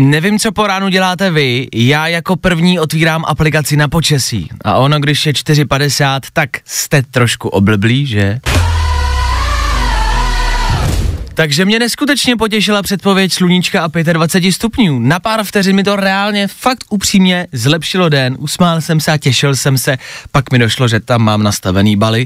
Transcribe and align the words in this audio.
Nevím, 0.00 0.38
co 0.38 0.52
po 0.52 0.66
ránu 0.66 0.88
děláte 0.88 1.30
vy, 1.30 1.68
já 1.74 2.06
jako 2.06 2.36
první 2.36 2.80
otvírám 2.80 3.24
aplikaci 3.24 3.76
na 3.76 3.88
počasí. 3.88 4.48
A 4.64 4.74
ono, 4.74 5.00
když 5.00 5.26
je 5.26 5.32
4.50, 5.32 6.20
tak 6.32 6.50
jste 6.64 7.02
trošku 7.02 7.48
oblblí, 7.48 8.06
že? 8.06 8.40
Takže 11.34 11.64
mě 11.64 11.78
neskutečně 11.78 12.36
potěšila 12.36 12.82
předpověď 12.82 13.32
sluníčka 13.32 13.84
a 13.84 14.12
25 14.12 14.52
stupňů. 14.52 14.98
Na 14.98 15.20
pár 15.20 15.44
vteřin 15.44 15.76
mi 15.76 15.84
to 15.84 15.96
reálně, 15.96 16.48
fakt 16.48 16.84
upřímně 16.90 17.46
zlepšilo 17.52 18.08
den. 18.08 18.36
Usmál 18.38 18.80
jsem 18.80 19.00
se 19.00 19.12
a 19.12 19.18
těšil 19.18 19.56
jsem 19.56 19.78
se, 19.78 19.96
pak 20.32 20.52
mi 20.52 20.58
došlo, 20.58 20.88
že 20.88 21.00
tam 21.00 21.22
mám 21.22 21.42
nastavený 21.42 21.96
baly. 21.96 22.24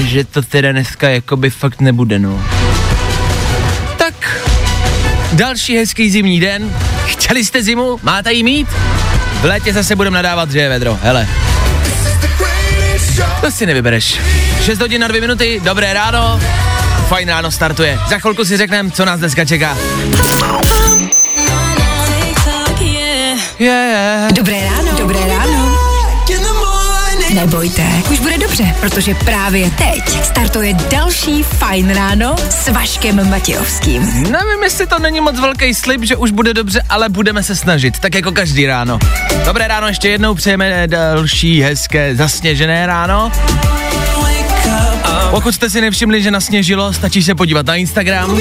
Že 0.00 0.24
to 0.24 0.42
teda 0.42 0.72
dneska 0.72 1.08
jakoby 1.08 1.50
fakt 1.50 1.80
nebude, 1.80 2.18
no. 2.18 2.44
Tak, 3.96 4.40
další 5.32 5.76
hezký 5.76 6.10
zimní 6.10 6.40
den. 6.40 6.74
Chtěli 7.06 7.44
jste 7.44 7.62
zimu? 7.62 8.00
Máte 8.02 8.32
jí 8.32 8.42
mít? 8.42 8.68
V 9.40 9.44
létě 9.44 9.72
zase 9.72 9.96
budeme 9.96 10.14
nadávat, 10.14 10.50
že 10.50 10.60
je 10.60 10.68
vedro. 10.68 10.98
Hele. 11.02 11.28
To 13.40 13.50
si 13.50 13.66
nevybereš. 13.66 14.20
6 14.64 14.80
hodin 14.80 15.00
na 15.00 15.08
2 15.08 15.20
minuty, 15.20 15.60
dobré 15.64 15.92
ráno. 15.92 16.40
Fajn 17.08 17.28
ráno 17.28 17.50
startuje. 17.50 17.98
Za 18.08 18.18
chvilku 18.18 18.44
si 18.44 18.56
řekneme, 18.56 18.90
co 18.90 19.04
nás 19.04 19.20
dneska 19.20 19.44
čeká. 19.44 19.76
yeah. 22.80 23.40
Yeah. 23.58 24.32
Dobré 24.32 24.64
ráno. 24.64 24.92
Dobré 24.98 25.20
ráno. 25.26 25.59
Nebojte, 27.34 27.82
už 28.10 28.18
bude 28.18 28.38
dobře, 28.38 28.74
protože 28.80 29.14
právě 29.14 29.70
teď 29.70 30.24
startuje 30.24 30.74
další 30.74 31.42
Fajn 31.42 31.90
ráno 31.90 32.36
s 32.50 32.68
Vaškem 32.68 33.30
Matějovským. 33.30 34.02
Nevím, 34.22 34.62
jestli 34.62 34.86
to 34.86 34.98
není 34.98 35.20
moc 35.20 35.40
velký 35.40 35.74
slib, 35.74 36.04
že 36.04 36.16
už 36.16 36.30
bude 36.30 36.54
dobře, 36.54 36.82
ale 36.88 37.08
budeme 37.08 37.42
se 37.42 37.56
snažit, 37.56 37.98
tak 37.98 38.14
jako 38.14 38.32
každý 38.32 38.66
ráno. 38.66 38.98
Dobré 39.44 39.68
ráno, 39.68 39.88
ještě 39.88 40.08
jednou 40.08 40.34
přejeme 40.34 40.86
další 40.86 41.62
hezké 41.62 42.16
zasněžené 42.16 42.86
ráno. 42.86 43.32
Pokud 45.30 45.54
jste 45.54 45.70
si 45.70 45.80
nevšimli, 45.80 46.22
že 46.22 46.30
nasněžilo, 46.30 46.92
stačí 46.92 47.22
se 47.22 47.34
podívat 47.34 47.66
na 47.66 47.74
Instagram. 47.74 48.40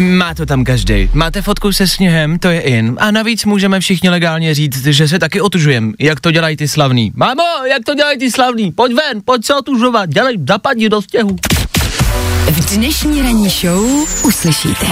Má 0.00 0.34
to 0.34 0.46
tam 0.46 0.64
každý. 0.64 1.10
Máte 1.12 1.42
fotku 1.42 1.72
se 1.72 1.88
sněhem, 1.88 2.38
to 2.38 2.48
je 2.48 2.60
in. 2.60 2.96
A 3.00 3.10
navíc 3.10 3.44
můžeme 3.44 3.80
všichni 3.80 4.10
legálně 4.10 4.54
říct, 4.54 4.86
že 4.86 5.08
se 5.08 5.18
taky 5.18 5.40
otužujem. 5.40 5.94
Jak 5.98 6.20
to 6.20 6.30
dělají 6.30 6.56
ty 6.56 6.68
slavný. 6.68 7.12
Mámo, 7.14 7.42
jak 7.70 7.84
to 7.84 7.94
dělají 7.94 8.18
ty 8.18 8.30
slavný? 8.30 8.72
Pojď 8.72 8.92
ven, 8.92 9.22
pojď 9.24 9.44
se 9.44 9.54
otužovat, 9.54 10.10
dělej, 10.10 10.38
zapadni 10.48 10.88
do 10.88 11.02
stěhu. 11.02 11.36
V 12.50 12.76
dnešní 12.76 13.22
ranní 13.22 13.48
show 13.48 13.84
uslyšíte. 14.24 14.86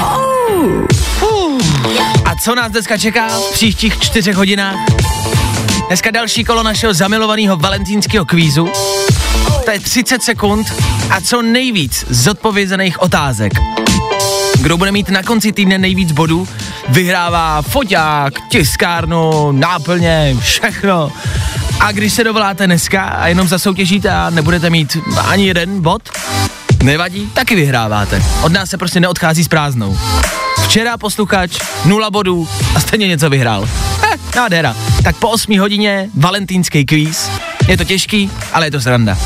A 2.25 2.34
co 2.42 2.55
nás 2.55 2.72
dneska 2.72 2.98
čeká 2.98 3.28
v 3.28 3.52
příštích 3.52 3.98
čtyřech 3.98 4.36
hodinách? 4.36 4.77
Dneska 5.88 6.10
další 6.10 6.44
kolo 6.44 6.62
našeho 6.62 6.94
zamilovaného 6.94 7.56
valentínského 7.56 8.25
kvízu. 8.25 8.69
To 9.65 9.71
je 9.71 9.81
30 9.81 10.22
sekund 10.22 10.66
a 11.10 11.21
co 11.21 11.42
nejvíc 11.42 12.04
zodpovězených 12.09 13.03
otázek. 13.03 13.53
Kdo 14.64 14.76
bude 14.76 14.92
mít 14.92 15.08
na 15.08 15.22
konci 15.22 15.52
týdne 15.52 15.78
nejvíc 15.78 16.12
bodů, 16.12 16.48
vyhrává 16.88 17.62
foťák, 17.62 18.34
tiskárnu, 18.48 19.52
náplně, 19.52 20.36
všechno. 20.41 21.12
A 21.80 21.92
když 21.92 22.12
se 22.12 22.25
dovoláte 22.25 22.66
dneska 22.66 23.03
a 23.03 23.26
jenom 23.26 23.48
zasoutěžíte 23.48 24.10
a 24.10 24.30
nebudete 24.30 24.70
mít 24.70 24.97
ani 25.28 25.47
jeden 25.47 25.80
bod, 25.80 26.03
nevadí, 26.82 27.26
taky 27.34 27.54
vyhráváte. 27.54 28.22
Od 28.42 28.53
nás 28.53 28.70
se 28.70 28.76
prostě 28.76 29.00
neodchází 29.00 29.44
s 29.44 29.48
prázdnou. 29.48 29.98
Včera 30.64 30.97
posluchač, 30.97 31.58
nula 31.84 32.10
bodů 32.10 32.48
a 32.74 32.80
stejně 32.80 33.08
něco 33.08 33.30
vyhrál. 33.30 33.69
Heh, 34.00 34.20
nádhera. 34.36 34.76
Tak 35.03 35.16
po 35.16 35.28
8 35.28 35.58
hodině 35.58 36.08
valentýnský 36.14 36.84
kvíz. 36.86 37.30
Je 37.69 37.76
to 37.76 37.84
těžký, 37.84 38.30
ale 38.53 38.66
je 38.66 38.70
to 38.70 38.80
sranda. 38.80 39.19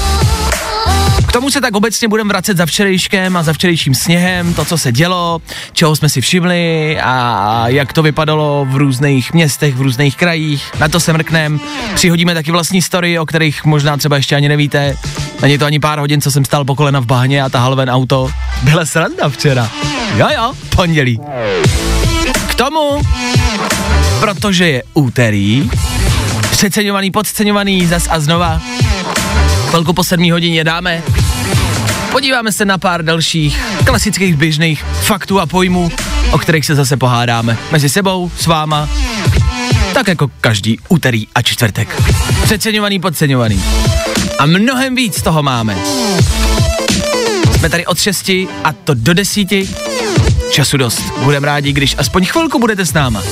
Tomu 1.38 1.50
se 1.50 1.60
tak 1.60 1.76
obecně 1.76 2.09
budeme 2.09 2.28
vracet 2.28 2.56
za 2.56 2.66
včerejškem 2.66 3.37
a 3.37 3.43
za 3.43 3.53
včerejším 3.53 3.94
sněhem, 3.94 4.54
to, 4.54 4.65
co 4.65 4.78
se 4.78 4.93
dělo, 4.93 5.41
čeho 5.72 5.97
jsme 5.97 6.09
si 6.09 6.21
všimli 6.21 6.99
a 7.00 7.65
jak 7.69 7.93
to 7.93 8.03
vypadalo 8.03 8.66
v 8.71 8.76
různých 8.76 9.32
městech, 9.32 9.75
v 9.75 9.81
různých 9.81 10.16
krajích. 10.16 10.72
Na 10.78 10.88
to 10.88 11.00
se 11.00 11.12
mrknem. 11.12 11.60
Přihodíme 11.94 12.34
taky 12.34 12.53
vlastní 12.53 12.82
story, 12.82 13.19
o 13.19 13.27
kterých 13.27 13.65
možná 13.65 13.97
třeba 13.97 14.16
ještě 14.16 14.37
ani 14.37 14.48
nevíte. 14.48 14.94
Není 15.43 15.59
to 15.59 15.65
ani 15.65 15.81
pár 15.81 15.98
hodin, 15.98 16.21
co 16.21 16.31
jsem 16.31 16.44
stál 16.44 16.65
po 16.65 16.75
kolena 16.75 17.00
v 17.00 17.06
bahně 17.06 17.43
a 17.43 17.48
tahal 17.48 17.77
ven 17.77 17.91
auto. 17.91 18.31
Byla 18.62 18.87
sranda 18.87 19.28
včera. 19.28 19.71
Jo 20.16 20.28
jo, 20.34 20.53
pondělí. 20.77 21.21
K 22.48 22.54
tomu, 22.54 23.03
protože 24.21 24.69
je 24.69 24.82
úterý, 24.94 25.71
přeceňovaný, 26.50 27.10
podceňovaný, 27.10 27.87
zas 27.87 28.09
a 28.10 28.21
znova, 28.21 28.60
Chvilku 29.69 29.93
po 29.93 30.04
sedmí 30.04 30.31
hodině 30.31 30.65
dáme. 30.65 31.03
Podíváme 32.13 32.53
se 32.53 32.65
na 32.65 32.79
pár 32.79 33.05
dalších 33.05 33.61
klasických 33.85 34.37
běžných 34.37 34.85
faktů 34.85 35.41
a 35.41 35.47
pojmů, 35.47 35.93
o 36.31 36.39
kterých 36.39 36.67
se 36.67 36.75
zase 36.75 36.97
pohádáme. 36.97 37.59
Mezi 37.73 37.89
sebou, 37.89 38.31
s 38.39 38.47
váma, 38.47 38.89
tak 39.95 40.09
jako 40.09 40.31
každý 40.41 40.79
úterý 40.89 41.27
a 41.35 41.43
čtvrtek. 41.43 42.03
Přeceňovaný, 42.43 43.01
podceňovaný. 43.01 43.63
A 44.39 44.47
mnohem 44.47 44.95
víc 44.95 45.23
toho 45.23 45.43
máme. 45.43 45.77
Jsme 47.59 47.71
tady 47.71 47.87
od 47.87 47.99
6 47.99 48.29
a 48.65 48.73
to 48.85 48.95
do 48.95 49.15
10. 49.15 49.49
Času 50.51 50.77
dost. 50.77 51.03
Budem 51.23 51.45
rádi, 51.45 51.73
když 51.73 51.95
aspoň 51.99 52.27
chvilku 52.27 52.59
budete 52.59 52.87
s 52.87 52.93
náma. 52.93 53.23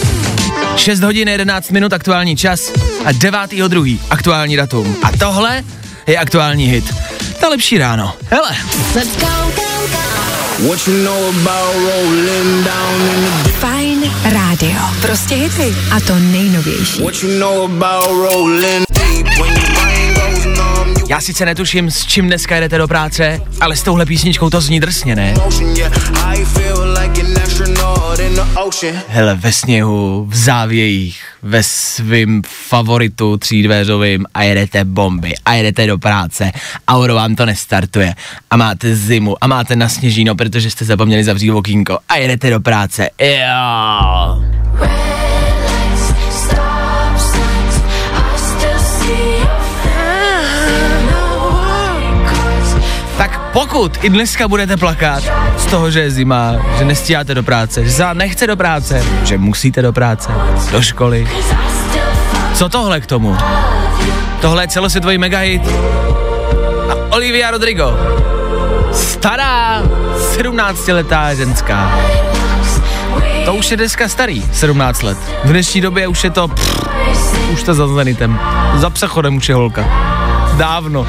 6 0.76 1.00
hodin 1.00 1.28
11 1.28 1.70
minut 1.70 1.92
aktuální 1.92 2.36
čas 2.36 2.72
a 3.04 3.12
9. 3.12 3.40
druhý 3.68 4.00
aktuální 4.10 4.56
datum. 4.56 4.96
A 5.02 5.12
tohle 5.18 5.64
je 6.06 6.18
aktuální 6.18 6.66
hit. 6.66 6.94
Ta 7.40 7.48
lepší 7.48 7.78
ráno. 7.78 8.14
Hele. 8.30 8.50
Let's 8.94 9.16
go, 9.16 9.26
go, 9.26 9.86
go. 9.90 10.68
What 10.68 10.88
you 10.88 11.04
know 11.04 11.28
about 11.28 11.74
rolling 11.74 12.64
down 12.64 13.00
in 13.14 13.44
the 13.44 13.50
Fajn 13.50 14.12
rádio. 14.24 14.80
Prostě 15.00 15.34
hity. 15.34 15.74
A 15.90 16.00
to 16.00 16.18
nejnovější. 16.18 17.02
What 17.02 17.22
you 17.22 17.38
know 17.38 17.64
about 17.64 18.32
rolling 18.32 18.84
deep 18.92 19.38
when 19.38 19.54
you 19.54 19.66
Já 21.08 21.20
sice 21.20 21.44
netuším, 21.44 21.90
s 21.90 22.06
čím 22.06 22.26
dneska 22.26 22.60
jdete 22.60 22.78
do 22.78 22.88
práce, 22.88 23.40
ale 23.60 23.76
s 23.76 23.82
touhle 23.82 24.06
písničkou 24.06 24.50
to 24.50 24.60
zní 24.60 24.80
drsně, 24.80 25.16
ne? 25.16 25.34
Hele, 29.08 29.34
ve 29.34 29.52
sněhu, 29.52 30.26
v 30.28 30.36
závějích, 30.36 31.24
ve 31.42 31.62
svým 31.62 32.42
favoritu 32.68 33.36
třídvéřovým 33.36 34.26
a 34.34 34.42
jedete 34.42 34.84
bomby 34.84 35.34
a 35.44 35.54
jedete 35.54 35.86
do 35.86 35.98
práce 35.98 36.52
a 36.86 36.96
ono 36.96 37.14
vám 37.14 37.36
to 37.36 37.46
nestartuje 37.46 38.14
a 38.50 38.56
máte 38.56 38.96
zimu 38.96 39.36
a 39.40 39.46
máte 39.46 39.76
nasněžíno, 39.76 40.34
protože 40.34 40.70
jste 40.70 40.84
zapomněli 40.84 41.24
zavřít 41.24 41.50
okýnko 41.50 41.98
a 42.08 42.16
jedete 42.16 42.50
do 42.50 42.60
práce. 42.60 43.10
Jo. 43.20 45.15
Pokud 53.56 54.04
i 54.04 54.10
dneska 54.10 54.48
budete 54.48 54.76
plakat 54.76 55.22
z 55.58 55.66
toho, 55.66 55.90
že 55.90 56.00
je 56.00 56.10
zima, 56.10 56.52
že 56.78 56.84
nestíháte 56.84 57.34
do 57.34 57.42
práce, 57.42 57.84
že 57.84 57.90
se 57.90 58.14
nechce 58.14 58.46
do 58.46 58.56
práce, 58.56 59.04
že 59.24 59.38
musíte 59.38 59.82
do 59.82 59.92
práce, 59.92 60.32
do 60.72 60.82
školy, 60.82 61.28
co 62.54 62.68
tohle 62.68 63.00
k 63.00 63.06
tomu? 63.06 63.36
Tohle 64.40 64.64
je 64.64 64.68
celosvětový 64.68 65.18
megahit 65.18 65.62
a 66.90 67.14
Olivia 67.16 67.50
Rodrigo. 67.50 67.96
Stará 68.92 69.82
17-letá 70.36 71.34
ženská. 71.34 72.00
To 73.44 73.54
už 73.54 73.70
je 73.70 73.76
dneska 73.76 74.08
starý, 74.08 74.44
17 74.52 75.02
let. 75.02 75.18
V 75.44 75.48
dnešní 75.48 75.80
době 75.80 76.08
už 76.08 76.24
je 76.24 76.30
to, 76.30 76.48
pff, 76.48 77.52
už 77.52 77.62
to 77.62 77.74
za 77.74 77.88
zenitem. 77.88 78.40
Za 78.74 78.90
přechodem 78.90 79.36
už 79.36 79.48
je 79.48 79.54
holka. 79.54 79.84
Dávno. 80.56 81.06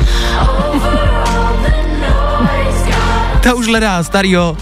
Ta 3.47 3.53
už 3.53 3.67
hledá 3.67 4.03
starýho, 4.03 4.57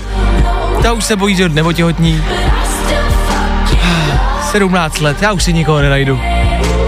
Ta 0.82 0.94
už 0.94 1.06
se 1.06 1.16
bojí, 1.16 1.36
že 1.36 1.50
neotěhotní. 1.50 2.24
17 4.52 5.00
let, 5.02 5.22
já 5.22 5.32
už 5.32 5.44
si 5.44 5.54
nikoho 5.54 5.82
nenajdu. 5.82 6.20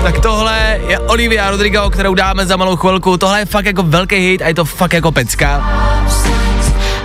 Tak 0.03 0.19
tohle 0.19 0.79
je 0.87 0.99
Olivia 0.99 1.51
Rodrigo, 1.51 1.89
kterou 1.89 2.13
dáme 2.13 2.45
za 2.45 2.57
malou 2.57 2.75
chvilku. 2.75 3.17
Tohle 3.17 3.39
je 3.39 3.45
fakt 3.45 3.65
jako 3.65 3.83
velký 3.83 4.15
hit 4.15 4.41
a 4.41 4.47
je 4.47 4.53
to 4.53 4.65
fakt 4.65 4.93
jako 4.93 5.11
pecka. 5.11 5.69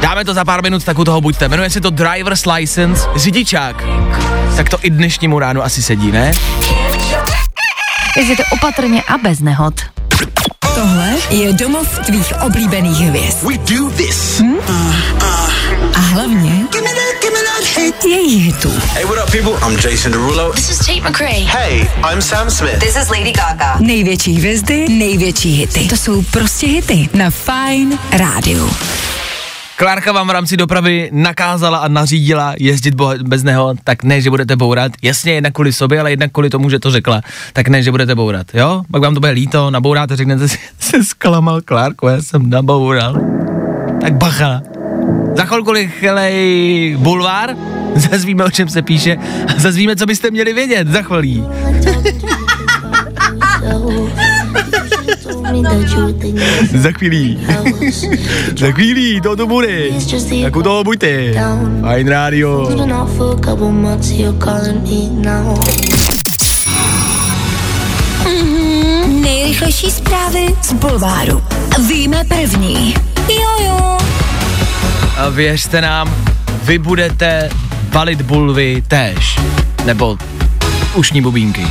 Dáme 0.01 0.25
to 0.25 0.35
za 0.35 0.45
pár 0.45 0.63
minut, 0.63 0.85
tak 0.85 0.99
u 0.99 1.05
toho 1.05 1.21
buďte. 1.21 1.49
Jmenuje 1.49 1.71
se 1.71 1.81
to 1.81 1.91
Driver's 1.91 2.47
License, 2.47 3.09
řidičák. 3.17 3.85
Tak 4.57 4.69
to 4.69 4.79
i 4.83 4.91
dnešnímu 4.91 5.39
ránu 5.39 5.63
asi 5.63 5.83
sedí, 5.83 6.13
ne? 6.13 6.33
Jezdíte 8.17 8.45
opatrně 8.45 9.03
a 9.03 9.19
bez 9.19 9.41
nehod. 9.41 9.75
Tohle 10.83 11.15
je 11.31 11.53
domov 11.53 11.99
tvých 12.07 12.33
oblíbených 12.43 12.99
hvězd. 12.99 13.39
We 13.43 13.55
do 13.59 13.91
this. 13.91 14.41
Hm? 14.41 14.57
A 15.95 15.99
hlavně 15.99 16.67
jejich 18.05 18.45
hitů. 18.47 18.73
Hey, 18.93 19.05
what 19.05 19.19
up, 19.25 19.31
people? 19.31 19.69
I'm 19.69 19.91
Jason 19.91 20.13
Derulo. 20.13 20.53
This 20.53 20.71
is 20.71 20.79
Tate 20.79 21.01
McRae. 21.01 21.47
Hey, 21.47 21.89
I'm 22.13 22.23
Sam 22.23 22.51
Smith. 22.51 22.79
This 22.79 22.97
is 22.97 23.09
Lady 23.09 23.33
Gaga. 23.33 23.77
Největší 23.81 24.35
hvězdy, 24.35 24.89
největší 24.89 25.53
hity. 25.53 25.87
To 25.89 25.97
jsou 25.97 26.23
prostě 26.23 26.67
hity 26.67 27.09
na 27.15 27.31
Fine 27.31 27.99
Rádiu. 28.13 28.71
Klárka 29.83 30.13
vám 30.13 30.29
v 30.29 30.31
rámci 30.31 30.57
dopravy 30.57 31.11
nakázala 31.13 31.79
a 31.79 31.89
nařídila 31.89 32.55
jezdit 32.59 32.95
bez 33.23 33.43
něho, 33.43 33.75
tak 33.85 34.05
ne, 34.05 34.21
že 34.21 34.31
budete 34.31 34.57
bourat. 34.57 34.93
Jasně, 35.03 35.33
jednak 35.33 35.53
kvůli 35.53 35.73
sobě, 35.73 36.01
ale 36.01 36.11
jednak 36.11 36.33
kvůli 36.33 36.51
tomu, 36.51 36.71
že 36.71 36.79
to 36.79 36.91
řekla. 36.91 37.21
Tak 37.53 37.69
ne, 37.69 37.83
že 37.83 37.91
budete 37.91 38.15
bourat, 38.15 38.47
jo? 38.55 38.83
Pak 38.91 39.03
vám 39.03 39.15
to 39.15 39.21
bude 39.21 39.33
líto, 39.33 39.71
nabouráte, 39.71 40.17
řeknete 40.17 40.49
si, 40.49 40.59
se 40.79 41.05
zklamal 41.05 41.61
Klárko, 41.61 42.09
já 42.09 42.23
jsem 42.23 42.51
naboural. 42.51 43.17
Tak 44.01 44.15
bacha. 44.15 44.63
Za 45.37 45.45
chvilku 45.45 45.73
rychlej 45.73 46.97
bulvár, 46.99 47.57
zazvíme, 47.95 48.45
o 48.45 48.51
čem 48.51 48.69
se 48.69 48.83
píše 48.83 49.17
a 49.57 49.61
zazvíme, 49.61 49.97
co 49.97 50.07
byste 50.07 50.31
měli 50.31 50.53
vědět 50.53 50.89
za 50.89 51.03
chvílí. 51.03 51.45
Za 56.75 56.93
chvílí. 56.93 57.39
Za 58.59 58.73
chvílí, 58.73 59.21
to 59.21 59.37
to 59.37 59.47
bude. 59.47 59.79
Tak 60.43 60.57
u 60.57 60.63
toho 60.63 60.85
buďte. 60.85 61.35
Fajn 61.81 62.09
rádio. 62.09 62.69
Nejrychlejší 69.23 69.91
zprávy 69.91 70.47
z 70.63 70.73
Bulváru. 70.73 71.43
Víme 71.89 72.25
první. 72.25 72.95
Jojo. 73.29 73.99
A 75.17 75.29
věřte 75.29 75.81
nám, 75.81 76.15
vy 76.65 76.79
budete 76.79 77.51
balit 77.93 78.23
bulvy 78.23 78.83
též. 78.89 79.39
Nebo 79.85 80.19
ušní 80.95 81.23
bubínky. 81.23 81.67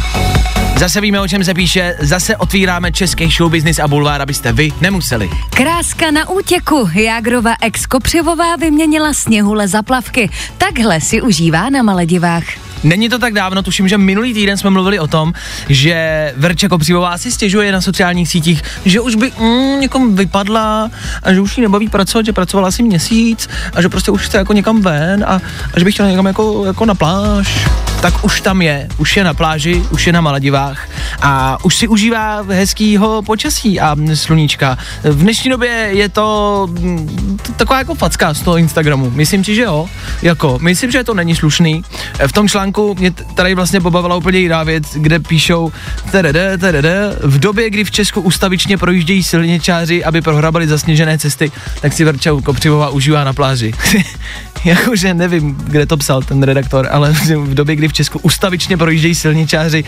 Zase 0.81 1.01
víme, 1.01 1.19
o 1.19 1.28
čem 1.28 1.44
se 1.44 1.54
píše, 1.54 1.95
zase 2.00 2.38
otvíráme 2.38 2.92
český 2.92 3.30
show 3.30 3.51
business 3.51 3.80
a 3.80 3.88
bulvár, 3.88 4.22
abyste 4.22 4.54
vy 4.54 4.72
nemuseli. 4.81 5.30
Kráska 5.50 6.12
na 6.12 6.30
útěku. 6.30 6.89
Jágrova 6.94 7.56
ex 7.62 7.86
Kopřivová 7.86 8.56
vyměnila 8.56 9.13
sněhule 9.13 9.68
za 9.68 9.81
plavky. 9.81 10.30
Takhle 10.57 11.01
si 11.01 11.22
užívá 11.22 11.69
na 11.69 11.83
Maledivách. 11.83 12.71
Není 12.83 13.10
to 13.10 13.19
tak 13.19 13.33
dávno, 13.33 13.63
tuším, 13.63 13.88
že 13.88 13.98
minulý 13.98 14.33
týden 14.33 14.57
jsme 14.57 14.69
mluvili 14.69 15.00
o 15.00 15.07
tom, 15.07 15.33
že 15.69 16.33
Verča 16.38 16.68
Kopřivová 16.68 17.18
si 17.18 17.31
stěžuje 17.31 17.72
na 17.72 17.81
sociálních 17.81 18.30
sítích, 18.30 18.63
že 18.86 19.00
už 19.00 19.16
by 19.16 19.31
mm, 19.39 19.80
někom 19.80 20.16
vypadla 20.16 20.89
a 21.24 21.33
že 21.33 21.42
už 21.42 21.57
jí 21.57 21.63
nebaví 21.63 21.89
pracovat, 21.89 22.25
že 22.25 22.33
pracovala 22.33 22.68
asi 22.68 22.83
měsíc 22.83 23.50
a 23.74 23.81
že 23.81 23.89
prostě 23.89 24.12
už 24.12 24.25
chce 24.25 24.38
jako 24.38 24.54
někam 24.54 24.81
ven 24.81 25.24
a, 25.28 25.42
a 25.74 25.80
že 25.80 25.86
by 25.86 25.92
chtěla 25.92 26.10
někam 26.10 26.25
jako, 26.25 26.66
jako 26.66 26.86
na 26.86 26.95
pláž. 26.95 27.68
Tak 28.01 28.25
už 28.25 28.42
tam 28.42 28.62
je, 28.62 28.88
už 28.98 29.18
je 29.18 29.24
na 29.24 29.34
pláži, 29.34 29.84
už 29.92 30.07
je 30.07 30.13
na 30.13 30.22
Maledivách 30.22 30.89
a 31.22 31.57
už 31.63 31.75
si 31.75 31.88
užívá 31.88 32.42
hezkýho 32.42 33.22
počasí 33.22 33.80
a 33.80 33.95
sluníčka. 34.13 34.77
V 35.04 35.22
dnešní 35.22 35.50
době 35.50 35.69
je 35.92 36.10
to 36.10 36.68
mm, 36.72 37.39
taková 37.56 37.80
jako 37.80 37.95
facka 37.95 38.34
z 38.34 38.42
toho 38.42 38.57
Instagramu. 38.57 39.10
Myslím 39.10 39.44
si, 39.44 39.56
že 39.56 39.62
jo. 39.62 39.88
Jako, 40.22 40.60
myslím, 40.62 40.92
že 40.92 41.04
to 41.04 41.13
není 41.13 41.36
slušný. 41.36 41.84
V 42.27 42.31
tom 42.31 42.48
článku 42.50 42.71
mě 43.00 43.12
t- 43.12 43.24
tady 43.36 43.56
vlastně 43.56 43.82
pobavila 43.82 44.16
úplně 44.16 44.40
jiná 44.40 44.64
věc, 44.64 44.84
kde 44.96 45.20
píšou 45.20 45.72
tdd, 46.12 46.58
tdd, 46.58 46.86
v 47.24 47.40
době, 47.40 47.70
kdy 47.70 47.84
v 47.84 47.92
Česku 47.92 48.22
ustavičně 48.22 48.78
projíždějí 48.78 49.24
silničáři, 49.24 50.04
aby 50.04 50.22
prohrabali 50.22 50.68
zasněžené 50.68 51.18
cesty, 51.18 51.52
tak 51.82 51.94
si 51.94 52.04
Verča 52.04 52.32
Kopřivová 52.44 52.90
užívá 52.90 53.24
na 53.24 53.34
pláži. 53.34 53.74
Jakože 54.66 55.14
nevím, 55.14 55.56
kde 55.56 55.86
to 55.86 55.98
psal 55.98 56.22
ten 56.22 56.44
redaktor, 56.44 56.88
ale 56.92 57.12
v 57.38 57.54
době, 57.54 57.76
kdy 57.76 57.88
v 57.88 57.94
Česku 57.94 58.20
ustavičně 58.20 58.78
projíždějí 58.78 59.16
silničáři, 59.16 59.84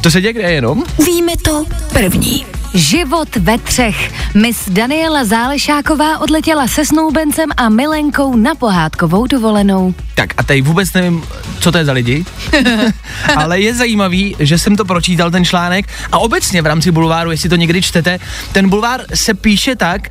to 0.00 0.10
se 0.10 0.20
děje 0.20 0.32
kde 0.32 0.52
jenom? 0.52 0.84
Víme 1.06 1.32
to 1.44 1.64
první. 1.92 2.46
Život 2.74 3.36
ve 3.36 3.58
třech. 3.58 4.12
Miss 4.34 4.68
Daniela 4.68 5.24
Zálešáková 5.24 6.18
odletěla 6.18 6.68
se 6.68 6.84
snoubencem 6.84 7.48
a 7.56 7.68
milenkou 7.68 8.36
na 8.36 8.54
pohádkovou 8.54 9.26
dovolenou. 9.26 9.94
Tak 10.14 10.34
a 10.36 10.42
tady 10.42 10.62
vůbec 10.62 10.92
nevím, 10.92 11.22
co 11.60 11.72
to 11.72 11.78
je 11.78 11.84
za 11.84 11.92
lidi, 11.92 12.24
ale 13.36 13.60
je 13.60 13.74
zajímavý, 13.74 14.36
že 14.38 14.58
jsem 14.58 14.76
to 14.76 14.84
pročítal, 14.84 15.30
ten 15.30 15.44
článek, 15.44 15.86
a 16.12 16.18
obecně 16.18 16.62
v 16.62 16.66
rámci 16.66 16.90
bulváru, 16.90 17.30
jestli 17.30 17.48
to 17.48 17.56
někdy 17.56 17.82
čtete, 17.82 18.18
ten 18.52 18.68
bulvár 18.68 19.00
se 19.14 19.34
píše 19.34 19.76
tak, 19.76 20.08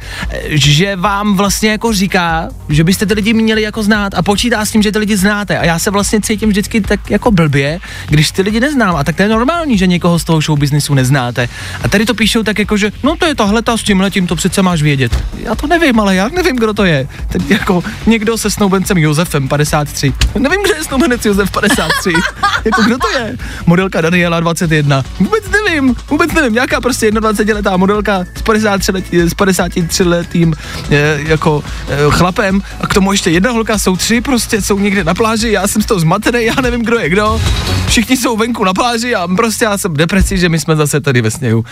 že 0.50 0.96
vám 0.96 1.38
vlastně 1.38 1.70
jako 1.70 1.94
říká, 1.94 2.50
že 2.70 2.84
byste 2.84 3.06
ty 3.06 3.14
lidi 3.14 3.34
měli 3.34 3.62
jako 3.62 3.84
znát 3.84 4.14
a 4.14 4.22
počítá 4.22 4.66
s 4.66 4.72
tím, 4.72 4.82
že 4.82 4.92
ty 4.92 5.00
lidi 5.00 5.18
znáte. 5.18 5.60
A 5.60 5.66
já 5.66 5.80
se 5.80 5.92
vlastně 5.92 6.22
cítím 6.22 6.50
vždycky 6.50 6.82
tak 6.82 7.10
jako 7.10 7.32
blbě, 7.32 7.80
když 8.08 8.32
ty 8.32 8.42
lidi 8.42 8.60
neznám. 8.60 8.96
A 8.96 9.04
tak 9.04 9.16
to 9.16 9.24
je 9.24 9.30
normální, 9.30 9.78
že 9.78 9.88
někoho 9.88 10.20
z 10.20 10.24
toho 10.24 10.42
show 10.42 10.60
businessu 10.60 10.94
neznáte. 10.94 11.50
A 11.84 11.88
tady 11.88 12.06
to 12.06 12.14
píšou 12.14 12.44
tak 12.50 12.60
jako, 12.60 12.78
že 12.78 12.92
no 13.04 13.16
to 13.16 13.25
je 13.25 13.36
tahle 13.36 13.62
ta 13.62 13.78
s 13.78 13.84
tím 13.84 14.01
letím, 14.01 14.28
to 14.28 14.36
přece 14.36 14.62
máš 14.62 14.81
vědět. 14.81 15.24
Já 15.38 15.56
to 15.56 15.68
nevím, 15.68 16.00
ale 16.00 16.16
já 16.16 16.30
nevím, 16.30 16.56
kdo 16.56 16.74
to 16.74 16.86
je. 16.86 17.07
Ten 17.28 17.42
jako 17.50 17.84
někdo 18.06 18.38
se 18.38 18.51
snoubencem 18.51 18.98
Josefem 18.98 19.48
53. 19.48 20.13
Nevím, 20.40 20.63
kdo 20.63 20.75
je 20.75 20.84
snoubenec 20.84 21.25
Josef 21.25 21.51
53. 21.51 22.13
jako 22.66 22.81
kdo 22.81 22.98
to 22.98 23.10
je? 23.10 23.38
Modelka 23.66 24.01
Daniela 24.01 24.40
21. 24.40 25.04
Vůbec 25.19 25.44
nevím, 25.50 25.96
vůbec 26.10 26.31
nevím. 26.31 26.54
Nějaká 26.54 26.81
prostě 26.81 27.12
21 27.12 27.56
letá 27.56 27.78
modelka 27.78 28.25
s 28.36 28.42
53, 28.42 28.92
let, 28.92 29.06
s 29.13 29.34
53 29.34 30.04
letým 30.04 30.54
e, 30.92 31.19
jako 31.28 31.63
e, 31.88 31.98
chlapem 32.10 32.62
a 32.81 32.88
k 32.88 32.94
tomu 32.94 33.12
ještě 33.12 33.30
jedna 33.30 33.52
holka, 33.52 33.78
jsou 33.78 33.95
tři 33.95 34.22
prostě, 34.22 34.62
jsou 34.62 34.80
někde 34.80 35.04
na 35.04 35.13
pláži, 35.13 35.52
já 35.52 35.68
jsem 35.68 35.81
z 35.81 35.85
toho 35.85 36.00
zmatený, 36.00 36.45
já 36.45 36.62
nevím, 36.62 36.81
kdo 36.81 37.00
je 37.00 37.09
kdo. 37.09 37.42
Všichni 37.88 38.18
jsou 38.18 38.38
venku 38.38 38.64
na 38.64 38.74
pláži 38.74 39.16
a 39.16 39.28
prostě 39.28 39.66
já 39.66 39.78
jsem 39.78 39.94
v 39.94 39.97
depresi, 39.97 40.38
že 40.38 40.50
my 40.50 40.59
jsme 40.59 40.76
zase 40.76 41.02
tady 41.02 41.21
ve 41.21 41.31
sněhu. 41.31 41.66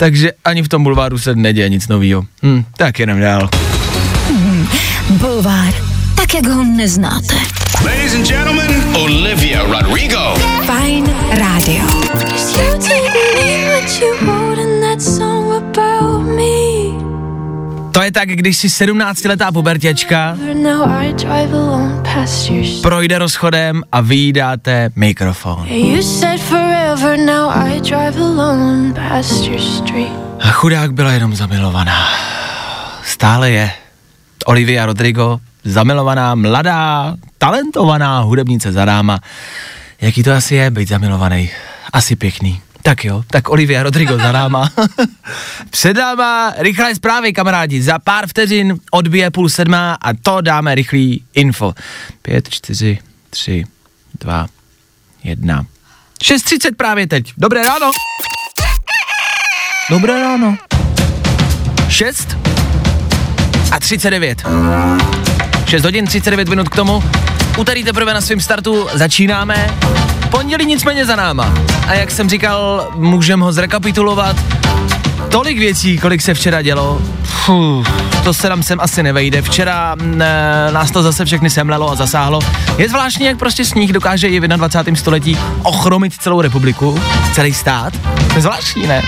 Takže 0.00 0.32
ani 0.44 0.62
v 0.62 0.68
tom 0.68 0.82
bulváru 0.82 1.18
se 1.18 1.34
neděje 1.34 1.68
nic 1.68 1.88
nového. 1.88 2.24
Hm, 2.42 2.64
tak 2.76 2.98
jenom 2.98 3.20
dál. 3.20 3.48
Bulvár. 5.10 5.74
Tak, 6.16 6.34
jak 6.34 6.46
ho 6.46 6.64
neznáte. 6.64 7.34
Ladies 7.84 8.14
and 8.14 8.26
gentlemen, 8.26 8.96
Olivia 8.96 9.62
Rodrigo. 9.62 10.34
Fine 10.66 11.12
Radio. 11.30 11.84
To 17.92 18.02
je 18.02 18.12
tak, 18.12 18.28
když 18.28 18.56
si 18.56 18.68
17-letá 18.68 19.52
pubertěčka 19.52 20.38
projde 22.82 23.18
rozchodem 23.18 23.82
a 23.92 24.00
vyjídáte 24.00 24.90
mikrofon. 24.96 25.66
You 26.98 27.04
said 27.04 27.16
forever, 27.16 27.26
now 27.26 27.48
I 27.50 27.80
drive 27.80 28.20
alone 28.20 28.92
past 28.92 29.46
your 29.46 29.60
street. 29.60 30.12
A 30.40 30.50
chudák 30.50 30.92
byla 30.92 31.12
jenom 31.12 31.34
zamilovaná. 31.34 32.08
Stále 33.04 33.50
je. 33.50 33.70
Olivia 34.46 34.86
Rodrigo, 34.86 35.40
zamilovaná, 35.64 36.34
mladá, 36.34 37.14
talentovaná 37.38 38.20
hudebnice 38.20 38.72
za 38.72 38.84
dáma. 38.84 39.20
Jaký 40.00 40.22
to 40.22 40.32
asi 40.32 40.54
je 40.54 40.70
být 40.70 40.88
zamilovaný? 40.88 41.50
Asi 41.92 42.16
pěkný. 42.16 42.60
Tak 42.82 43.04
jo, 43.04 43.24
tak 43.26 43.48
Olivia 43.48 43.82
Rodrigo 43.82 44.16
za 44.16 44.32
náma. 44.32 44.70
Před 45.70 45.96
náma 45.96 46.52
rychlé 46.56 46.94
zprávy, 46.94 47.32
kamarádi. 47.32 47.82
Za 47.82 47.98
pár 47.98 48.26
vteřin 48.26 48.78
odbije 48.90 49.30
půl 49.30 49.48
sedmá 49.48 49.94
a 49.94 50.14
to 50.14 50.40
dáme 50.40 50.74
rychlý 50.74 51.22
info. 51.34 51.74
Pět, 52.22 52.48
čtyři, 52.48 52.98
tři, 53.30 53.64
dva, 54.20 54.46
jedna. 55.24 55.66
6.30 56.22 56.74
právě 56.76 57.06
teď. 57.06 57.32
Dobré 57.36 57.62
ráno. 57.62 57.90
Dobré 59.90 60.20
ráno. 60.20 60.56
6 61.88 62.36
a 63.72 63.80
39. 63.80 64.42
6 65.66 65.84
hodin 65.84 66.06
39 66.06 66.48
minut 66.48 66.68
k 66.68 66.76
tomu. 66.76 67.04
Úterý 67.58 67.84
teprve 67.84 68.14
na 68.14 68.20
svém 68.20 68.40
startu 68.40 68.88
začínáme. 68.92 69.74
Pondělí 70.30 70.66
nicméně 70.66 71.06
za 71.06 71.16
náma. 71.16 71.54
A 71.86 71.94
jak 71.94 72.10
jsem 72.10 72.28
říkal, 72.28 72.90
můžeme 72.94 73.44
ho 73.44 73.52
zrekapitulovat. 73.52 74.36
Tolik 75.30 75.58
věcí, 75.58 75.98
kolik 75.98 76.22
se 76.22 76.34
včera 76.34 76.62
dělo. 76.62 77.02
Fuh, 77.22 77.86
to 78.28 78.34
se 78.34 78.48
nám 78.48 78.62
sem 78.62 78.80
asi 78.80 79.02
nevejde. 79.02 79.42
Včera 79.42 79.96
e, 80.00 80.72
nás 80.72 80.90
to 80.90 81.02
zase 81.02 81.24
všechny 81.24 81.50
semlelo 81.50 81.90
a 81.90 81.94
zasáhlo. 81.94 82.40
Je 82.78 82.88
zvláštní, 82.88 83.26
jak 83.26 83.38
prostě 83.38 83.64
sníh 83.64 83.92
dokáže 83.92 84.28
i 84.28 84.40
v 84.40 84.48
21. 84.48 84.96
století 84.96 85.38
ochromit 85.62 86.12
celou 86.14 86.40
republiku, 86.40 87.00
celý 87.32 87.54
stát. 87.54 87.92
Je 88.34 88.40
zvláštní, 88.40 88.86
ne? 88.86 89.02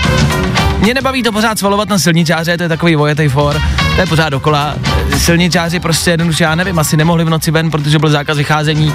Mě 0.77 0.93
nebaví 0.93 1.23
to 1.23 1.31
pořád 1.31 1.59
svalovat 1.59 1.89
na 1.89 1.99
silničáře, 1.99 2.57
to 2.57 2.63
je 2.63 2.69
takový 2.69 2.95
vojetej 2.95 3.29
for, 3.29 3.61
to 3.95 4.01
je 4.01 4.07
pořád 4.07 4.29
dokola. 4.29 4.75
Silničáři 5.17 5.79
prostě 5.79 6.11
jednoduše, 6.11 6.43
já 6.43 6.55
nevím, 6.55 6.79
asi 6.79 6.97
nemohli 6.97 7.23
v 7.23 7.29
noci 7.29 7.51
ven, 7.51 7.71
protože 7.71 7.99
byl 7.99 8.09
zákaz 8.09 8.37
vycházení. 8.37 8.93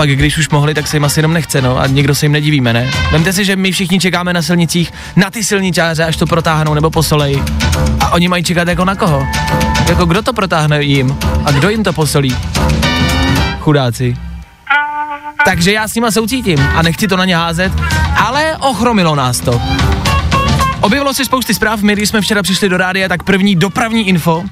Pak 0.00 0.10
když 0.10 0.38
už 0.38 0.48
mohli, 0.48 0.74
tak 0.74 0.86
se 0.86 0.96
jim 0.96 1.04
asi 1.04 1.18
jenom 1.18 1.32
nechce, 1.32 1.62
no 1.62 1.78
a 1.78 1.86
nikdo 1.86 2.14
se 2.14 2.24
jim 2.24 2.32
nedivíme, 2.32 2.72
ne? 2.72 2.90
Vemte 3.12 3.32
si, 3.32 3.44
že 3.44 3.56
my 3.56 3.72
všichni 3.72 4.00
čekáme 4.00 4.32
na 4.32 4.42
silnicích 4.42 4.92
na 5.16 5.30
ty 5.30 5.44
silničáře, 5.44 6.04
až 6.04 6.16
to 6.16 6.26
protáhnou 6.26 6.74
nebo 6.74 6.90
posolej. 6.90 7.42
A 8.00 8.10
oni 8.10 8.28
mají 8.28 8.44
čekat 8.44 8.68
jako 8.68 8.84
na 8.84 8.94
koho? 8.94 9.26
Jako 9.88 10.06
kdo 10.06 10.22
to 10.22 10.32
protáhne 10.32 10.82
jim? 10.82 11.16
A 11.44 11.50
kdo 11.50 11.68
jim 11.68 11.84
to 11.84 11.92
posolí? 11.92 12.36
Chudáci. 13.60 14.16
Takže 15.44 15.72
já 15.72 15.88
s 15.88 15.94
nima 15.94 16.10
soucítím 16.10 16.58
a 16.74 16.82
nechci 16.82 17.08
to 17.08 17.16
na 17.16 17.24
ně 17.24 17.36
házet, 17.36 17.72
ale 18.16 18.56
ochromilo 18.56 19.14
nás 19.14 19.40
to. 19.40 19.62
Objevilo 20.80 21.14
se 21.14 21.24
spousty 21.24 21.54
zpráv, 21.54 21.82
my 21.82 21.92
když 21.92 22.08
jsme 22.08 22.20
včera 22.20 22.42
přišli 22.42 22.68
do 22.68 22.76
rádia, 22.76 23.08
tak 23.08 23.22
první 23.22 23.56
dopravní 23.56 24.08
info 24.08 24.44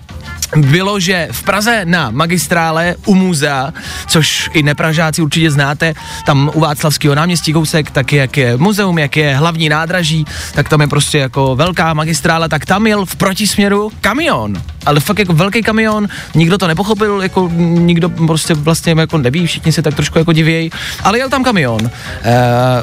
bylo, 0.57 1.01
že 1.01 1.29
v 1.33 1.43
Praze 1.43 1.81
na 1.85 2.11
magistrále 2.11 2.95
u 3.07 3.15
muzea, 3.15 3.73
což 4.07 4.51
i 4.53 4.63
nepražáci 4.63 5.23
určitě 5.23 5.51
znáte, 5.51 5.95
tam 6.27 6.51
u 6.55 6.61
Václavského 6.61 7.15
náměstí 7.15 7.53
kousek, 7.53 7.91
tak 7.91 8.13
jak 8.13 8.37
je 8.37 8.57
muzeum, 8.57 8.99
jak 8.99 9.17
je 9.17 9.37
hlavní 9.37 9.69
nádraží, 9.69 10.25
tak 10.55 10.69
tam 10.69 10.81
je 10.81 10.87
prostě 10.87 11.19
jako 11.19 11.57
velká 11.57 11.95
magistrála, 11.95 12.49
tak 12.49 12.67
tam 12.67 12.87
jel 12.87 13.07
v 13.07 13.17
protisměru 13.17 13.93
kamion. 14.01 14.63
Ale 14.87 15.01
fakt 15.01 15.19
jako 15.19 15.33
velký 15.33 15.63
kamion, 15.63 16.09
nikdo 16.35 16.59
to 16.59 16.67
nepochopil, 16.67 17.23
jako 17.23 17.51
nikdo 17.59 18.09
prostě 18.09 18.55
vlastně 18.55 18.95
jako 18.99 19.19
neví, 19.19 19.47
všichni 19.47 19.73
se 19.73 19.83
tak 19.83 19.95
trošku 19.95 20.19
jako 20.19 20.33
divějí, 20.33 20.71
ale 21.05 21.19
jel 21.19 21.29
tam 21.29 21.45
kamion. 21.45 21.81
E, 21.87 21.91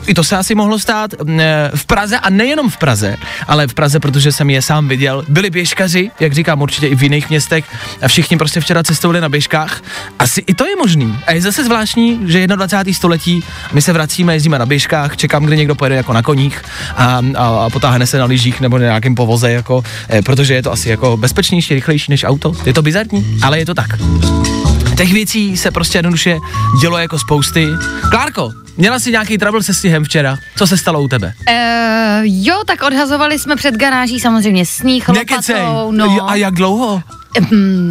I 0.08 0.14
to 0.14 0.24
se 0.24 0.38
asi 0.38 0.56
mohlo 0.56 0.80
stát 0.80 1.12
e, 1.14 1.72
v 1.76 1.86
Praze 1.86 2.20
a 2.20 2.30
nejenom 2.30 2.70
v 2.70 2.78
Praze, 2.78 3.18
ale 3.48 3.68
v 3.68 3.74
Praze, 3.74 4.00
protože 4.00 4.32
jsem 4.32 4.50
je 4.50 4.62
sám 4.62 4.88
viděl, 4.88 5.26
byli 5.28 5.50
běžkaři, 5.50 6.12
jak 6.20 6.34
říkám, 6.34 6.62
určitě 6.62 6.88
i 6.88 6.96
v 6.96 7.04
jiných 7.04 7.30
městech 7.30 7.55
a 8.02 8.08
všichni 8.08 8.38
prostě 8.38 8.60
včera 8.60 8.84
cestovali 8.84 9.22
na 9.22 9.30
běžkách. 9.30 9.82
Asi 10.20 10.44
i 10.48 10.54
to 10.54 10.66
je 10.66 10.76
možný. 10.76 11.20
A 11.28 11.32
je 11.32 11.42
zase 11.42 11.64
zvláštní, 11.64 12.20
že 12.26 12.48
21. 12.48 12.94
století, 12.94 13.44
my 13.74 13.82
se 13.82 13.94
vracíme, 13.94 14.34
jezdíme 14.34 14.60
na 14.60 14.66
běžkách, 14.66 15.18
čekám, 15.18 15.46
kdy 15.46 15.58
někdo 15.58 15.76
pojede 15.76 15.96
jako 15.96 16.14
na 16.14 16.22
koních 16.22 16.62
a, 16.98 17.22
a, 17.36 17.48
a 17.48 17.70
potáhne 17.70 18.08
se 18.08 18.18
na 18.18 18.26
lyžích 18.26 18.62
nebo 18.62 18.78
na 18.78 18.84
nějakém 18.84 19.16
povoze, 19.16 19.52
jako, 19.52 19.84
e, 20.14 20.22
protože 20.22 20.54
je 20.54 20.64
to 20.64 20.72
asi 20.72 20.90
jako 20.90 21.18
bezpečnější, 21.18 21.74
rychlejší 21.74 22.12
než 22.12 22.24
auto. 22.24 22.54
Je 22.66 22.74
to 22.74 22.82
bizarní, 22.82 23.40
ale 23.42 23.60
je 23.60 23.66
to 23.66 23.74
tak. 23.74 23.88
Těch 24.98 25.14
věcí 25.14 25.58
se 25.58 25.72
prostě 25.72 25.98
jednoduše 25.98 26.38
dělo 26.82 26.98
jako 26.98 27.20
spousty. 27.20 27.68
Klárko, 28.10 28.52
měla 28.78 29.00
jsi 29.00 29.12
nějaký 29.12 29.38
trouble 29.38 29.64
se 29.64 29.74
sněhem 29.74 30.04
včera? 30.04 30.38
Co 30.56 30.68
se 30.68 30.78
stalo 30.78 31.02
u 31.02 31.08
tebe? 31.08 31.34
Uh, 31.50 31.56
jo, 32.24 32.56
tak 32.66 32.84
odhazovali 32.84 33.40
jsme 33.40 33.56
před 33.56 33.76
garáží 33.76 34.20
samozřejmě 34.20 34.66
sníh, 34.66 35.08
Nekecej. 35.08 35.56
lopatou, 35.56 35.92
no. 35.92 36.30
A 36.30 36.36
jak 36.36 36.54
dlouho? 36.54 37.02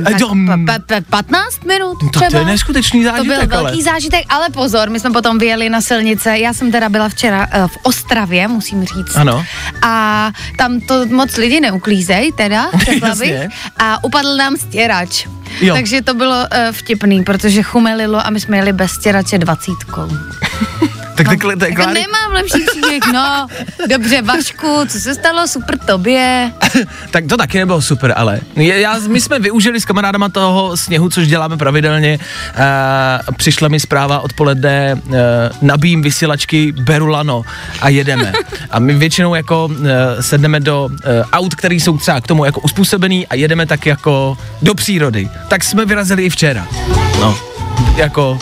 Tak 0.05 0.19
to, 0.19 0.35
mm. 0.35 0.67
pa- 0.67 0.79
pa- 0.87 1.01
15 1.11 1.65
minut 1.65 2.03
No, 2.03 2.09
třeba. 2.11 2.31
to 2.31 2.37
je 2.37 2.45
neskutečný 2.45 3.05
To 3.05 3.11
zážitek, 3.11 3.49
byl 3.49 3.59
ale. 3.59 3.63
velký 3.65 3.83
zážitek, 3.83 4.25
ale 4.29 4.49
pozor, 4.51 4.91
my 4.91 5.01
jsme 5.01 5.11
potom 5.11 5.39
vyjeli 5.39 5.71
na 5.71 5.81
silnice. 5.81 6.39
Já 6.39 6.53
jsem 6.53 6.73
teda 6.73 6.89
byla 6.89 7.09
včera 7.09 7.47
uh, 7.63 7.67
v 7.67 7.77
Ostravě, 7.83 8.49
musím 8.49 8.85
říct. 8.85 9.17
Ano. 9.17 9.45
A 9.83 10.31
tam 10.59 10.81
to 10.81 11.07
moc 11.07 11.37
lidi 11.37 11.61
neuklízej, 11.61 12.33
teda, 12.33 12.67
řekla 12.85 13.15
bych. 13.15 13.31
Jasně. 13.31 13.49
A 13.79 14.05
upadl 14.05 14.37
nám 14.37 14.57
stěrač. 14.57 15.27
Jo. 15.61 15.75
Takže 15.75 16.03
to 16.03 16.15
bylo 16.15 16.37
uh, 16.37 16.47
vtipný, 16.73 17.25
protože 17.25 17.63
chumelilo 17.63 18.27
a 18.27 18.31
my 18.31 18.41
jsme 18.41 18.57
jeli 18.57 18.73
bez 18.73 18.91
stěrače 18.91 19.39
dvacítkou. 19.39 20.09
Tak 21.15 21.29
takhle, 21.29 21.57
tak, 21.57 21.69
Jako 21.69 21.83
Kláry, 21.83 22.01
nemám 22.01 22.33
lepší 22.33 22.65
příběh, 22.71 23.03
no. 23.13 23.47
Dobře, 23.91 24.23
Vašku, 24.23 24.81
co 24.89 25.01
se 25.01 25.15
stalo? 25.15 25.49
Super 25.49 25.79
tobě. 25.79 26.53
tak 27.11 27.25
to 27.29 27.37
taky 27.37 27.59
nebylo 27.59 27.83
super, 27.83 28.13
ale 28.17 28.41
já, 28.57 28.99
my 29.09 29.21
jsme 29.21 29.39
využili 29.39 29.81
s 29.81 29.85
kamarádama 29.85 30.29
toho 30.29 30.77
sněhu, 30.77 31.09
což 31.09 31.29
děláme 31.29 31.57
pravidelně. 31.57 32.19
Uh, 32.19 33.35
přišla 33.37 33.69
mi 33.69 33.81
zpráva 33.81 34.21
odpoledne, 34.21 34.95
uh, 34.95 35.15
nabíjím 35.63 36.03
vysílačky, 36.03 36.73
beru 36.73 37.07
lano 37.07 37.43
a 37.81 37.89
jedeme. 37.89 38.33
A 38.71 38.79
my 38.79 38.95
většinou 38.95 39.35
jako 39.35 39.65
uh, 39.65 39.77
sedneme 40.21 40.61
do 40.61 40.85
uh, 40.85 40.99
aut, 41.33 41.55
které 41.55 41.75
jsou 41.75 41.99
třeba 41.99 42.21
k 42.21 42.27
tomu 42.27 42.45
jako 42.45 42.61
uspůsobený 42.61 43.27
a 43.27 43.35
jedeme 43.35 43.67
tak 43.67 43.87
jako 43.87 44.39
do 44.63 44.75
přírody. 44.75 45.29
Tak 45.49 45.65
jsme 45.65 45.85
vyrazili 45.85 46.25
i 46.25 46.31
včera. 46.31 46.67
No, 47.21 47.39
jako 47.97 48.39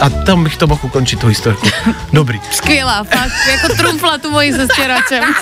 a 0.00 0.08
tam 0.10 0.44
bych 0.44 0.56
to 0.56 0.66
mohl 0.66 0.80
ukončit, 0.82 1.20
tu 1.20 1.26
historku. 1.26 1.68
Dobrý. 2.12 2.40
Skvělá, 2.50 3.04
fakt, 3.04 3.32
jako 3.50 3.74
trumfla 3.76 4.18
tu 4.18 4.30
moji 4.30 4.52
se 4.52 4.66
stěračem. 4.72 5.24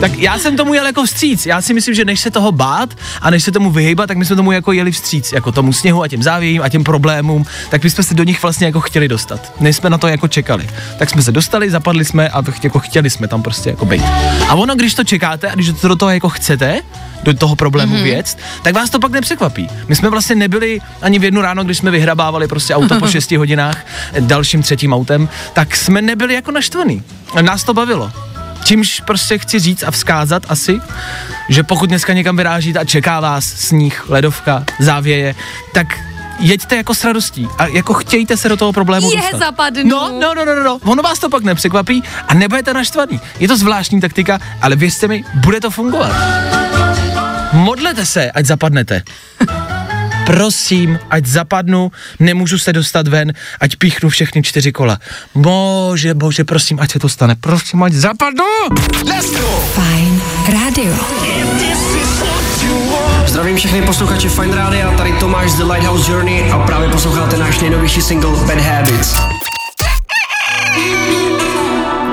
Tak 0.00 0.18
já 0.18 0.38
jsem 0.38 0.56
tomu 0.56 0.74
jel 0.74 0.86
jako 0.86 1.04
vstříc. 1.04 1.46
Já 1.46 1.62
si 1.62 1.74
myslím, 1.74 1.94
že 1.94 2.04
než 2.04 2.20
se 2.20 2.30
toho 2.30 2.52
bát 2.52 2.94
a 3.22 3.30
než 3.30 3.44
se 3.44 3.52
tomu 3.52 3.70
vyhejbat, 3.70 4.08
tak 4.08 4.16
my 4.16 4.24
jsme 4.24 4.36
tomu 4.36 4.52
jako 4.52 4.72
jeli 4.72 4.92
vstříc. 4.92 5.32
Jako 5.32 5.52
tomu 5.52 5.72
sněhu 5.72 6.02
a 6.02 6.08
těm 6.08 6.22
závějím 6.22 6.62
a 6.62 6.68
těm 6.68 6.84
problémům, 6.84 7.46
tak 7.70 7.84
my 7.84 7.90
jsme 7.90 8.04
se 8.04 8.14
do 8.14 8.24
nich 8.24 8.42
vlastně 8.42 8.66
jako 8.66 8.80
chtěli 8.80 9.08
dostat. 9.08 9.52
Než 9.60 9.76
jsme 9.76 9.90
na 9.90 9.98
to 9.98 10.08
jako 10.08 10.28
čekali. 10.28 10.68
Tak 10.98 11.10
jsme 11.10 11.22
se 11.22 11.32
dostali, 11.32 11.70
zapadli 11.70 12.04
jsme 12.04 12.28
a 12.28 12.42
jako 12.62 12.78
chtěli 12.78 13.10
jsme 13.10 13.28
tam 13.28 13.42
prostě 13.42 13.70
jako 13.70 13.84
být. 13.84 14.02
A 14.48 14.54
ono, 14.54 14.74
když 14.74 14.94
to 14.94 15.04
čekáte 15.04 15.50
a 15.50 15.54
když 15.54 15.72
to 15.80 15.88
do 15.88 15.96
toho 15.96 16.10
jako 16.10 16.28
chcete, 16.28 16.80
do 17.22 17.34
toho 17.34 17.56
problému 17.56 17.96
mm-hmm. 17.96 18.02
věc, 18.02 18.36
tak 18.62 18.74
vás 18.74 18.90
to 18.90 18.98
pak 18.98 19.12
nepřekvapí. 19.12 19.68
My 19.88 19.96
jsme 19.96 20.10
vlastně 20.10 20.34
nebyli 20.34 20.80
ani 21.02 21.18
v 21.18 21.24
jednu 21.24 21.40
ráno, 21.40 21.64
když 21.64 21.78
jsme 21.78 21.90
vyhrabávali 21.90 22.48
prostě 22.48 22.74
auto 22.74 22.98
po 22.98 23.06
6 23.10 23.30
hodinách 23.30 23.86
eh, 24.12 24.20
dalším 24.20 24.62
třetím 24.62 24.92
autem, 24.92 25.28
tak 25.52 25.76
jsme 25.76 26.02
nebyli 26.02 26.34
jako 26.34 26.50
naštvaný. 26.50 27.02
Nás 27.40 27.64
to 27.64 27.74
bavilo. 27.74 28.12
Čímž 28.64 29.00
prostě 29.00 29.38
chci 29.38 29.58
říct 29.58 29.82
a 29.82 29.90
vzkázat 29.90 30.42
asi, 30.48 30.80
že 31.48 31.62
pokud 31.62 31.88
dneska 31.88 32.12
někam 32.12 32.36
vyrážíte 32.36 32.78
a 32.78 32.84
čeká 32.84 33.20
vás 33.20 33.44
sníh, 33.44 34.04
ledovka, 34.08 34.64
závěje, 34.80 35.34
tak 35.72 35.86
jeďte 36.38 36.76
jako 36.76 36.94
s 36.94 37.04
radostí 37.04 37.48
a 37.58 37.66
jako 37.66 37.94
chtějte 37.94 38.36
se 38.36 38.48
do 38.48 38.56
toho 38.56 38.72
problému 38.72 39.10
Je, 39.10 39.16
dostat. 39.16 39.38
zapadnu. 39.38 39.82
No, 39.84 40.08
no, 40.20 40.34
no, 40.34 40.44
no, 40.44 40.54
no, 40.54 40.62
no, 40.62 40.78
ono 40.84 41.02
vás 41.02 41.18
to 41.18 41.30
pak 41.30 41.42
nepřekvapí 41.42 42.02
a 42.28 42.34
nebudete 42.34 42.74
naštvaný. 42.74 43.20
Je 43.40 43.48
to 43.48 43.56
zvláštní 43.56 44.00
taktika, 44.00 44.38
ale 44.62 44.76
věřte 44.76 45.08
mi, 45.08 45.24
bude 45.34 45.60
to 45.60 45.70
fungovat. 45.70 46.12
Modlete 47.52 48.06
se, 48.06 48.30
ať 48.30 48.46
zapadnete. 48.46 49.02
Prosím, 50.26 50.98
ať 51.10 51.26
zapadnu, 51.26 51.92
nemůžu 52.20 52.58
se 52.58 52.72
dostat 52.72 53.08
ven, 53.08 53.32
ať 53.60 53.76
píchnu 53.76 54.08
všechny 54.08 54.42
čtyři 54.42 54.72
kola. 54.72 54.98
Bože, 55.34 56.14
bože, 56.14 56.44
prosím, 56.44 56.80
ať 56.80 56.92
se 56.92 56.98
to 56.98 57.08
stane. 57.08 57.36
Prosím, 57.40 57.82
ať 57.82 57.92
zapadnu! 57.92 58.44
Fajn 59.74 60.22
rádio. 60.52 60.94
Zdravím 63.26 63.56
všechny 63.56 63.82
posluchače 63.82 64.28
Fine 64.28 64.56
Radio, 64.56 64.92
tady 64.96 65.12
Tomáš 65.12 65.50
z 65.50 65.56
The 65.56 65.64
Lighthouse 65.64 66.12
Journey 66.12 66.50
a 66.50 66.58
právě 66.58 66.88
posloucháte 66.88 67.36
náš 67.36 67.60
nejnovější 67.60 68.02
single 68.02 68.30
Bad 68.30 68.58
Habits. 68.58 69.14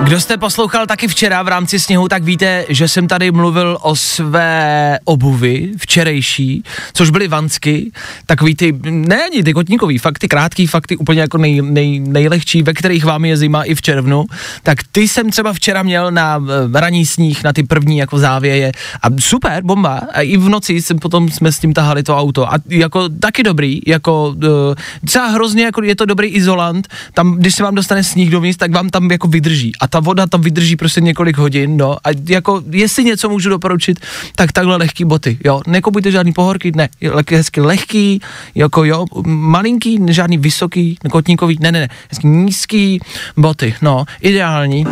Kdo 0.06 0.20
jste 0.20 0.38
poslouchal 0.38 0.86
taky 0.88 1.08
včera 1.08 1.44
v 1.44 1.48
rámci 1.48 1.80
sněhu, 1.80 2.08
tak 2.08 2.24
víte, 2.24 2.66
že 2.70 2.88
jsem 2.88 3.08
tady 3.08 3.32
mluvil 3.32 3.78
o 3.82 3.96
své 3.96 5.00
obuvi 5.06 5.72
včerejší, 5.78 6.64
což 6.94 7.10
byly 7.10 7.28
vansky, 7.28 7.92
takový 8.26 8.56
ty, 8.56 8.74
ne 8.84 9.24
ani 9.24 9.44
ty 9.44 9.54
kotníkový, 9.54 9.98
fakt 9.98 10.20
ty 10.20 10.28
krátký, 10.28 10.68
fakt 10.68 10.88
ty 10.88 10.98
úplně 10.98 11.22
jako 11.22 11.38
nej, 11.38 11.62
nej, 11.62 12.00
nejlehčí, 12.00 12.64
ve 12.64 12.74
kterých 12.74 13.06
vám 13.06 13.26
je 13.26 13.38
zima 13.38 13.64
i 13.64 13.76
v 13.76 13.82
červnu, 13.82 14.26
tak 14.64 14.78
ty 14.92 15.08
jsem 15.08 15.32
třeba 15.32 15.54
včera 15.54 15.84
měl 15.84 16.12
na 16.12 16.44
eh, 16.76 16.80
raní 16.80 17.06
sníh, 17.06 17.44
na 17.44 17.54
ty 17.54 17.64
první 17.64 17.98
jako 17.98 18.20
závěje. 18.20 18.72
A 19.02 19.08
super, 19.20 19.64
bomba, 19.64 20.02
a 20.14 20.22
i 20.22 20.38
v 20.38 20.50
noci 20.50 20.82
jsem 20.82 21.00
potom 21.00 21.30
jsme 21.30 21.52
s 21.52 21.60
tím 21.60 21.74
tahali 21.74 22.04
to 22.04 22.18
auto. 22.18 22.54
A 22.54 22.58
jako 22.70 23.10
taky 23.10 23.44
dobrý, 23.44 23.82
jako 23.88 24.28
uh, 24.28 24.76
třeba 25.06 25.28
hrozně 25.28 25.64
jako 25.64 25.84
je 25.84 25.96
to 25.96 26.06
dobrý 26.06 26.28
izolant, 26.28 26.88
tam 27.14 27.36
když 27.36 27.56
se 27.56 27.64
vám 27.64 27.76
dostane 27.76 28.04
sníh 28.04 28.30
dovnitř, 28.30 28.58
tak 28.58 28.72
vám 28.72 28.90
tam 28.90 29.12
jako 29.12 29.28
vydrží. 29.28 29.72
A 29.80 29.95
ta 29.96 30.00
voda 30.00 30.28
tam 30.28 30.42
vydrží 30.42 30.76
prostě 30.76 31.02
několik 31.02 31.38
hodin, 31.38 31.78
no 31.78 31.98
a 32.04 32.10
jako 32.30 32.62
jestli 32.70 33.04
něco 33.04 33.30
můžu 33.30 33.50
doporučit, 33.50 34.00
tak 34.36 34.52
takhle 34.52 34.76
lehký 34.76 35.06
boty, 35.06 35.38
jo, 35.46 35.62
nekupujte 35.68 36.12
žádný 36.12 36.34
pohorky, 36.34 36.72
ne, 36.76 36.90
hezky 37.32 37.62
lehký, 37.62 38.22
jako 38.56 38.84
jo, 38.84 39.06
malinký, 39.26 40.00
žádný 40.10 40.38
vysoký, 40.38 40.98
kotníkový, 41.12 41.58
ne, 41.62 41.72
ne, 41.72 41.80
ne, 41.80 41.88
hezky 42.12 42.28
nízký 42.28 43.00
boty, 43.38 43.76
no, 43.82 44.06
ideální. 44.22 44.86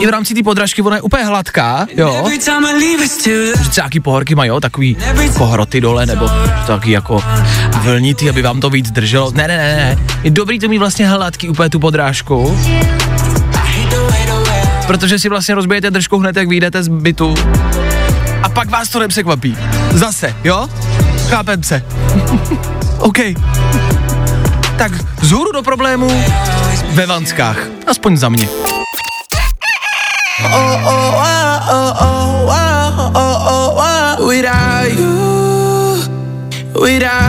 I 0.00 0.06
v 0.06 0.10
rámci 0.10 0.34
té 0.34 0.42
podražky 0.42 0.82
ona 0.82 0.96
je 0.96 1.02
úplně 1.02 1.24
hladká, 1.24 1.86
jo, 1.96 2.24
že 3.62 3.70
třeba 3.70 3.84
jaký 3.84 4.00
pohorky 4.00 4.34
mají, 4.34 4.48
jo, 4.48 4.60
takový 4.60 4.96
pohroty 5.38 5.80
dole, 5.80 6.06
nebo 6.06 6.30
taky 6.66 6.90
jako 6.90 7.22
vlnitý, 7.82 8.30
aby 8.30 8.42
vám 8.42 8.60
to 8.60 8.70
víc 8.70 8.90
drželo. 8.90 9.32
Ne, 9.34 9.48
ne, 9.48 9.56
ne, 9.56 9.76
ne. 9.76 10.04
Je 10.22 10.30
dobrý 10.30 10.58
to 10.58 10.68
mít 10.68 10.78
vlastně 10.78 11.08
hladký 11.08 11.48
úplně 11.48 11.70
tu 11.70 11.78
podrážku. 11.78 12.58
Protože 14.86 15.18
si 15.18 15.28
vlastně 15.28 15.54
rozbijete 15.54 15.90
držku 15.90 16.18
hned, 16.18 16.36
jak 16.36 16.48
vyjdete 16.48 16.82
z 16.82 16.88
bytu. 16.88 17.34
A 18.42 18.48
pak 18.48 18.70
vás 18.70 18.88
to 18.88 18.98
nepřekvapí. 19.00 19.56
Zase, 19.90 20.34
jo? 20.44 20.68
Chápem 21.28 21.62
se. 21.62 21.82
OK. 22.98 23.18
Tak 24.78 24.92
zhůru 25.22 25.52
do 25.52 25.62
problému 25.62 26.24
ve 26.90 27.06
Vanskách. 27.06 27.58
Aspoň 27.86 28.16
za 28.16 28.28
mě. 28.28 28.48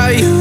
Ježiš, 0.09 0.36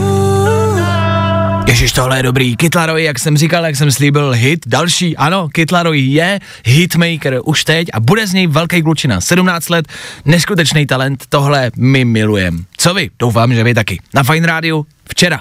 tohle 1.97 2.19
je 2.19 2.23
dobrý. 2.23 2.57
Kytlaroj, 2.57 3.05
jak 3.05 3.19
jsem 3.19 3.37
říkal, 3.37 3.67
jak 3.67 3.77
jsem 3.77 3.91
slíbil, 3.91 4.31
hit. 4.31 4.61
Další, 4.67 5.17
ano, 5.17 5.49
Kytlaroj 5.49 6.01
je 6.01 6.41
hitmaker 6.65 7.41
už 7.45 7.65
teď 7.65 7.89
a 7.93 8.01
bude 8.01 8.27
z 8.27 8.33
něj 8.33 8.47
velký 8.47 8.83
klučina. 8.83 9.21
17 9.21 9.69
let, 9.69 9.89
neskutečný 10.25 10.87
talent, 10.87 11.25
tohle 11.29 11.71
my 11.77 12.05
milujem. 12.05 12.65
Co 12.77 12.95
vy? 12.95 13.11
Doufám, 13.19 13.55
že 13.55 13.65
vy 13.65 13.75
taky. 13.75 14.01
Na 14.15 14.23
Fine 14.23 14.47
Rádiu 14.47 14.87
včera. 15.09 15.41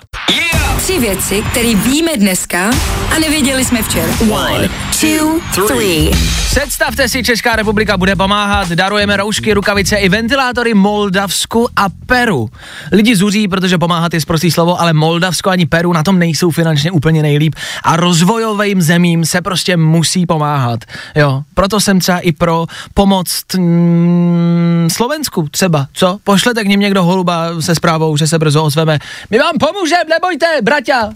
Tři 0.86 1.00
věci, 1.00 1.44
které 1.51 1.75
víme 1.75 2.12
dneska 2.18 2.72
a 3.15 3.20
nevěděli 3.20 3.65
jsme 3.65 3.84
včera. 3.84 4.13
One, 4.32 4.70
two, 5.01 5.39
three. 5.68 6.12
Představte 6.56 7.10
si, 7.10 7.24
Česká 7.24 7.56
republika 7.56 7.98
bude 7.98 8.15
pomáhat, 8.15 8.70
darujeme 8.70 9.18
roušky, 9.18 9.54
rukavice 9.54 9.96
i 9.96 10.10
ventilátory 10.10 10.74
Moldavsku 10.74 11.68
a 11.75 11.86
Peru. 12.06 12.50
Lidi 12.92 13.15
zuří, 13.15 13.48
protože 13.48 13.77
pomáhat 13.77 14.13
je 14.13 14.22
zprostý 14.22 14.51
slovo, 14.51 14.82
ale 14.82 14.94
Moldavsko 14.94 15.50
ani 15.50 15.65
Peru 15.65 15.94
na 15.94 16.04
tom 16.04 16.20
nejsou 16.20 16.51
finančně 16.51 16.92
úplně 16.92 17.22
nejlíp 17.22 17.56
a 17.84 17.96
rozvojovým 17.96 18.82
zemím 18.82 19.25
se 19.25 19.42
prostě 19.42 19.77
musí 19.77 20.25
pomáhat. 20.25 20.80
Jo, 21.15 21.44
proto 21.54 21.80
jsem 21.80 22.00
třeba 22.00 22.20
i 22.20 22.32
pro 22.32 22.65
pomoc 22.94 23.44
mm, 23.58 24.88
Slovensku 24.92 25.48
třeba, 25.51 25.88
co? 25.94 26.18
Pošlete 26.24 26.63
k 26.63 26.68
ním 26.68 26.80
někdo 26.80 27.04
holuba 27.04 27.48
se 27.60 27.75
zprávou, 27.75 28.18
že 28.18 28.27
se 28.27 28.39
brzo 28.39 28.63
ozveme. 28.63 29.00
My 29.30 29.39
vám 29.39 29.54
pomůžeme, 29.60 30.04
nebojte, 30.10 30.46
braťa! 30.75 31.12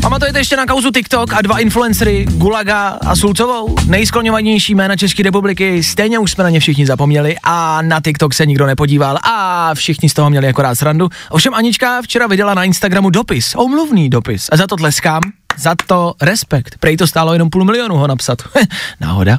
Pamatujete 0.00 0.38
ještě 0.38 0.56
na 0.56 0.66
kauzu 0.66 0.90
TikTok 0.90 1.32
a 1.32 1.42
dva 1.42 1.58
influencery, 1.58 2.26
Gulaga 2.30 2.88
a 2.88 3.16
Sulcovou? 3.16 3.76
Nejskloňovanější 3.86 4.74
jména 4.74 4.96
České 4.96 5.22
republiky, 5.22 5.82
stejně 5.82 6.18
už 6.18 6.30
jsme 6.30 6.44
na 6.44 6.50
ně 6.50 6.60
všichni 6.60 6.86
zapomněli 6.86 7.36
a 7.42 7.82
na 7.82 8.00
TikTok 8.00 8.34
se 8.34 8.46
nikdo 8.46 8.66
nepodíval 8.66 9.18
a 9.22 9.70
všichni 9.74 10.08
z 10.08 10.14
toho 10.14 10.30
měli 10.30 10.48
akorát 10.48 10.74
srandu. 10.74 11.08
Ovšem 11.30 11.54
Anička 11.54 12.02
včera 12.02 12.26
vydala 12.26 12.54
na 12.54 12.64
Instagramu 12.64 13.10
dopis, 13.10 13.54
omluvný 13.54 14.10
dopis 14.10 14.48
a 14.52 14.56
za 14.56 14.66
to 14.66 14.76
tleskám, 14.76 15.22
za 15.58 15.74
to 15.86 16.14
respekt. 16.22 16.78
Prej 16.80 16.96
to 16.96 17.06
stálo 17.06 17.32
jenom 17.32 17.50
půl 17.50 17.64
milionu 17.64 17.96
ho 17.96 18.06
napsat. 18.06 18.42
Náhoda. 19.00 19.38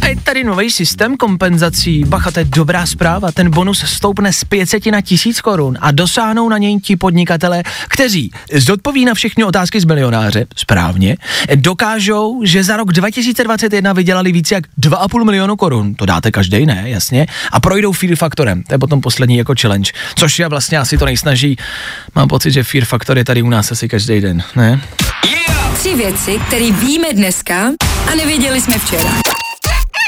A 0.00 0.06
je 0.06 0.16
tady 0.16 0.44
nový 0.44 0.70
systém 0.70 1.16
kompenzací. 1.16 2.04
Bacha, 2.04 2.30
to 2.30 2.38
je 2.38 2.44
dobrá 2.44 2.86
zpráva. 2.86 3.32
Ten 3.32 3.50
bonus 3.50 3.84
stoupne 3.86 4.32
z 4.32 4.44
500 4.44 4.86
na 4.86 5.00
1000 5.00 5.40
korun 5.40 5.78
a 5.80 5.90
dosáhnou 5.90 6.48
na 6.48 6.58
něj 6.58 6.80
ti 6.80 6.96
podnikatele, 6.96 7.62
kteří 7.88 8.30
zodpoví 8.52 9.04
na 9.04 9.14
všechny 9.14 9.44
otázky 9.44 9.80
z 9.80 9.84
milionáře, 9.84 10.46
správně, 10.56 11.16
dokážou, 11.54 12.40
že 12.44 12.64
za 12.64 12.76
rok 12.76 12.92
2021 12.92 13.92
vydělali 13.92 14.32
více 14.32 14.54
jak 14.54 14.64
2,5 14.80 15.24
milionu 15.24 15.56
korun. 15.56 15.94
To 15.94 16.06
dáte 16.06 16.30
každý, 16.30 16.66
ne, 16.66 16.82
jasně. 16.86 17.26
A 17.52 17.60
projdou 17.60 17.92
Fear 17.92 18.16
Factorem. 18.16 18.62
To 18.62 18.74
je 18.74 18.78
potom 18.78 19.00
poslední 19.00 19.36
jako 19.36 19.54
challenge, 19.60 19.92
což 20.14 20.38
je 20.38 20.48
vlastně 20.48 20.78
asi 20.78 20.98
to 20.98 21.04
nejsnaží. 21.04 21.56
Mám 22.14 22.28
pocit, 22.28 22.50
že 22.50 22.64
Fear 22.64 22.84
Factor 22.84 23.18
je 23.18 23.24
tady 23.24 23.42
u 23.42 23.50
nás 23.50 23.72
asi 23.72 23.88
každý 23.88 24.20
den, 24.20 24.42
ne? 24.56 24.80
Tři 25.78 25.94
věci, 25.94 26.40
které 26.46 26.72
víme 26.72 27.08
dneska 27.12 27.70
a 28.12 28.14
nevěděli 28.14 28.60
jsme 28.60 28.78
včera. 28.78 29.10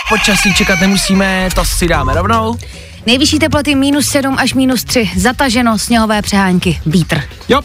Počasí 0.09 0.55
čekat 0.55 0.81
nemusíme, 0.81 1.49
to 1.55 1.65
si 1.65 1.89
dáme 1.89 2.15
rovnou. 2.15 2.57
Nejvyšší 3.07 3.39
teploty 3.39 3.75
minus 3.75 4.09
7 4.09 4.37
až 4.39 4.55
minus 4.55 4.85
3, 4.85 5.11
zataženo, 5.17 5.79
sněhové 5.79 6.23
přehánky, 6.23 6.81
vítr. 6.87 7.23
Jo, 7.49 7.61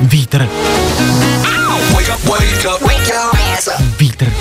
vítr. 0.00 0.48
Vítr. 3.98 4.32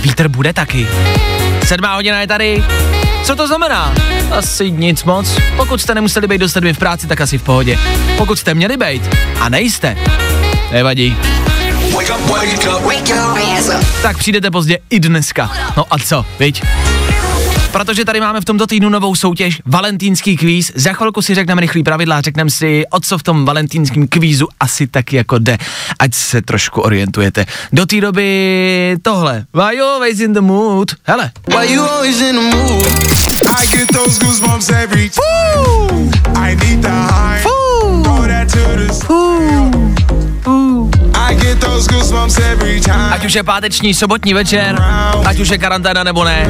Vítr 0.00 0.28
bude 0.28 0.52
taky. 0.52 0.88
Sedmá 1.64 1.94
hodina 1.94 2.20
je 2.20 2.26
tady. 2.26 2.64
Co 3.24 3.36
to 3.36 3.46
znamená? 3.46 3.94
Asi 4.30 4.70
nic 4.70 5.04
moc. 5.04 5.38
Pokud 5.56 5.80
jste 5.80 5.94
nemuseli 5.94 6.26
být 6.26 6.38
do 6.38 6.48
sedmi 6.48 6.74
v 6.74 6.78
práci, 6.78 7.06
tak 7.06 7.20
asi 7.20 7.38
v 7.38 7.42
pohodě. 7.42 7.78
Pokud 8.16 8.38
jste 8.38 8.54
měli 8.54 8.76
být 8.76 9.16
a 9.40 9.48
nejste, 9.48 9.96
nevadí. 10.72 11.16
Tak 14.02 14.18
přijdete 14.18 14.50
pozdě 14.50 14.78
i 14.90 15.00
dneska. 15.00 15.50
No 15.76 15.84
a 15.90 15.98
co, 15.98 16.26
viď? 16.38 16.62
Protože 17.72 18.04
tady 18.04 18.20
máme 18.20 18.40
v 18.40 18.44
tomto 18.44 18.66
týdnu 18.66 18.88
novou 18.88 19.14
soutěž, 19.14 19.60
valentýnský 19.66 20.36
kvíz. 20.36 20.72
Za 20.74 20.92
chvilku 20.92 21.22
si 21.22 21.34
řekneme 21.34 21.60
rychlý 21.60 21.82
pravidla, 21.82 22.20
řekneme 22.20 22.50
si, 22.50 22.84
o 22.90 23.00
co 23.00 23.18
v 23.18 23.22
tom 23.22 23.44
valentýnském 23.44 24.08
kvízu 24.08 24.48
asi 24.60 24.86
tak 24.86 25.12
jako 25.12 25.38
jde, 25.38 25.58
ať 25.98 26.14
se 26.14 26.42
trošku 26.42 26.80
orientujete. 26.80 27.46
Do 27.72 27.86
té 27.86 28.00
doby 28.00 28.96
tohle. 29.02 29.44
Why 29.54 29.76
you 29.76 29.84
always 29.84 30.20
in 30.20 30.32
the 30.32 30.40
mood? 30.40 30.92
Hele. 31.04 31.30
Why 31.48 31.72
you 31.74 31.82
always 31.82 32.20
in 32.20 32.36
the 32.36 32.56
mood? 32.56 32.86
I 33.60 33.66
get 33.66 33.88
those 33.92 34.18
goosebumps 34.18 34.70
every 34.82 35.10
time. 35.10 36.10
I 36.34 36.56
need 36.56 36.80
the 36.80 36.88
high. 36.88 37.42
Throw 37.42 38.26
that 38.26 38.52
to 38.52 38.58
the 38.76 39.87
Ať 43.10 43.24
už 43.24 43.34
je 43.34 43.42
páteční, 43.42 43.94
sobotní 43.94 44.34
večer, 44.34 44.84
ať 45.24 45.40
už 45.40 45.48
je 45.48 45.58
karanténa 45.58 46.04
nebo 46.04 46.24
ne, 46.24 46.46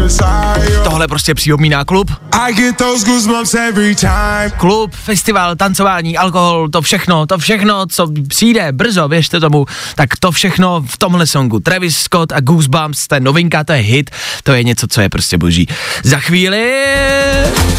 tohle 0.85 1.09
prostě 1.09 1.35
připomíná 1.35 1.85
klub. 1.85 2.11
I 2.33 2.55
get 2.55 2.77
those 2.77 3.07
goosebumps 3.07 3.55
every 3.55 3.95
time. 3.95 4.51
Klub, 4.57 4.95
festival, 4.95 5.57
tancování, 5.57 6.17
alkohol, 6.17 6.69
to 6.69 6.83
všechno, 6.83 7.27
to 7.27 7.39
všechno, 7.39 7.87
co 7.87 8.09
přijde 8.29 8.73
brzo, 8.73 9.09
věřte 9.09 9.41
tomu, 9.41 9.67
tak 9.95 10.09
to 10.21 10.33
všechno 10.33 10.85
v 10.87 10.97
tomhle 10.99 11.27
songu. 11.27 11.61
Travis 11.61 11.99
Scott 11.99 12.33
a 12.33 12.41
Goosebumps, 12.41 13.07
to 13.07 13.15
je 13.15 13.21
novinka, 13.21 13.65
to 13.65 13.73
je 13.73 13.79
hit, 13.79 14.11
to 14.43 14.53
je 14.53 14.65
něco, 14.65 14.87
co 14.87 15.01
je 15.01 15.09
prostě 15.09 15.39
boží. 15.39 15.69
Za 16.05 16.19
chvíli 16.19 16.85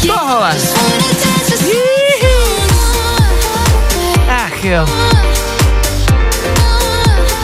tohle. 0.06 0.56
Ach 4.28 4.64
jo. 4.64 5.19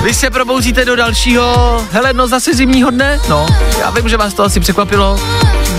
Vy 0.06 0.14
se 0.14 0.30
probouzíte 0.30 0.84
do 0.84 0.96
dalšího, 0.96 1.84
hele, 1.92 2.12
no 2.12 2.28
zase 2.28 2.54
zimního 2.54 2.90
dne? 2.90 3.20
No, 3.28 3.46
já 3.80 3.90
vím, 3.90 4.08
že 4.08 4.16
vás 4.16 4.34
to 4.34 4.44
asi 4.44 4.60
překvapilo, 4.60 5.20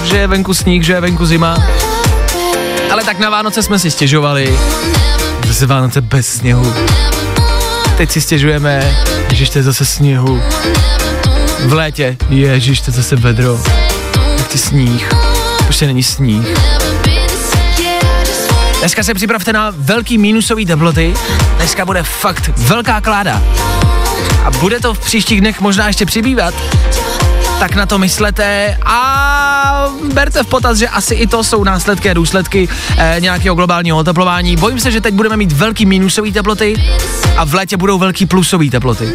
že 0.04 0.18
je 0.18 0.28
venku 0.28 0.54
sníh, 0.54 0.84
že 0.84 0.94
je 0.94 1.02
venku 1.02 1.26
zima. 1.26 1.58
Ale 2.92 3.04
tak 3.04 3.20
na 3.20 3.30
Vánoce 3.30 3.64
jsme 3.64 3.80
si 3.80 3.92
stěžovali. 3.92 4.60
Z 5.50 5.64
Vánoce 5.64 6.02
bez 6.02 6.28
sněhu. 6.28 6.74
Teď 7.98 8.12
si 8.12 8.22
stěžujeme, 8.22 8.98
že 9.34 9.46
jste 9.46 9.64
zase 9.64 9.86
sněhu. 9.86 10.42
V 11.66 11.74
létě, 11.74 12.18
ježiš, 12.30 12.82
to 12.82 12.92
je 12.92 12.96
zase 12.96 13.16
vedro. 13.16 13.60
Tak 14.38 14.48
ty 14.48 14.58
sníh. 14.58 15.10
Už 15.70 15.82
není 15.82 16.04
sníh. 16.04 16.48
Dneska 18.80 19.04
se 19.04 19.14
připravte 19.14 19.54
na 19.54 19.74
velký 19.78 20.18
mínusový 20.18 20.66
teploty. 20.66 21.14
Dneska 21.58 21.86
bude 21.86 22.04
fakt 22.04 22.52
velká 22.58 23.02
kláda. 23.02 23.42
A 24.48 24.52
bude 24.52 24.80
to 24.80 24.94
v 24.94 25.00
příštích 25.00 25.42
dnech 25.42 25.62
možná 25.62 25.88
ještě 25.88 26.06
přibývat. 26.06 26.54
Tak 27.60 27.76
na 27.76 27.86
to 27.86 27.98
myslete 27.98 28.78
a 28.86 29.88
berte 30.14 30.44
v 30.44 30.48
potaz, 30.48 30.78
že 30.78 30.88
asi 30.88 31.16
i 31.16 31.28
to 31.28 31.44
jsou 31.44 31.64
následky 31.64 32.10
a 32.10 32.14
důsledky 32.14 32.70
eh, 32.98 33.16
nějakého 33.20 33.56
globálního 33.56 33.98
oteplování. 33.98 34.56
Bojím 34.56 34.80
se, 34.80 34.92
že 34.92 35.02
teď 35.02 35.14
budeme 35.14 35.38
mít 35.38 35.52
velký 35.52 35.86
minusové 35.86 36.32
teploty 36.32 36.76
a 37.38 37.46
v 37.46 37.54
létě 37.54 37.78
budou 37.78 37.98
velký 37.98 38.26
plusové 38.26 38.70
teploty. 38.70 39.14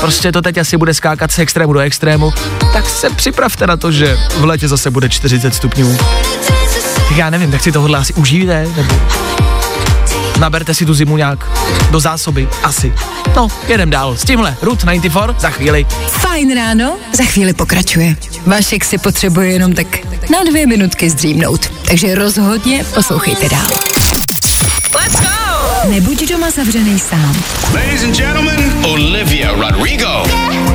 Prostě 0.00 0.32
to 0.32 0.42
teď 0.42 0.58
asi 0.58 0.76
bude 0.76 0.94
skákat 0.94 1.32
z 1.32 1.38
extrému 1.38 1.72
do 1.72 1.80
extrému, 1.80 2.32
tak 2.72 2.88
se 2.88 3.10
připravte 3.10 3.66
na 3.66 3.76
to, 3.76 3.92
že 3.92 4.18
v 4.36 4.44
létě 4.44 4.68
zase 4.68 4.90
bude 4.90 5.08
40 5.08 5.54
stupňů. 5.54 5.98
Tak 7.08 7.16
já 7.16 7.30
nevím, 7.30 7.50
tak 7.50 7.62
si 7.62 7.72
tohle 7.72 7.98
asi 7.98 8.14
užijte, 8.14 8.66
nebo 8.76 8.94
naberte 10.42 10.74
si 10.74 10.86
tu 10.86 10.94
zimu 10.94 11.16
nějak 11.16 11.50
do 11.90 12.00
zásoby, 12.00 12.48
asi. 12.62 12.92
No, 13.36 13.48
jedem 13.68 13.90
dál. 13.90 14.16
S 14.16 14.24
tímhle 14.24 14.56
Route 14.62 14.86
94 14.86 15.40
za 15.40 15.50
chvíli. 15.50 15.86
Fajn 16.08 16.54
ráno, 16.54 16.96
za 17.12 17.24
chvíli 17.24 17.52
pokračuje. 17.52 18.16
Vašek 18.46 18.84
si 18.84 18.98
potřebuje 18.98 19.52
jenom 19.52 19.72
tak 19.72 19.86
na 20.30 20.38
dvě 20.50 20.66
minutky 20.66 21.10
zdřímnout, 21.10 21.72
takže 21.88 22.14
rozhodně 22.14 22.84
poslouchejte 22.94 23.48
dál. 23.48 23.66
Let's 24.94 25.20
go! 25.20 25.90
Nebuď 25.90 26.28
doma 26.28 26.50
zavřený 26.50 26.98
sám. 26.98 27.36
Ladies 27.74 28.04
and 28.04 28.16
gentlemen, 28.16 28.72
Olivia 28.84 29.52
Rodrigo. 29.52 30.24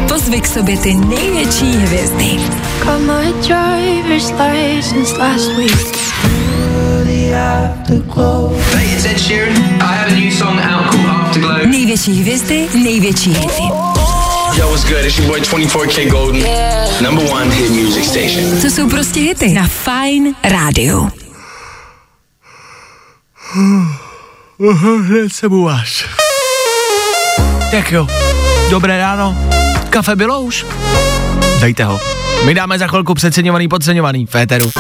Pozvi 0.08 0.42
k 0.42 0.48
sobě 0.48 0.78
ty 0.78 0.94
největší 0.94 1.72
hvězdy. 1.72 2.40
Got 2.86 3.00
my 3.00 3.34
driver's 3.48 4.32
license 4.32 5.18
last 5.18 5.52
week. 5.58 5.98
Hey, 7.08 8.96
it's 8.96 9.06
Ed 9.06 9.18
Sheeran. 9.18 9.56
I 9.82 9.96
have 9.96 10.12
a 10.12 10.16
new 10.16 10.32
song 10.32 10.60
out 10.60 10.92
called 10.92 11.06
Afterglow. 11.06 11.66
Největší 11.66 12.22
hvězdy, 12.22 12.68
největší 12.84 13.34
hity. 13.34 13.64
Yo, 14.58 14.68
what's 14.70 14.84
good? 14.84 15.06
It's 15.06 15.18
your 15.18 15.28
boy 15.28 15.40
24K 15.42 16.10
Golden. 16.12 16.44
Number 17.02 17.32
one 17.32 17.56
hit 17.56 17.70
music 17.72 18.06
station. 18.06 18.62
To 18.62 18.68
jsou 18.70 18.90
prostě 18.90 19.20
hity 19.20 19.54
na 19.54 19.68
Fine 19.68 20.34
Radio. 20.44 21.08
Hned 24.60 25.34
se 25.34 25.50
buváš. 25.50 26.06
Tak 27.72 27.92
jo, 27.92 28.08
dobré 28.70 28.98
ráno. 28.98 29.38
Kafe 29.90 30.16
bylo 30.16 30.42
už? 30.42 30.66
Dejte 31.62 31.84
ho. 31.84 32.00
My 32.46 32.54
dáme 32.54 32.80
za 32.80 32.88
chvilku 32.88 33.14
přeceňovaný, 33.14 33.68
podceňovaný 33.68 34.26
féteru. 34.26 34.72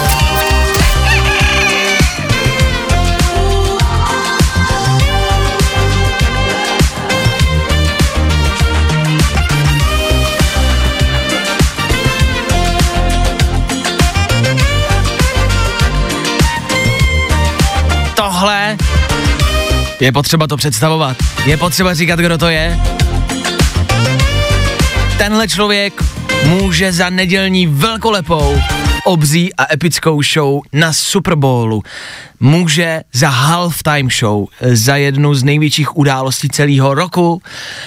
Je 19.99 20.11
potřeba 20.11 20.47
to 20.47 20.57
představovat. 20.57 21.17
Je 21.45 21.57
potřeba 21.57 21.93
říkat, 21.93 22.19
kdo 22.19 22.37
to 22.37 22.47
je. 22.47 22.79
Tenhle 25.17 25.47
člověk 25.47 26.03
může 26.45 26.91
za 26.91 27.09
nedělní 27.09 27.67
velkolepou 27.67 28.61
obří 29.05 29.53
a 29.53 29.73
epickou 29.73 30.21
show 30.23 30.61
na 30.73 30.93
Super 30.93 31.35
Bowlu. 31.35 31.83
Může 32.39 33.01
za 33.13 33.29
halftime 33.29 34.09
show, 34.19 34.45
za 34.61 34.95
jednu 34.95 35.35
z 35.35 35.43
největších 35.43 35.97
událostí 35.97 36.49
celého 36.49 36.93
roku 36.93 37.41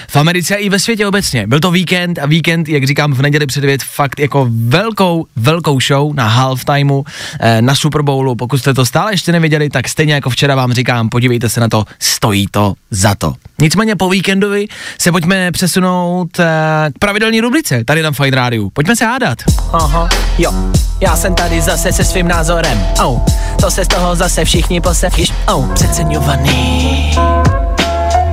v 0.09 0.15
Americe 0.15 0.55
i 0.55 0.69
ve 0.69 0.79
světě 0.79 1.07
obecně. 1.07 1.47
Byl 1.47 1.59
to 1.59 1.71
víkend 1.71 2.19
a 2.19 2.25
víkend, 2.25 2.69
jak 2.69 2.83
říkám, 2.83 3.13
v 3.13 3.21
neděli 3.21 3.45
předvět 3.45 3.83
fakt 3.83 4.19
jako 4.19 4.47
velkou, 4.49 5.25
velkou 5.35 5.79
show 5.79 6.13
na 6.13 6.27
halftimeu 6.27 7.03
eh, 7.39 7.61
na 7.61 7.75
Super 7.75 8.01
Bowlu. 8.01 8.35
Pokud 8.35 8.57
jste 8.57 8.73
to 8.73 8.85
stále 8.85 9.13
ještě 9.13 9.31
neviděli, 9.31 9.69
tak 9.69 9.89
stejně 9.89 10.13
jako 10.13 10.29
včera 10.29 10.55
vám 10.55 10.73
říkám, 10.73 11.09
podívejte 11.09 11.49
se 11.49 11.59
na 11.59 11.67
to, 11.67 11.85
stojí 11.99 12.47
to 12.51 12.73
za 12.91 13.15
to. 13.15 13.33
Nicméně 13.59 13.95
po 13.95 14.09
víkendovi 14.09 14.67
se 14.99 15.11
pojďme 15.11 15.51
přesunout 15.51 16.39
eh, 16.39 16.45
k 16.93 16.99
pravidelní 16.99 17.41
rubrice 17.41 17.83
tady 17.83 18.01
na 18.01 18.11
Fight 18.11 18.33
Radio. 18.33 18.69
Pojďme 18.73 18.95
se 18.95 19.05
hádat. 19.05 19.37
Aha, 19.73 20.09
jo, 20.37 20.53
já 20.99 21.15
jsem 21.15 21.35
tady 21.35 21.61
zase 21.61 21.91
se 21.91 22.03
svým 22.03 22.27
názorem. 22.27 22.87
Oh, 23.03 23.19
to 23.61 23.71
se 23.71 23.85
z 23.85 23.87
toho 23.87 24.15
zase 24.15 24.40
všichni 24.45 24.81
posevíš. 24.81 25.33
Oh, 25.47 25.73
přeceňovaný, 25.73 27.11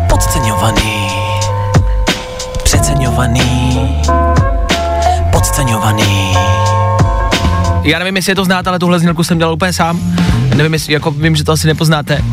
podceňovaný, 0.09 1.09
přeceňovaný, 2.63 4.03
podceňovaný. 5.33 6.35
Já 7.83 7.99
nevím, 7.99 8.17
jestli 8.17 8.31
je 8.33 8.37
to 8.37 8.45
znáte, 8.45 8.71
ale 8.71 8.79
tuhle 8.79 8.99
znělku 8.99 9.25
jsem 9.25 9.39
dělal 9.39 9.55
úplně 9.55 9.73
sám. 9.73 10.01
Nevím, 10.55 10.73
jestli, 10.73 10.93
jako 10.93 11.11
vím, 11.11 11.37
že 11.37 11.45
to 11.45 11.53
asi 11.53 11.67
nepoznáte. 11.67 12.25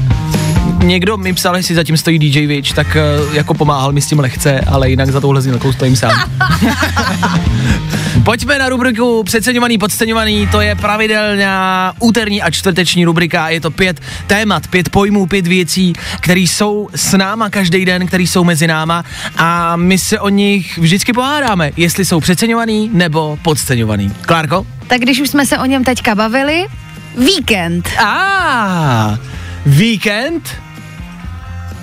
Někdo 0.86 1.18
mi 1.18 1.34
psal, 1.34 1.58
jestli 1.58 1.76
zatím 1.76 1.98
stojí 1.98 2.20
DJ 2.20 2.48
Witch, 2.48 2.74
tak 2.74 2.96
eh, 2.96 3.02
jako 3.34 3.54
pomáhal 3.54 3.92
mi 3.92 4.02
s 4.02 4.08
tím 4.08 4.20
lehce, 4.20 4.60
ale 4.60 4.90
jinak 4.90 5.12
za 5.12 5.22
touhle 5.22 5.42
znělkou 5.42 5.74
stojím 5.74 5.96
sám. 5.96 6.12
Pojďme 8.24 8.60
na 8.60 8.70
rubriku 8.70 9.24
Přeceňovaný, 9.24 9.78
podceňovaný, 9.78 10.48
to 10.48 10.62
je 10.62 10.76
pravidelná 10.76 11.94
úterní 12.00 12.42
a 12.42 12.52
čtvrteční 12.52 13.06
rubrika, 13.06 13.50
je 13.50 13.62
to 13.62 13.72
pět 13.72 14.00
témat, 14.28 14.68
pět 14.68 14.90
pojmů, 14.90 15.26
pět 15.26 15.48
věcí, 15.48 15.94
které 16.20 16.40
jsou 16.40 16.90
s 16.96 17.18
náma 17.18 17.50
každý 17.50 17.86
den, 17.86 18.08
které 18.08 18.24
jsou 18.24 18.44
mezi 18.44 18.68
náma 18.68 19.04
a 19.38 19.76
my 19.76 19.98
se 19.98 20.20
o 20.20 20.30
nich 20.30 20.78
vždycky 20.78 21.14
pohádáme, 21.14 21.72
jestli 21.78 22.06
jsou 22.06 22.20
přeceňovaný 22.20 22.90
nebo 22.94 23.40
podceňovaný. 23.42 24.14
Klárko? 24.22 24.66
Tak 24.88 25.02
když 25.02 25.22
už 25.22 25.30
jsme 25.30 25.46
se 25.46 25.58
o 25.58 25.66
něm 25.66 25.84
teďka 25.84 26.16
bavili, 26.16 26.66
víkend. 27.18 27.90
A 28.06 29.18
víkend? 29.66 30.65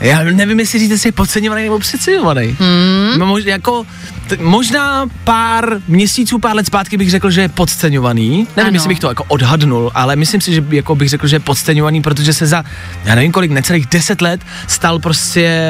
Já 0.03 0.23
nevím, 0.25 0.61
jestli 0.61 0.79
říct, 0.79 0.91
jestli 0.91 1.09
je 1.09 1.13
podceňovaný 1.13 1.63
nebo 1.65 1.79
přeceňovaný. 1.79 2.57
Hmm. 2.61 3.19
No, 3.19 3.27
mož, 3.27 3.45
jako, 3.45 3.85
t- 4.27 4.37
možná 4.41 5.07
pár 5.25 5.77
měsíců, 5.89 6.39
pár 6.39 6.57
let 6.57 6.67
zpátky 6.67 6.97
bych 6.97 7.11
řekl, 7.11 7.31
že 7.31 7.41
je 7.41 7.49
podceňovaný. 7.49 8.29
Nevím, 8.57 8.69
Ano. 8.69 8.77
jestli 8.77 8.89
bych 8.89 8.99
to 9.01 9.09
jako 9.09 9.25
odhadnul, 9.29 9.91
ale 9.95 10.17
myslím 10.17 10.41
si, 10.41 10.53
že 10.55 10.65
jako 10.71 10.95
bych 10.95 11.09
řekl, 11.09 11.27
že 11.27 11.37
je 11.37 11.41
podceňovaný, 11.41 12.03
protože 12.03 12.33
se 12.33 12.47
za, 12.47 12.65
já 13.05 13.15
nevím 13.15 13.33
kolik, 13.33 13.51
necelých 13.51 13.87
deset 13.87 14.21
let 14.21 14.41
stal 14.67 14.99
prostě 14.99 15.63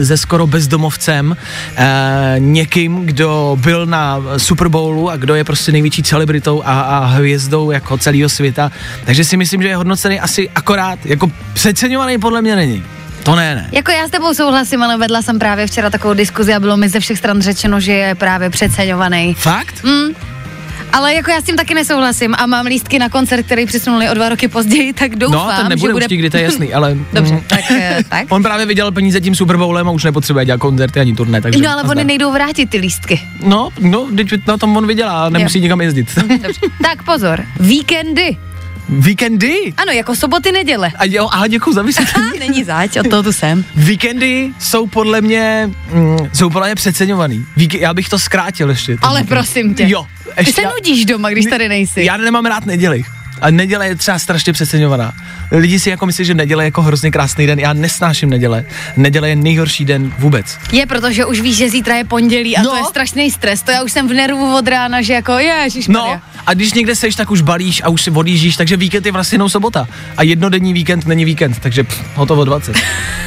ze 0.00 0.16
skoro 0.16 0.46
bezdomovcem 0.46 1.36
eh, 1.76 2.34
někým, 2.38 3.06
kdo 3.06 3.58
byl 3.60 3.86
na 3.86 4.20
Super 4.36 4.68
Bowlu 4.68 5.10
a 5.10 5.16
kdo 5.16 5.34
je 5.34 5.44
prostě 5.44 5.72
největší 5.72 6.02
celebritou 6.02 6.62
a, 6.64 6.80
a 6.80 7.04
hvězdou 7.06 7.70
jako 7.70 7.98
celého 7.98 8.28
světa. 8.28 8.72
Takže 9.04 9.24
si 9.24 9.36
myslím, 9.36 9.62
že 9.62 9.68
je 9.68 9.76
hodnocený 9.76 10.20
asi 10.20 10.48
akorát, 10.54 10.98
jako 11.06 11.30
přeceňovaný 11.52 12.18
podle 12.18 12.42
mě 12.42 12.56
není. 12.56 12.82
To 13.24 13.34
ne, 13.36 13.54
ne. 13.54 13.68
Jako 13.72 13.90
já 13.90 14.08
s 14.08 14.10
tebou 14.10 14.34
souhlasím, 14.34 14.82
ale 14.82 14.96
vedla 14.96 15.22
jsem 15.22 15.38
právě 15.38 15.66
včera 15.66 15.90
takovou 15.90 16.14
diskuzi 16.14 16.54
a 16.54 16.60
bylo 16.60 16.76
mi 16.76 16.88
ze 16.88 17.00
všech 17.00 17.18
stran 17.18 17.42
řečeno, 17.42 17.80
že 17.80 17.92
je 17.92 18.14
právě 18.14 18.50
přeceňovaný. 18.50 19.34
Fakt? 19.34 19.84
Mm. 19.84 20.14
Ale 20.92 21.14
jako 21.14 21.30
já 21.30 21.40
s 21.40 21.44
tím 21.44 21.56
taky 21.56 21.74
nesouhlasím 21.74 22.34
a 22.38 22.46
mám 22.46 22.66
lístky 22.66 22.98
na 22.98 23.08
koncert, 23.08 23.42
který 23.46 23.66
přisunuli 23.66 24.10
o 24.10 24.14
dva 24.14 24.28
roky 24.28 24.48
později, 24.48 24.92
tak 24.92 25.16
doufám, 25.16 25.46
no, 25.48 25.56
ten 25.56 25.68
nebude 25.68 25.88
že 25.88 25.92
bude... 25.92 26.06
už 26.06 26.10
nikdy, 26.10 26.30
to 26.30 26.36
je 26.36 26.42
jasný, 26.42 26.74
ale... 26.74 26.96
Dobře, 27.12 27.34
mm, 27.34 27.40
tak, 27.46 27.70
eh, 27.70 27.98
tak. 28.08 28.26
On 28.28 28.42
právě 28.42 28.66
vydělal 28.66 28.92
peníze 28.92 29.20
tím 29.20 29.34
Super 29.34 29.56
Bowlem 29.56 29.88
a 29.88 29.90
už 29.90 30.04
nepotřebuje 30.04 30.44
dělat 30.44 30.58
koncerty 30.60 31.00
ani 31.00 31.14
turné, 31.14 31.40
takže... 31.40 31.62
No 31.62 31.70
ale 31.70 31.82
oni 31.82 32.04
nejdou 32.04 32.32
vrátit 32.32 32.70
ty 32.70 32.78
lístky. 32.78 33.20
No, 33.44 33.68
no, 33.80 34.06
teď 34.16 34.46
na 34.46 34.56
tom 34.56 34.76
on 34.76 34.86
vydělá, 34.86 35.28
nemusí 35.28 35.58
Jo. 35.58 35.62
nikam 35.62 35.80
jezdit. 35.80 36.08
Dobře. 36.16 36.60
tak 36.82 37.02
pozor, 37.02 37.44
víkendy. 37.60 38.36
Víkendy? 38.88 39.72
Ano, 39.76 39.92
jako 39.92 40.16
soboty, 40.16 40.52
neděle. 40.52 40.92
A 40.98 41.04
jo, 41.04 41.28
aha, 41.32 41.46
děkuji 41.46 41.72
za 41.72 41.82
vysvětlení. 41.82 42.30
Není 42.38 42.64
zač, 42.64 42.96
od 42.96 43.08
toho 43.10 43.22
tu 43.22 43.32
jsem. 43.32 43.64
Víkendy 43.76 44.50
jsou 44.60 44.86
podle 44.86 45.20
mě, 45.20 45.70
mm, 45.92 46.16
jsou 46.32 46.50
podle 46.50 46.68
mě 46.68 46.74
přeceňovaný. 46.74 47.46
Víky, 47.56 47.80
já 47.80 47.94
bych 47.94 48.08
to 48.08 48.18
zkrátil 48.18 48.70
ještě. 48.70 48.96
Ale 49.02 49.20
víkend. 49.20 49.36
prosím 49.36 49.74
tě. 49.74 49.84
Jo. 49.88 50.06
Ty 50.44 50.52
se 50.52 50.60
nudíš 50.62 51.04
doma, 51.04 51.30
když 51.30 51.44
tady 51.46 51.68
nejsi. 51.68 52.04
Já 52.04 52.16
nemám 52.16 52.46
rád 52.46 52.66
neděli. 52.66 53.02
A 53.40 53.50
neděle 53.50 53.86
je 53.88 53.94
třeba 53.96 54.18
strašně 54.18 54.52
přeceňovaná. 54.52 55.12
Lidi 55.50 55.80
si 55.80 55.90
jako 55.90 56.06
myslí, 56.06 56.24
že 56.24 56.34
neděle 56.34 56.64
je 56.64 56.66
jako 56.66 56.82
hrozně 56.82 57.10
krásný 57.10 57.46
den. 57.46 57.58
Já 57.60 57.72
nesnáším 57.72 58.30
neděle. 58.30 58.64
Neděle 58.96 59.28
je 59.28 59.36
nejhorší 59.36 59.84
den 59.84 60.12
vůbec. 60.18 60.58
Je, 60.72 60.86
protože 60.86 61.24
už 61.24 61.40
víš, 61.40 61.56
že 61.56 61.68
zítra 61.70 61.96
je 61.96 62.04
pondělí 62.04 62.56
a 62.56 62.62
No. 62.62 62.70
to 62.70 62.76
je 62.76 62.84
strašný 62.84 63.30
stres. 63.30 63.62
To 63.62 63.70
já 63.70 63.82
už 63.82 63.92
jsem 63.92 64.08
v 64.08 64.12
nervu 64.12 64.56
od 64.56 64.68
rána, 64.68 65.02
že 65.02 65.12
jako 65.12 65.32
ježiš 65.38 65.88
No, 65.88 66.20
a 66.46 66.54
když 66.54 66.72
někde 66.72 66.94
seš, 66.96 67.14
tak 67.14 67.30
už 67.30 67.40
balíš 67.40 67.82
a 67.84 67.88
už 67.88 68.02
si 68.02 68.10
odjíždíš, 68.10 68.56
takže 68.56 68.76
víkend 68.76 69.06
je 69.06 69.12
vlastně 69.12 69.36
jenom 69.36 69.48
sobota. 69.48 69.88
A 70.16 70.22
jednodenní 70.22 70.72
víkend 70.72 71.06
není 71.06 71.24
víkend, 71.24 71.58
takže 71.60 71.84
pff, 71.84 72.16
hotovo 72.16 72.44
20. 72.44 72.76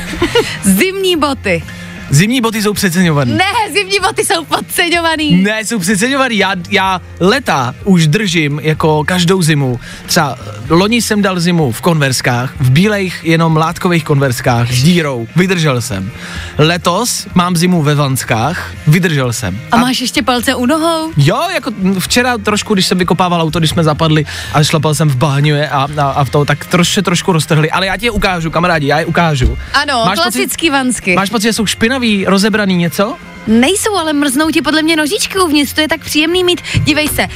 Zimní 0.63 1.15
boty. 1.15 1.63
Zimní 2.09 2.41
boty 2.41 2.61
jsou 2.61 2.73
přeceňované. 2.73 3.31
Ne, 3.33 3.73
zimní 3.73 3.99
boty 3.99 4.25
jsou 4.25 4.45
podceňovaný. 4.45 5.43
Ne, 5.43 5.65
jsou 5.65 5.79
přeceňovaný. 5.79 6.37
Já, 6.37 6.51
já 6.69 7.01
leta 7.19 7.75
už 7.83 8.07
držím 8.07 8.59
jako 8.63 9.03
každou 9.03 9.41
zimu. 9.41 9.79
Třeba 10.05 10.37
eh, 10.47 10.73
loni 10.73 11.01
jsem 11.01 11.21
dal 11.21 11.39
zimu 11.39 11.71
v 11.71 11.81
konverskách, 11.81 12.53
v 12.59 12.69
bílejch 12.71 13.25
jenom 13.25 13.57
látkových 13.57 14.03
konverskách 14.03 14.71
s 14.71 14.83
dírou. 14.83 15.27
Vydržel 15.35 15.81
jsem. 15.81 16.11
Letos 16.57 17.27
mám 17.33 17.55
zimu 17.55 17.81
ve 17.83 17.95
vanskách, 17.95 18.71
vydržel 18.87 19.33
jsem. 19.33 19.59
A 19.71 19.77
máš 19.77 20.01
ještě 20.01 20.21
palce 20.21 20.55
u 20.55 20.65
nohou? 20.65 21.11
Jo, 21.17 21.41
jako 21.53 21.71
včera 21.99 22.37
trošku, 22.37 22.73
když 22.73 22.85
jsem 22.85 22.97
vykopával 22.97 23.41
auto, 23.41 23.59
když 23.59 23.69
jsme 23.69 23.83
zapadli 23.83 24.25
a 24.53 24.63
šlapal 24.63 24.95
jsem 24.95 25.09
v 25.09 25.15
bahňu 25.15 25.55
a, 25.71 25.87
a, 25.97 26.09
a 26.09 26.23
v 26.23 26.29
to, 26.29 26.45
tak 26.45 26.65
trošku, 26.65 27.01
trošku 27.01 27.31
roztrhli. 27.31 27.71
Ale 27.71 27.85
já 27.85 27.97
ti 27.97 28.05
je 28.05 28.11
ukážu, 28.11 28.51
kamarádi, 28.51 28.87
já 28.87 28.99
je 28.99 29.05
ukážu. 29.05 29.57
Ano, 29.73 30.03
Máš 30.05 30.19
klasický 30.19 30.69
vansky. 30.69 31.15
Máš 31.15 31.29
pocit, 31.29 31.43
že 31.43 31.53
jsou 31.53 31.63
špinavý, 31.97 32.25
rozebraný 32.25 32.75
něco? 32.75 33.17
Nejsou, 33.47 33.95
ale 33.95 34.13
mrznou 34.13 34.49
ti 34.49 34.61
podle 34.61 34.81
mě 34.81 34.95
nožičky 34.95 35.39
uvnitř, 35.39 35.73
to 35.73 35.81
je 35.81 35.87
tak 35.87 36.01
příjemný 36.01 36.43
mít. 36.43 36.61
Dívej 36.83 37.07
se, 37.07 37.27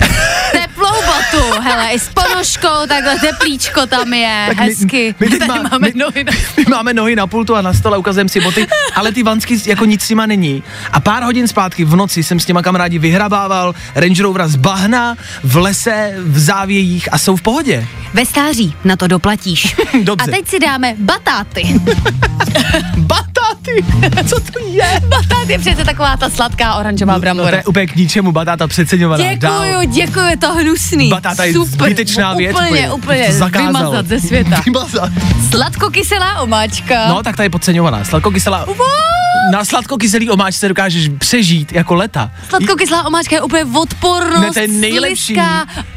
teplou 0.52 0.92
botu, 1.06 1.60
hele, 1.62 1.90
i 1.92 1.98
s 1.98 2.08
ponožkou, 2.08 2.86
takhle 2.88 3.18
teplíčko 3.18 3.86
tam 3.86 4.12
je, 4.14 4.44
Tak 4.48 4.56
my- 4.58 4.64
hezky. 4.66 5.14
my 5.20 5.28
teď 5.28 5.38
Tady 5.38 5.48
má- 5.48 5.68
máme 5.70 5.88
my- 5.88 5.92
nohy 5.98 6.24
na... 6.24 6.32
My 6.56 6.64
máme 6.70 6.94
nohy 6.94 7.16
na 7.16 7.26
pultu 7.26 7.56
a 7.56 7.62
na 7.62 7.72
stole 7.72 7.98
ukazujeme 7.98 8.28
si 8.28 8.40
boty, 8.40 8.66
ale 8.94 9.12
ty 9.12 9.22
vansky 9.22 9.60
jako 9.66 9.84
nic 9.84 10.02
s 10.02 10.08
nima 10.08 10.26
není. 10.26 10.62
A 10.92 11.00
pár 11.00 11.22
hodin 11.22 11.48
zpátky 11.48 11.84
v 11.84 11.96
noci 11.96 12.22
jsem 12.22 12.40
s 12.40 12.44
těma 12.44 12.62
kamarádi 12.62 12.98
vyhrabával 12.98 13.74
Range 13.94 14.22
Rovera 14.22 14.48
z 14.48 14.56
bahna, 14.56 15.16
v 15.44 15.56
lese, 15.56 16.14
v 16.18 16.38
závějích 16.38 17.12
a 17.12 17.18
jsou 17.18 17.36
v 17.36 17.42
pohodě. 17.42 17.86
Ve 18.14 18.26
stáří 18.26 18.74
na 18.84 18.96
to 18.96 19.06
doplatíš. 19.06 19.76
Dobře. 20.02 20.30
A 20.32 20.36
teď 20.36 20.48
si 20.48 20.58
dáme 20.58 20.94
batáty. 20.98 21.80
Batáty! 22.96 23.84
Co 24.28 24.40
to 24.40 24.58
je? 24.66 25.00
Batát 25.08 25.48
je 25.48 25.58
přece 25.58 25.84
taková 25.84 26.16
ta 26.16 26.30
sladká 26.30 26.74
oranžová 26.74 27.12
No, 27.12 27.18
to 27.18 27.20
brambora. 27.20 27.56
je 27.56 27.64
úplně 27.64 27.86
k 27.86 27.96
ničemu, 27.96 28.32
batáta 28.32 28.66
přeceňovaná. 28.66 29.34
Děkuju, 29.34 29.89
děkuji, 29.90 30.30
je 30.30 30.36
to 30.36 30.54
hnusný. 30.54 31.08
Batáta 31.08 31.44
je 31.44 31.52
Super, 31.52 31.68
zbytečná 31.72 32.34
věc, 32.34 32.56
Úplně, 32.56 32.90
úplně. 32.92 33.32
zakázal. 33.32 33.66
vymazat 33.66 34.06
ze 34.06 34.20
světa. 34.20 34.62
Vymazat. 34.64 35.10
Sladkokyselá 35.50 36.40
omáčka. 36.40 37.08
No, 37.08 37.22
tak 37.22 37.36
ta 37.36 37.42
je 37.42 37.50
podceňovaná. 37.50 38.04
Sladkokyselá... 38.04 38.66
Na 39.52 39.64
sladkokyselý 39.64 40.30
omáčce 40.30 40.68
dokážeš 40.68 41.10
přežít 41.18 41.72
jako 41.72 41.94
leta. 41.94 42.30
Sladkokyselá 42.48 43.06
omáčka 43.06 43.36
je 43.36 43.42
úplně 43.42 43.64
odpornost, 43.64 44.40
Ne, 44.40 44.50
to 44.52 44.58
je 44.60 44.68
nejlepší. 44.68 45.36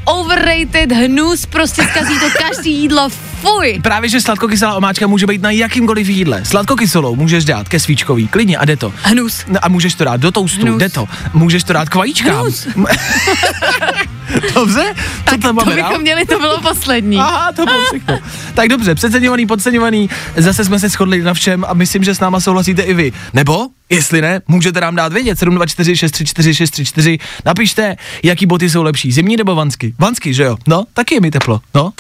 overrated, 0.06 0.91
hnus, 0.91 1.45
prostě 1.45 1.84
zkazí 1.84 2.19
to 2.19 2.25
každý 2.47 2.71
jídlo, 2.82 3.10
fuj. 3.41 3.79
Právě, 3.84 4.10
že 4.10 4.21
sladkokyselá 4.21 4.75
omáčka 4.75 5.08
může 5.08 5.27
být 5.27 5.41
na 5.41 5.51
jakýmkoliv 5.51 6.08
jídle. 6.10 6.45
Sladkokyselou 6.45 7.15
můžeš 7.15 7.45
dát 7.45 7.69
ke 7.69 7.79
svíčkový, 7.79 8.27
klidně 8.27 8.58
a 8.58 8.65
jde 8.65 8.75
to. 8.77 8.93
Hnus. 9.03 9.43
No 9.47 9.60
A 9.62 9.69
můžeš 9.69 9.95
to 9.95 10.03
dát 10.03 10.19
do 10.19 10.32
toustu, 10.32 10.62
Hnus. 10.65 10.79
jde 10.79 10.89
to. 10.89 11.06
Můžeš 11.34 11.63
to 11.63 11.73
dát 11.73 11.89
k 11.89 11.95
vajíčkám. 11.95 12.36
Hnus. 12.41 12.67
dobře? 14.54 14.93
Co 14.96 15.24
Tak 15.24 15.41
tam 15.41 15.41
to 15.41 15.54
máme 15.54 15.76
dál? 15.76 15.89
bychom 15.89 16.02
měli, 16.02 16.26
to 16.26 16.39
bylo 16.39 16.62
poslední. 16.62 17.17
Aha, 17.17 17.52
to 17.52 17.65
bylo 17.65 17.82
všechno. 17.86 18.19
Tak 18.54 18.69
dobře, 18.69 18.96
přeceňovaný, 18.96 19.46
podceňovaný, 19.48 20.10
zase 20.38 20.65
jsme 20.65 20.80
se 20.80 20.89
shodli 20.89 21.22
na 21.22 21.34
všem 21.34 21.65
a 21.67 21.74
myslím, 21.74 22.04
že 22.04 22.15
s 22.15 22.19
náma 22.19 22.39
souhlasíte 22.39 22.82
i 22.82 22.93
vy. 22.93 23.12
Nebo, 23.34 23.67
jestli 23.89 24.22
ne, 24.22 24.41
můžete 24.48 24.82
nám 24.82 24.96
dát 24.96 25.13
vědět 25.13 25.39
724 25.39 25.98
634 25.98 26.54
634, 26.56 27.17
napište, 27.46 27.96
jaký 28.24 28.46
boty 28.46 28.69
jsou 28.69 28.84
lepší, 28.84 29.12
zimní 29.12 29.38
nebo 29.38 29.56
vansky. 29.56 29.93
Vansky, 30.00 30.34
že 30.34 30.43
jo? 30.43 30.58
No, 30.67 30.84
taky 30.93 31.15
je 31.15 31.22
mi 31.22 31.32
teplo, 31.32 31.62
no. 31.76 31.93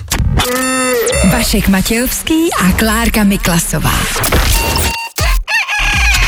Vašek 1.31 1.67
Matějovský 1.67 2.53
a 2.53 2.71
Klárka 2.71 3.23
Miklasová. 3.23 3.93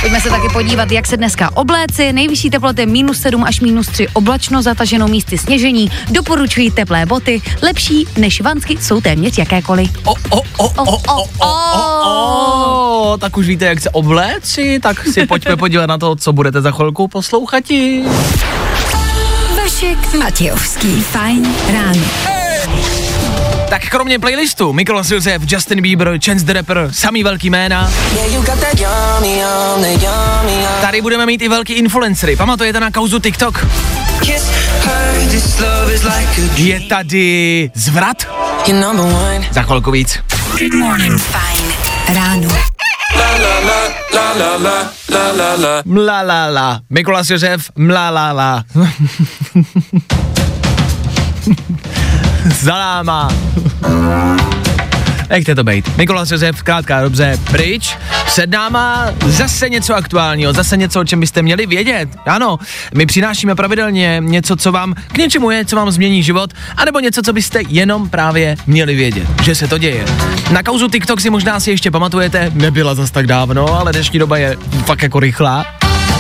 Pojďme 0.06 0.22
se 0.22 0.30
taky 0.30 0.48
podívat, 0.54 0.92
jak 0.92 1.08
se 1.08 1.18
dneska 1.18 1.58
obléci. 1.58 2.14
Nejvyšší 2.14 2.50
teploty 2.50 2.86
minus 2.86 3.20
7 3.22 3.44
až 3.44 3.62
minus 3.62 3.88
3 3.88 4.08
oblačno 4.14 4.62
zataženo 4.62 5.08
místy 5.08 5.38
sněžení. 5.38 5.92
Doporučují 6.12 6.72
teplé 6.72 7.06
boty. 7.06 7.42
Lepší 7.62 8.08
než 8.18 8.42
vansky 8.42 8.78
jsou 8.82 9.02
téměř 9.02 9.38
jakékoliv. 9.38 9.90
O, 10.06 10.12
o, 10.12 10.38
o, 10.38 10.44
o, 10.58 10.98
o, 10.98 11.24
o, 11.40 11.48
o, 11.48 13.14
o, 13.14 13.18
tak 13.18 13.38
už 13.38 13.48
víte, 13.48 13.66
jak 13.66 13.82
se 13.82 13.90
obléci, 13.90 14.80
tak 14.80 15.08
si 15.08 15.26
pojďme 15.26 15.56
podívat 15.58 15.86
na 15.86 15.98
to, 15.98 16.16
co 16.16 16.34
budete 16.34 16.62
za 16.62 16.72
chvilku 16.72 17.08
poslouchati. 17.08 18.04
Vašek 19.58 20.14
Matějovský. 20.14 21.02
Fajn 21.02 21.56
ráno. 21.74 22.35
Tak 23.70 23.90
kromě 23.90 24.20
playlistu 24.20 24.74
Mikolas 24.74 25.12
Josef, 25.12 25.42
Justin 25.52 25.82
Bieber, 25.82 26.20
Chance 26.26 26.46
the 26.46 26.54
Rapper, 26.54 26.88
samý 26.92 27.24
velký 27.24 27.50
jména. 27.50 27.92
Tady 30.82 31.02
budeme 31.02 31.26
mít 31.26 31.42
i 31.42 31.50
velký 31.50 31.74
influencery. 31.74 32.36
Pamatujete 32.36 32.80
na 32.80 32.92
kauzu 32.92 33.20
TikTok? 33.20 33.68
Je 36.56 36.80
tady 36.80 37.72
zvrat? 37.76 38.18
Za 39.52 39.62
chvilku 39.62 39.92
víc. 39.92 40.20
Mla 45.86 46.22
la 46.22 46.46
la. 46.48 46.80
Mikolas 46.90 47.30
Josef, 47.30 47.72
mla 47.76 48.10
la 48.10 48.32
la. 48.32 48.64
Za 52.62 52.74
náma. 52.74 53.30
Nechte 55.30 55.56
to 55.56 55.64
být. 55.64 55.98
Mikolas 55.98 56.32
Josef, 56.32 56.64
krátká 56.64 57.02
dobře, 57.02 57.40
pryč. 57.52 57.98
Před 58.26 58.52
náma 58.52 59.06
zase 59.26 59.70
něco 59.70 59.96
aktuálního, 59.96 60.54
zase 60.54 60.78
něco, 60.78 61.02
o 61.02 61.04
čem 61.04 61.20
byste 61.20 61.42
měli 61.42 61.66
vědět. 61.66 62.10
Ano, 62.26 62.58
my 62.94 63.06
přinášíme 63.06 63.56
pravidelně 63.56 64.22
něco, 64.26 64.56
co 64.56 64.72
vám 64.72 64.94
k 64.94 65.18
něčemu 65.18 65.52
je, 65.52 65.66
co 65.66 65.76
vám 65.76 65.92
změní 65.92 66.24
život, 66.24 66.54
anebo 66.78 67.00
něco, 67.00 67.22
co 67.22 67.34
byste 67.34 67.62
jenom 67.68 68.10
právě 68.10 68.56
měli 68.68 68.96
vědět, 68.96 69.28
že 69.44 69.56
se 69.56 69.68
to 69.68 69.78
děje. 69.78 70.06
Na 70.52 70.64
kauzu 70.64 70.90
TikTok 70.90 71.22
si 71.22 71.30
možná 71.30 71.60
si 71.60 71.72
ještě 71.72 71.92
pamatujete, 71.92 72.52
nebyla 72.54 72.96
zas 72.96 73.12
tak 73.12 73.28
dávno, 73.28 73.80
ale 73.80 73.92
dnešní 73.92 74.20
doba 74.20 74.38
je 74.38 74.58
fakt 74.86 75.02
jako 75.02 75.20
rychlá. 75.20 75.66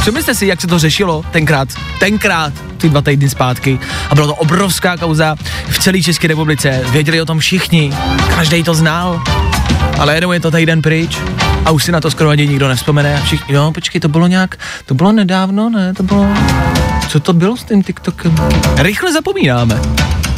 Přemyslete 0.05 0.35
si, 0.35 0.47
jak 0.47 0.61
se 0.61 0.67
to 0.67 0.79
řešilo 0.79 1.23
tenkrát, 1.31 1.69
tenkrát, 1.99 2.53
ty 2.77 2.89
dva 2.89 3.01
týdny 3.01 3.29
zpátky. 3.29 3.79
A 4.09 4.15
byla 4.15 4.27
to 4.27 4.35
obrovská 4.35 4.97
kauza 4.97 5.35
v 5.67 5.79
celé 5.79 6.01
České 6.01 6.27
republice. 6.27 6.81
Věděli 6.89 7.21
o 7.21 7.25
tom 7.25 7.39
všichni, 7.39 7.93
každý 8.35 8.63
to 8.63 8.73
znal. 8.73 9.23
Ale 9.99 10.15
jednou 10.15 10.31
je 10.31 10.39
to 10.39 10.51
týden 10.51 10.81
pryč 10.81 11.17
a 11.65 11.71
už 11.71 11.83
si 11.83 11.91
na 11.91 12.01
to 12.01 12.11
skoro 12.11 12.29
ani 12.29 12.47
nikdo 12.47 12.67
nevzpomene. 12.67 13.17
A 13.17 13.23
všichni, 13.23 13.55
jo, 13.55 13.71
počkej, 13.73 14.01
to 14.01 14.07
bylo 14.07 14.27
nějak, 14.27 14.59
to 14.85 14.93
bylo 14.93 15.11
nedávno, 15.11 15.69
ne, 15.69 15.93
to 15.93 16.03
bylo, 16.03 16.27
co 17.09 17.19
to 17.19 17.33
bylo 17.33 17.57
s 17.57 17.63
tím 17.63 17.83
TikTokem? 17.83 18.35
Rychle 18.77 19.13
zapomínáme. 19.13 19.81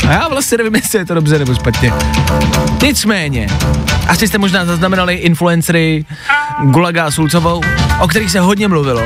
A 0.07 0.11
já 0.11 0.27
vlastně 0.27 0.57
nevím, 0.57 0.75
jestli 0.75 0.99
je 0.99 1.05
to 1.05 1.13
dobře 1.13 1.39
nebo 1.39 1.55
špatně. 1.55 1.93
Nicméně, 2.83 3.47
asi 4.07 4.27
jste 4.27 4.37
možná 4.37 4.65
zaznamenali 4.65 5.15
influencery 5.15 6.05
Gulaga 6.63 7.05
a 7.05 7.11
Sulcovou, 7.11 7.61
o 7.99 8.07
kterých 8.07 8.31
se 8.31 8.39
hodně 8.39 8.67
mluvilo. 8.67 9.03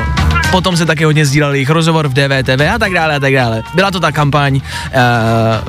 Potom 0.51 0.77
se 0.77 0.85
taky 0.85 1.03
hodně 1.03 1.25
sdílel 1.25 1.53
jejich 1.53 1.69
rozhovor 1.69 2.07
v 2.07 2.13
DVTV 2.13 2.61
a 2.75 2.79
tak 2.79 2.93
dále 2.93 3.15
a 3.15 3.19
tak 3.19 3.33
dále. 3.33 3.63
Byla 3.75 3.91
to 3.91 3.99
ta 3.99 4.11
kampaň, 4.11 4.55
uh, 4.55 4.61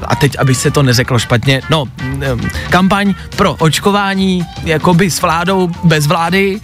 a 0.07 0.17
teď, 0.17 0.37
aby 0.39 0.55
se 0.55 0.71
to 0.71 0.83
neřeklo 0.83 1.19
špatně, 1.19 1.63
no, 1.71 1.83
um, 1.83 2.51
kampaň 2.71 3.15
pro 3.37 3.55
očkování, 3.55 4.47
jakoby 4.65 5.11
s 5.11 5.21
vládou, 5.21 5.71
bez 5.85 6.07
vlády, 6.07 6.61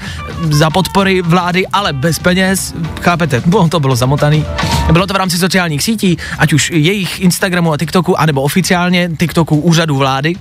za 0.50 0.70
podpory 0.70 1.22
vlády, 1.22 1.66
ale 1.66 1.92
bez 1.92 2.18
peněz, 2.18 2.74
chápete, 3.00 3.42
no, 3.46 3.68
to 3.68 3.80
bylo 3.80 3.96
zamotaný. 3.96 4.44
Bylo 4.92 5.06
to 5.06 5.14
v 5.14 5.16
rámci 5.16 5.38
sociálních 5.38 5.82
sítí, 5.82 6.18
ať 6.38 6.52
už 6.52 6.70
jejich 6.70 7.20
Instagramu 7.20 7.72
a 7.72 7.76
TikToku, 7.76 8.20
anebo 8.20 8.42
oficiálně 8.42 9.10
TikToku 9.18 9.60
úřadu 9.60 9.96
vlády, 9.96 10.34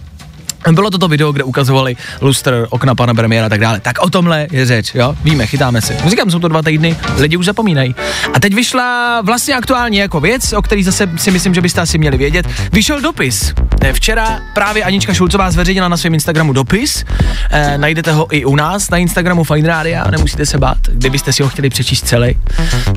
bylo 0.75 0.89
to 0.89 0.97
to 0.97 1.07
video, 1.07 1.31
kde 1.31 1.43
ukazovali 1.43 1.95
lustr, 2.21 2.67
okna 2.69 2.95
pana 2.95 3.13
premiéra 3.13 3.45
a 3.45 3.49
tak 3.49 3.59
dále. 3.59 3.79
Tak 3.79 3.99
o 3.99 4.09
tomhle 4.09 4.47
je 4.51 4.65
řeč, 4.65 4.91
jo? 4.95 5.15
Víme, 5.23 5.47
chytáme 5.47 5.81
si. 5.81 5.97
Říkám, 6.07 6.31
jsou 6.31 6.39
to 6.39 6.47
dva 6.47 6.61
týdny, 6.61 6.97
lidi 7.17 7.37
už 7.37 7.45
zapomínají. 7.45 7.95
A 8.33 8.39
teď 8.39 8.53
vyšla 8.53 9.21
vlastně 9.21 9.55
aktuálně 9.55 10.01
jako 10.01 10.19
věc, 10.19 10.53
o 10.53 10.61
který 10.61 10.83
zase 10.83 11.09
si 11.15 11.31
myslím, 11.31 11.53
že 11.53 11.61
byste 11.61 11.81
asi 11.81 11.97
měli 11.97 12.17
vědět. 12.17 12.47
Vyšel 12.71 13.01
dopis. 13.01 13.53
Včera 13.93 14.39
právě 14.53 14.83
Anička 14.83 15.13
Šulcová 15.13 15.51
zveřejnila 15.51 15.87
na 15.87 15.97
svém 15.97 16.13
Instagramu 16.13 16.53
dopis. 16.53 17.05
E, 17.51 17.77
najdete 17.77 18.11
ho 18.11 18.35
i 18.35 18.45
u 18.45 18.55
nás 18.55 18.89
na 18.89 18.97
Instagramu 18.97 19.43
Fine 19.43 19.67
Radio, 19.67 20.11
nemusíte 20.11 20.45
se 20.45 20.57
bát, 20.57 20.77
kdybyste 20.91 21.33
si 21.33 21.43
ho 21.43 21.49
chtěli 21.49 21.69
přečíst 21.69 22.07
celý. 22.07 22.37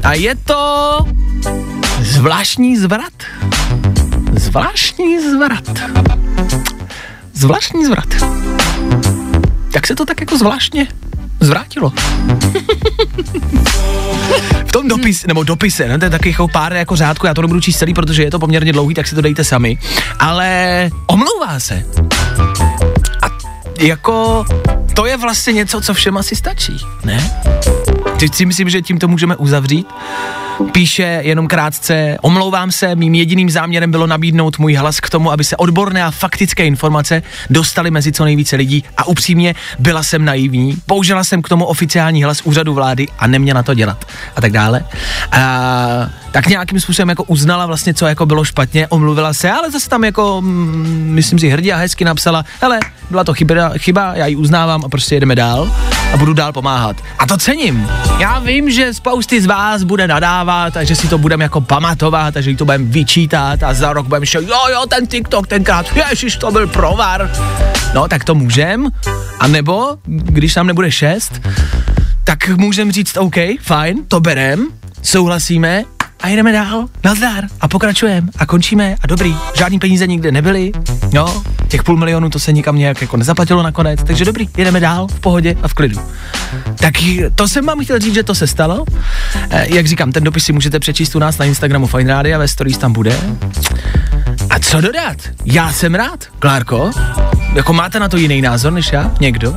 A 0.03 0.15
je 0.15 0.35
to 0.35 0.99
zvláštní 2.01 2.77
zvrat. 2.77 3.13
Zvláštní 4.37 5.31
zvrat 5.31 5.81
zvláštní 7.41 7.85
zvrat. 7.85 8.09
Jak 9.75 9.87
se 9.87 9.95
to 9.95 10.07
tak 10.07 10.21
jako 10.21 10.39
zvláštně 10.39 10.87
zvrátilo? 11.41 11.93
v 14.67 14.73
tom 14.73 14.89
dopis, 14.89 15.27
nebo 15.27 15.43
dopise, 15.43 15.89
ne, 15.89 15.99
to 15.99 16.05
je 16.05 16.11
taky 16.11 16.29
jako 16.29 16.49
pár 16.49 16.73
jako 16.73 16.97
řádku, 16.97 17.27
já 17.27 17.35
to 17.35 17.43
nebudu 17.43 17.61
číst 17.61 17.79
celý, 17.79 17.95
protože 17.95 18.23
je 18.23 18.31
to 18.31 18.39
poměrně 18.39 18.73
dlouhý, 18.73 18.95
tak 18.95 19.07
si 19.07 19.15
to 19.15 19.21
dejte 19.21 19.45
sami. 19.45 19.79
Ale 20.19 20.91
omlouvá 21.07 21.61
se. 21.61 21.85
A 23.23 23.27
jako 23.81 24.45
to 24.95 25.07
je 25.07 25.17
vlastně 25.17 25.53
něco, 25.53 25.81
co 25.81 25.95
všem 25.95 26.17
asi 26.17 26.37
stačí, 26.37 26.77
ne? 27.05 27.31
Teď 28.19 28.35
si 28.35 28.47
myslím, 28.47 28.69
že 28.69 28.83
tím 28.83 28.99
to 28.99 29.09
můžeme 29.09 29.37
uzavřít. 29.37 29.87
Píše 30.73 31.21
jenom 31.25 31.49
krátce, 31.49 32.17
omlouvám 32.23 32.73
se, 32.73 32.95
mým 32.95 33.15
jediným 33.15 33.51
záměrem 33.51 33.91
bylo 33.91 34.07
nabídnout 34.07 34.59
můj 34.59 34.75
hlas 34.75 35.01
k 35.01 35.11
tomu, 35.11 35.33
aby 35.33 35.45
se 35.45 35.57
odborné 35.57 36.05
a 36.05 36.11
faktické 36.11 36.67
informace 36.67 37.23
dostaly 37.51 37.91
mezi 37.91 38.13
co 38.13 38.25
nejvíce 38.25 38.57
lidí. 38.57 38.85
A 38.97 39.07
upřímně 39.07 39.55
byla 39.79 40.03
jsem 40.03 40.25
naivní, 40.25 40.77
použila 40.87 41.25
jsem 41.25 41.43
k 41.43 41.49
tomu 41.49 41.65
oficiální 41.65 42.25
hlas 42.25 42.41
úřadu 42.45 42.75
vlády 42.75 43.07
a 43.19 43.27
neměla 43.27 43.63
to 43.63 43.75
dělat. 43.75 44.05
A 44.37 44.41
tak 44.41 44.53
dále. 44.53 44.85
A, 45.33 45.41
tak 46.31 46.47
nějakým 46.47 46.81
způsobem 46.81 47.09
jako 47.09 47.25
uznala 47.25 47.67
vlastně, 47.67 47.95
co 47.95 48.07
jako 48.07 48.27
bylo 48.27 48.45
špatně, 48.45 48.89
omluvila 48.89 49.33
se, 49.33 49.51
ale 49.51 49.71
zase 49.71 49.89
tam 49.89 50.05
jako, 50.05 50.41
mm, 50.41 51.11
myslím 51.15 51.39
si, 51.39 51.49
hrdě 51.49 51.73
a 51.73 51.77
hezky 51.77 52.05
napsala, 52.05 52.45
hele, 52.61 52.81
byla 53.11 53.25
to 53.25 53.35
chyba, 53.35 53.71
chyba, 53.79 54.13
já 54.15 54.27
ji 54.27 54.37
uznávám 54.37 54.85
a 54.85 54.89
prostě 54.89 55.15
jedeme 55.15 55.35
dál 55.35 55.71
a 56.13 56.17
budu 56.17 56.33
dál 56.33 56.53
pomáhat. 56.53 56.97
A 57.19 57.27
to 57.27 57.37
cením. 57.37 57.89
Já 58.19 58.39
vím, 58.39 58.71
že 58.71 58.95
spousty 58.95 59.41
z 59.41 59.47
vás 59.47 59.83
bude 59.83 60.09
nadávat 60.09 60.77
a 60.77 60.85
že 60.85 60.97
si 60.97 61.09
to 61.09 61.19
budeme 61.19 61.45
jako 61.45 61.61
pamatovat 61.61 62.37
a 62.37 62.41
že 62.41 62.57
to 62.57 62.65
budeme 62.65 62.85
vyčítat 62.85 63.63
a 63.63 63.75
za 63.75 63.93
rok 63.93 64.07
budeme 64.07 64.27
že 64.27 64.39
jo, 64.39 64.69
jo, 64.73 64.87
ten 64.89 65.07
TikTok 65.07 65.47
tenkrát, 65.47 65.87
ježiš, 65.97 66.37
to 66.37 66.51
byl 66.51 66.67
provar. 66.67 67.31
No, 67.95 68.09
tak 68.09 68.25
to 68.25 68.35
můžem. 68.35 68.89
A 69.39 69.47
nebo, 69.47 69.97
když 70.07 70.55
nám 70.55 70.67
nebude 70.67 70.93
šest, 70.93 71.41
tak 72.25 72.49
můžem 72.49 72.93
říct, 72.93 73.17
OK, 73.17 73.37
fajn, 73.61 73.97
to 74.09 74.21
berem, 74.21 74.69
souhlasíme 75.03 75.85
a 76.23 76.29
jedeme 76.29 76.53
dál, 76.53 76.89
nazdar 77.05 77.45
a 77.61 77.69
pokračujeme 77.69 78.29
a 78.39 78.47
končíme 78.47 78.97
a 79.03 79.07
dobrý, 79.07 79.37
žádný 79.59 79.79
peníze 79.79 80.07
nikde 80.07 80.33
nebyly, 80.33 80.73
jo, 81.13 81.43
těch 81.69 81.83
půl 81.83 81.97
milionu 81.97 82.31
to 82.31 82.39
se 82.39 82.53
nikam 82.53 82.77
nějak 82.77 83.01
jako 83.01 83.17
nezaplatilo 83.17 83.63
nakonec, 83.63 84.01
takže 84.07 84.25
dobrý, 84.25 84.49
jedeme 84.57 84.81
dál 84.81 85.09
v 85.09 85.21
pohodě 85.21 85.57
a 85.63 85.69
v 85.69 85.75
klidu. 85.75 86.01
Tak 86.77 86.95
to 87.35 87.49
jsem 87.49 87.67
vám 87.67 87.85
chtěl 87.85 87.99
říct, 87.99 88.15
že 88.15 88.23
to 88.23 88.35
se 88.35 88.47
stalo. 88.47 88.85
E, 89.51 89.75
jak 89.75 89.87
říkám, 89.87 90.13
ten 90.13 90.25
dopis 90.25 90.45
si 90.45 90.53
můžete 90.53 90.79
přečíst 90.79 91.15
u 91.15 91.19
nás 91.19 91.39
na 91.39 91.45
Instagramu 91.45 91.87
Fine 91.87 92.15
Radio, 92.15 92.39
ve 92.39 92.49
stories 92.49 92.79
tam 92.79 92.93
bude. 92.93 93.17
A 94.51 94.59
co 94.59 94.81
dodat? 94.81 95.17
Já 95.45 95.73
jsem 95.73 95.95
rád, 95.95 96.25
Klárko. 96.39 96.91
Jako 97.55 97.73
máte 97.73 98.01
na 98.01 98.09
to 98.09 98.17
jiný 98.17 98.43
názor 98.43 98.73
než 98.73 98.93
já? 98.93 99.13
Někdo? 99.21 99.55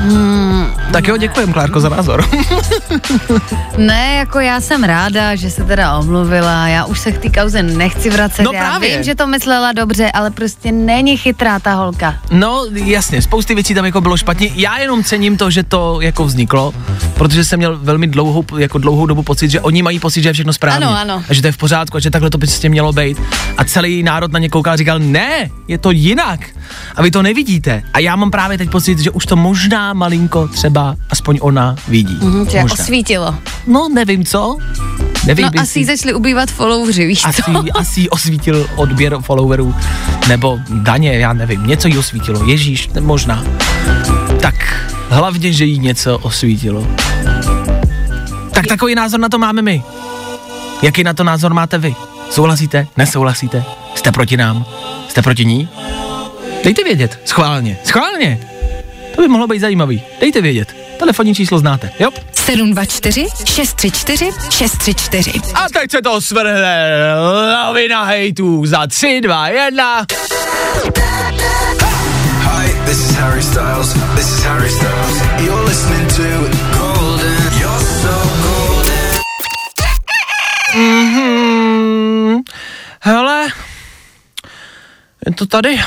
Hmm, 0.00 0.66
Tak 0.92 1.08
jo, 1.08 1.16
děkujem, 1.16 1.52
Klárko, 1.52 1.80
za 1.80 1.88
názor. 1.88 2.24
ne, 3.78 4.14
jako 4.14 4.40
já 4.40 4.60
jsem 4.60 4.84
ráda, 4.84 5.34
že 5.36 5.50
se 5.50 5.64
teda 5.64 5.98
omluvila, 5.98 6.68
já 6.68 6.84
už 6.84 6.98
se 7.00 7.12
k 7.12 7.18
té 7.18 7.40
kauze 7.40 7.62
nechci 7.62 8.10
vracet, 8.10 8.42
No 8.42 8.52
já 8.52 8.60
právě. 8.60 8.88
vím, 8.94 9.02
že 9.02 9.14
to 9.14 9.26
myslela 9.26 9.72
dobře, 9.72 10.10
ale 10.10 10.30
prostě 10.30 10.72
není 10.72 11.16
chytrá 11.16 11.58
ta 11.58 11.74
holka. 11.74 12.14
No, 12.30 12.64
jasně, 12.74 13.22
spousty 13.22 13.54
věcí 13.54 13.74
tam 13.74 13.84
jako 13.84 14.00
bylo 14.00 14.16
špatně. 14.16 14.48
Já 14.54 14.78
jenom 14.78 15.04
cením 15.04 15.36
to, 15.36 15.50
že 15.50 15.62
to 15.62 16.00
jako 16.00 16.24
vzniklo, 16.24 16.72
protože 17.14 17.44
jsem 17.44 17.58
měl 17.58 17.78
velmi 17.82 18.06
dlouhou, 18.06 18.44
jako 18.58 18.78
dlouhou 18.78 19.06
dobu 19.06 19.22
pocit, 19.22 19.50
že 19.50 19.60
oni 19.60 19.82
mají 19.82 19.98
pocit, 19.98 20.22
že 20.22 20.28
je 20.28 20.32
všechno 20.32 20.52
správně. 20.52 20.86
Ano, 20.86 20.98
ano. 20.98 21.24
A 21.28 21.34
že 21.34 21.40
to 21.40 21.48
je 21.48 21.52
v 21.52 21.56
pořádku 21.56 21.96
a 21.96 22.00
že 22.00 22.10
takhle 22.10 22.30
to 22.30 22.38
by 22.38 22.46
prostě 22.46 22.68
mělo 22.68 22.92
být. 22.92 23.20
A 23.56 23.64
celý 23.64 24.02
národ 24.02 24.32
na 24.32 24.38
ně 24.38 24.48
koukal 24.48 24.72
a 24.72 24.76
říkal, 24.76 24.98
ne, 24.98 25.50
je 25.68 25.78
to 25.78 25.90
jinak. 25.90 26.40
A 26.96 27.02
vy 27.02 27.10
to 27.10 27.22
nevidíte. 27.22 27.82
A 27.94 27.98
já 27.98 28.16
mám 28.16 28.30
právě 28.30 28.58
teď 28.58 28.70
pocit, 28.70 28.98
že 28.98 29.10
už 29.10 29.26
to 29.26 29.36
možná 29.36 29.89
malinko 29.92 30.48
třeba 30.48 30.96
aspoň 31.10 31.38
ona 31.42 31.76
vidí. 31.88 32.18
Mhm, 32.20 32.50
že 32.50 32.60
možná. 32.60 32.84
osvítilo. 32.84 33.34
No, 33.66 33.88
nevím 33.94 34.24
co. 34.24 34.56
Nevím, 35.26 35.48
No 35.54 35.62
asi 35.62 35.78
jí 35.78 35.84
začali 35.84 36.14
ubývat 36.14 36.50
followři, 36.50 37.06
víš 37.06 37.24
asi, 37.24 37.42
co? 37.42 37.64
asi 37.74 38.10
osvítil 38.10 38.66
odběr 38.76 39.16
followerů, 39.20 39.74
nebo 40.28 40.58
daně, 40.70 41.18
já 41.18 41.32
nevím, 41.32 41.66
něco 41.66 41.88
jí 41.88 41.98
osvítilo, 41.98 42.44
Ježíš, 42.44 42.88
ne- 42.88 43.00
možná. 43.00 43.44
Tak 44.40 44.54
hlavně, 45.08 45.52
že 45.52 45.64
jí 45.64 45.78
něco 45.78 46.18
osvítilo. 46.18 46.86
Tak 48.50 48.66
takový 48.66 48.94
názor 48.94 49.20
na 49.20 49.28
to 49.28 49.38
máme 49.38 49.62
my. 49.62 49.82
Jaký 50.82 51.04
na 51.04 51.12
to 51.12 51.24
názor 51.24 51.54
máte 51.54 51.78
vy? 51.78 51.94
Souhlasíte? 52.30 52.86
Nesouhlasíte? 52.96 53.64
Jste 53.94 54.12
proti 54.12 54.36
nám? 54.36 54.64
Jste 55.08 55.22
proti 55.22 55.44
ní? 55.44 55.68
Dejte 56.64 56.84
vědět, 56.84 57.20
schválně, 57.24 57.76
schválně. 57.84 58.38
To 59.14 59.22
by 59.22 59.28
mohlo 59.28 59.46
být 59.46 59.60
zajímavý. 59.60 60.02
Dejte 60.20 60.40
vědět. 60.40 60.76
Telefonní 60.98 61.34
číslo 61.34 61.58
znáte, 61.58 61.90
jo? 62.00 62.10
724 62.32 63.26
634 63.44 64.30
634. 64.50 65.32
A 65.54 65.66
teď 65.72 65.90
se 65.90 66.02
to 66.02 66.20
svrhne 66.20 67.14
lavina 67.52 68.04
hejtů 68.04 68.66
za 68.66 68.86
3, 68.86 69.20
2, 69.20 69.48
1. 69.48 70.06
Hi, 72.40 72.72
this 72.86 72.98
is 73.10 73.10
Harry 73.16 73.42
Styles. 73.42 73.92
This 73.92 74.28
is 74.38 74.42
Harry 74.44 74.70
Styles. 74.70 75.16
You're 75.38 75.64
listening 75.68 76.08
to 76.08 76.22
Golden. 76.78 77.36
You're 77.60 77.84
so 78.02 78.30
golden. 78.42 79.20
Mhm. 80.74 82.42
Hele, 83.00 83.48
je 85.26 85.32
to 85.34 85.46
tady. 85.46 85.80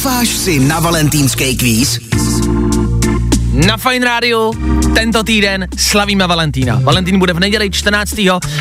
Troufáš 0.00 0.28
si 0.28 0.56
na 0.64 0.80
valentýnský 0.80 1.56
kvíz? 1.60 2.00
Na 3.66 3.76
Fine 3.76 4.04
Radio 4.04 4.52
tento 4.94 5.22
týden 5.22 5.68
slavíme 5.76 6.26
Valentína. 6.26 6.80
Valentín 6.82 7.18
bude 7.18 7.32
v 7.32 7.40
neděli 7.40 7.70
14. 7.70 8.18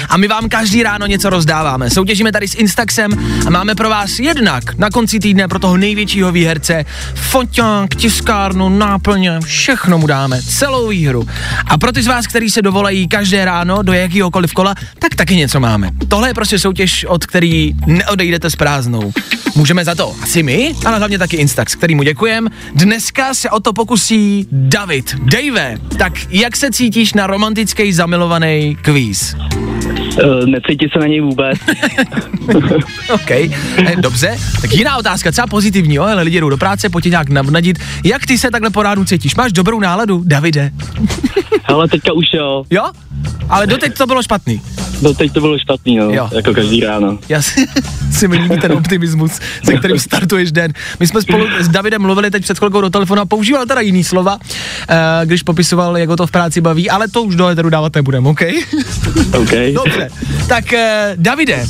a 0.09 0.17
my 0.17 0.27
vám 0.27 0.49
každý 0.49 0.83
ráno 0.83 1.05
něco 1.05 1.29
rozdáváme. 1.29 1.89
Soutěžíme 1.89 2.31
tady 2.31 2.47
s 2.47 2.55
Instaxem 2.55 3.11
a 3.47 3.49
máme 3.49 3.75
pro 3.75 3.89
vás 3.89 4.19
jednak 4.19 4.77
na 4.77 4.89
konci 4.89 5.19
týdne 5.19 5.47
pro 5.47 5.59
toho 5.59 5.77
největšího 5.77 6.31
výherce 6.31 6.85
foťák, 7.15 7.95
tiskárnu, 7.95 8.69
náplně, 8.69 9.39
všechno 9.45 9.97
mu 9.97 10.07
dáme, 10.07 10.41
celou 10.41 10.87
výhru. 10.87 11.27
A 11.65 11.77
pro 11.77 11.91
ty 11.91 12.03
z 12.03 12.07
vás, 12.07 12.27
kteří 12.27 12.49
se 12.49 12.61
dovolají 12.61 13.07
každé 13.07 13.45
ráno 13.45 13.83
do 13.83 13.93
jakýhokoliv 13.93 14.53
kola, 14.53 14.75
tak 14.99 15.15
taky 15.15 15.35
něco 15.35 15.59
máme. 15.59 15.91
Tohle 16.07 16.29
je 16.29 16.33
prostě 16.33 16.59
soutěž, 16.59 17.05
od 17.05 17.25
který 17.25 17.73
neodejdete 17.85 18.49
s 18.49 18.55
prázdnou. 18.55 19.11
Můžeme 19.55 19.85
za 19.85 19.95
to 19.95 20.15
asi 20.21 20.43
my, 20.43 20.75
ale 20.85 20.97
hlavně 20.97 21.19
taky 21.19 21.37
Instax, 21.37 21.75
kterýmu 21.75 22.03
děkujem. 22.03 22.47
Dneska 22.75 23.33
se 23.33 23.49
o 23.49 23.59
to 23.59 23.73
pokusí 23.73 24.47
David. 24.51 24.88
Dave, 25.19 25.77
tak 25.97 26.13
jak 26.29 26.55
se 26.55 26.71
cítíš 26.71 27.13
na 27.13 27.27
romantický 27.27 27.93
zamilovaný 27.93 28.77
kvíz? 28.81 29.35
Uh, 30.17 30.45
necítí 30.45 30.89
se 30.93 30.99
na 30.99 31.07
něj 31.07 31.21
vůbec. 31.21 31.57
OK, 33.13 33.31
eh, 33.31 33.51
dobře. 33.97 34.37
Tak 34.61 34.73
jiná 34.73 34.97
otázka, 34.97 35.31
třeba 35.31 35.47
pozitivní, 35.47 35.95
jo, 35.95 36.03
ale 36.03 36.23
lidi 36.23 36.41
jdou 36.41 36.49
do 36.49 36.57
práce, 36.57 36.89
pojď 36.89 37.05
nějak 37.05 37.29
navnadit. 37.29 37.79
Jak 38.03 38.25
ty 38.25 38.37
se 38.37 38.51
takhle 38.51 38.69
po 38.69 38.83
ránu 38.83 39.05
cítíš? 39.05 39.35
Máš 39.35 39.53
dobrou 39.53 39.79
náladu, 39.79 40.23
Davide? 40.25 40.71
Ale 41.65 41.87
teďka 41.87 42.13
už 42.13 42.25
jo. 42.33 42.63
Jo? 42.69 42.83
Ale 43.49 43.67
doteď 43.67 43.97
to 43.97 44.07
bylo 44.07 44.23
špatný. 44.23 44.61
No 45.01 45.13
teď 45.13 45.33
to 45.33 45.41
bylo 45.41 45.59
špatný, 45.59 45.95
no. 45.95 46.09
Jo. 46.11 46.29
Jako 46.35 46.53
každý 46.53 46.81
ráno. 46.81 47.19
Já 47.29 47.41
si, 47.41 47.65
si 48.11 48.27
mi 48.27 48.37
líbí 48.37 48.57
ten 48.57 48.71
optimismus, 48.71 49.31
se 49.63 49.73
kterým 49.73 49.99
startuješ 49.99 50.51
den. 50.51 50.73
My 50.99 51.07
jsme 51.07 51.21
spolu 51.21 51.45
s 51.59 51.67
Davidem 51.67 52.01
mluvili 52.01 52.31
teď 52.31 52.43
před 52.43 52.57
chvilkou 52.57 52.81
do 52.81 52.89
telefonu 52.89 53.21
a 53.21 53.25
používal 53.25 53.65
teda 53.65 53.81
jiný 53.81 54.03
slova, 54.03 54.37
eh, 54.89 54.95
když 55.25 55.43
popisoval, 55.43 55.97
jak 55.97 56.09
ho 56.09 56.15
to 56.15 56.27
v 56.27 56.31
práci 56.31 56.61
baví, 56.61 56.89
ale 56.89 57.07
to 57.07 57.23
už 57.23 57.35
do 57.35 57.47
éteru 57.47 57.69
dávat 57.69 57.95
nebudeme, 57.95 58.29
OK? 58.29 58.41
OK. 59.41 59.51
Dobře. 59.73 59.98
Tak 60.47 60.73
eh, 60.73 61.13
Davide, 61.15 61.65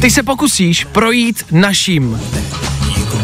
ty 0.00 0.10
se 0.10 0.22
pokusíš 0.22 0.84
projít 0.84 1.44
naším 1.50 2.20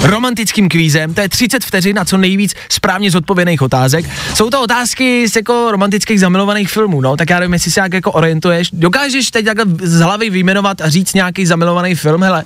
romantickým 0.03 0.68
kvízem, 0.68 1.14
to 1.14 1.20
je 1.20 1.29
30 1.29 1.64
vteřin 1.64 1.96
na 1.96 2.05
co 2.05 2.16
nejvíc 2.16 2.55
správně 2.68 3.11
zodpovědných 3.11 3.62
otázek. 3.62 4.05
Jsou 4.35 4.50
to 4.50 4.62
otázky 4.62 5.29
z 5.29 5.37
jako 5.37 5.70
romantických 5.70 6.20
zamilovaných 6.20 6.70
filmů, 6.70 7.00
no, 7.00 7.16
tak 7.16 7.31
já 7.31 7.40
nevím, 7.40 7.53
jestli 7.53 7.70
se 7.70 7.81
jak 7.81 7.92
jako 7.92 8.12
orientuješ. 8.12 8.70
Dokážeš 8.72 9.31
teď 9.31 9.44
takhle 9.44 9.64
z 9.83 10.00
hlavy 10.00 10.31
vyjmenovat 10.31 10.81
a 10.81 10.88
říct 10.88 11.14
nějaký 11.14 11.46
zamilovaný 11.46 11.94
film, 11.94 12.22
hele? 12.22 12.44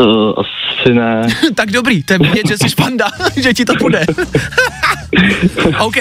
Uh, 0.00 0.32
asi 0.80 0.94
ne. 0.94 1.26
tak 1.54 1.70
dobrý, 1.70 2.02
to 2.02 2.12
je 2.12 2.18
vidět, 2.18 2.48
že 2.48 2.58
jsi 2.58 2.74
panda, 2.76 3.06
že 3.36 3.54
ti 3.54 3.64
to 3.64 3.74
půjde. 3.74 4.06
OK, 5.78 5.96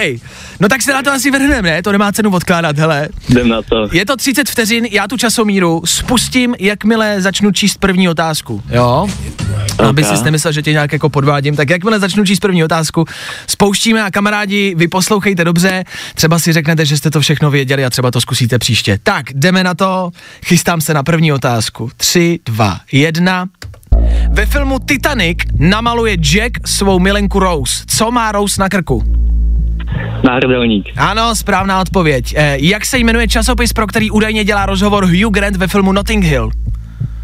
no 0.60 0.70
tak 0.70 0.82
se 0.82 0.94
na 0.94 1.02
to 1.02 1.12
asi 1.12 1.32
vrhneme, 1.32 1.62
ne? 1.62 1.84
To 1.84 1.92
nemá 1.92 2.12
cenu 2.12 2.30
odkládat, 2.30 2.78
hele. 2.78 3.10
Jdem 3.30 3.50
na 3.50 3.62
to. 3.62 3.88
Je 3.92 4.06
to 4.06 4.16
30 4.18 4.50
vteřin, 4.50 4.86
já 4.86 5.08
tu 5.08 5.18
časomíru 5.18 5.82
spustím, 5.86 6.56
jakmile 6.60 7.22
začnu 7.22 7.52
číst 7.52 7.78
první 7.78 8.10
otázku, 8.10 8.64
jo? 8.70 9.08
Aby 9.90 10.04
Ok. 10.06 10.18
si 10.18 10.24
nemyslel, 10.24 10.54
že 10.54 10.62
tě 10.62 10.72
nějak 10.72 10.94
jako 10.94 11.10
podvádím, 11.10 11.56
tak 11.56 11.70
jakmile 11.70 12.00
začnu 12.00 12.26
číst 12.26 12.40
první 12.40 12.64
otázku, 12.64 13.06
spouštíme 13.48 14.04
a 14.04 14.12
kamarádi, 14.12 14.76
vy 14.78 14.88
poslouchejte 14.88 15.44
dobře, 15.46 15.84
třeba 16.16 16.40
si 16.40 16.54
řeknete, 16.54 16.86
že 16.86 16.98
jste 16.98 17.12
to 17.12 17.22
všechno 17.22 17.52
věděli 17.52 17.86
a 17.86 17.90
třeba 17.90 18.12
to 18.12 18.22
zkusíte 18.22 18.60
příště. 18.60 19.00
Tak, 19.04 19.26
jdeme 19.34 19.64
na 19.64 19.74
to, 19.74 20.12
chystám 20.46 20.82
se 20.82 20.94
na 20.94 21.04
první 21.04 21.34
otázku. 21.34 21.92
3, 21.98 22.40
2, 22.46 22.80
1. 22.92 23.46
Ve 24.32 24.46
filmu 24.46 24.80
Titanic 24.80 25.38
namaluje 25.60 26.18
Jack 26.18 26.68
svou 26.68 27.00
milenku 27.00 27.40
Rose. 27.40 27.84
Co 27.88 28.12
má 28.12 28.32
Rose 28.32 28.62
na 28.62 28.70
krku? 28.70 29.04
Náhrdelník. 30.24 30.90
Ano, 30.98 31.36
správná 31.36 31.82
odpověď. 31.82 32.34
Eh, 32.38 32.58
jak 32.60 32.86
se 32.86 32.98
jmenuje 32.98 33.28
časopis, 33.28 33.74
pro 33.74 33.88
který 33.88 34.12
údajně 34.12 34.44
dělá 34.44 34.66
rozhovor 34.66 35.06
Hugh 35.06 35.34
Grant 35.34 35.56
ve 35.56 35.68
filmu 35.68 35.92
Notting 35.92 36.24
Hill? 36.24 36.50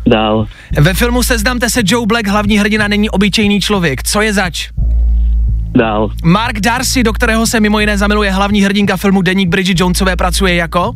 Dál. 0.07 0.47
Ve 0.79 0.93
filmu 0.93 1.23
Seznamte 1.23 1.69
se 1.69 1.81
Joe 1.85 2.05
Black, 2.05 2.27
hlavní 2.27 2.57
hrdina 2.57 2.87
není 2.87 3.09
obyčejný 3.09 3.61
člověk. 3.61 4.03
Co 4.03 4.21
je 4.21 4.33
zač? 4.33 4.69
Dál. 5.75 6.09
Mark 6.23 6.59
Darcy, 6.59 7.03
do 7.03 7.13
kterého 7.13 7.47
se 7.47 7.59
mimo 7.59 7.79
jiné 7.79 7.97
zamiluje 7.97 8.31
hlavní 8.31 8.61
hrdinka 8.61 8.97
filmu 8.97 9.21
Deník 9.21 9.49
Bridget 9.49 9.79
Jonesové, 9.79 10.15
pracuje 10.15 10.55
jako? 10.55 10.93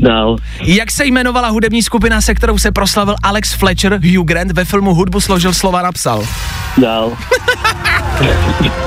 Dál. 0.00 0.36
Jak 0.60 0.90
se 0.90 1.04
jmenovala 1.06 1.48
hudební 1.48 1.82
skupina, 1.82 2.20
se 2.20 2.34
kterou 2.34 2.58
se 2.58 2.72
proslavil 2.72 3.14
Alex 3.22 3.52
Fletcher, 3.52 3.92
Hugh 3.92 4.26
Grant, 4.26 4.52
ve 4.52 4.64
filmu 4.64 4.94
Hudbu 4.94 5.20
složil 5.20 5.54
slova 5.54 5.82
napsal? 5.82 6.26
Dál. 6.78 7.12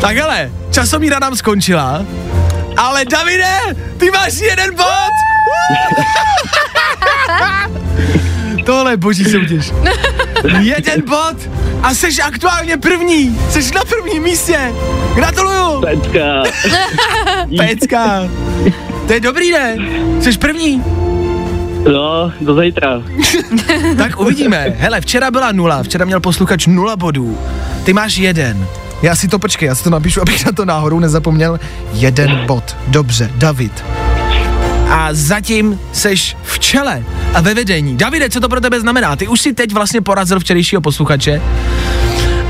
Tak 0.00 0.16
hele, 0.16 0.50
časomíra 0.70 1.18
nám 1.18 1.36
skončila, 1.36 2.06
ale 2.76 3.04
Davide, 3.04 3.58
ty 3.98 4.10
máš 4.10 4.34
jeden 4.40 4.74
bod! 4.74 5.12
Tohle 8.66 8.92
je 8.92 8.96
boží 8.96 9.24
soutěž. 9.24 9.72
Jeden 10.60 11.02
bod 11.08 11.36
a 11.82 11.94
jsi 11.94 12.22
aktuálně 12.22 12.76
první. 12.76 13.38
Jsi 13.50 13.74
na 13.74 13.84
prvním 13.84 14.22
místě. 14.22 14.72
Gratuluju. 15.14 15.80
Pecka. 15.80 16.42
Pecka. 17.56 18.28
To 19.06 19.12
je 19.12 19.20
dobrý, 19.20 19.50
ne? 19.50 19.76
Jsi 20.20 20.38
první. 20.38 20.82
No, 21.92 22.32
do 22.40 22.60
zítra. 22.60 23.02
Tak 23.96 24.20
uvidíme. 24.20 24.74
Hele, 24.78 25.00
včera 25.00 25.30
byla 25.30 25.52
nula, 25.52 25.82
včera 25.82 26.04
měl 26.04 26.20
posluchač 26.20 26.66
nula 26.66 26.96
bodů. 26.96 27.38
Ty 27.84 27.92
máš 27.92 28.16
jeden. 28.16 28.66
Já 29.02 29.16
si 29.16 29.28
to 29.28 29.38
počkej, 29.38 29.66
já 29.66 29.74
si 29.74 29.84
to 29.84 29.90
napíšu, 29.90 30.20
abych 30.22 30.46
na 30.46 30.52
to 30.52 30.64
náhodou 30.64 30.98
nezapomněl. 30.98 31.60
Jeden 31.92 32.46
bod. 32.46 32.76
Dobře, 32.88 33.30
David. 33.34 33.84
A 34.90 35.08
zatím 35.12 35.80
seš 35.92 36.36
v 36.42 36.58
čele 36.58 37.04
a 37.34 37.40
ve 37.40 37.54
vedení. 37.54 37.96
Davide, 37.96 38.30
co 38.30 38.40
to 38.40 38.48
pro 38.48 38.60
tebe 38.60 38.80
znamená? 38.80 39.16
Ty 39.16 39.28
už 39.28 39.40
si 39.40 39.52
teď 39.52 39.72
vlastně 39.72 40.00
porazil 40.00 40.40
včerejšího 40.40 40.80
posluchače. 40.82 41.42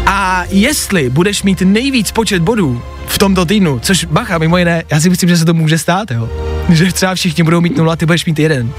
A 0.07 0.45
jestli 0.51 1.11
budeš 1.11 1.43
mít 1.43 1.63
nejvíc 1.63 2.13
počet 2.13 2.43
bodů 2.43 2.83
v 3.13 3.19
tomto 3.19 3.45
týdnu, 3.45 3.79
což 3.79 4.05
bacha, 4.05 4.39
mimo 4.39 4.59
jiné, 4.59 4.85
já 4.91 5.01
si 5.01 5.11
myslím, 5.11 5.29
že 5.29 5.37
se 5.37 5.45
to 5.45 5.55
může 5.55 5.79
stát, 5.79 6.11
jo. 6.11 6.29
Že 6.69 6.93
třeba 6.93 7.15
všichni 7.15 7.45
budou 7.45 7.61
mít 7.61 7.77
nula, 7.77 7.97
ty 7.97 8.07
budeš 8.07 8.25
mít 8.25 8.39
jeden. 8.39 8.71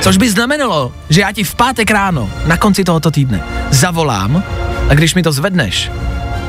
Což 0.00 0.16
by 0.16 0.30
znamenalo, 0.30 0.92
že 1.08 1.20
já 1.20 1.32
ti 1.32 1.44
v 1.44 1.54
pátek 1.54 1.90
ráno, 1.90 2.30
na 2.46 2.56
konci 2.56 2.84
tohoto 2.84 3.10
týdne, 3.10 3.40
zavolám 3.70 4.42
a 4.88 4.94
když 4.94 5.14
mi 5.14 5.22
to 5.22 5.32
zvedneš, 5.32 5.90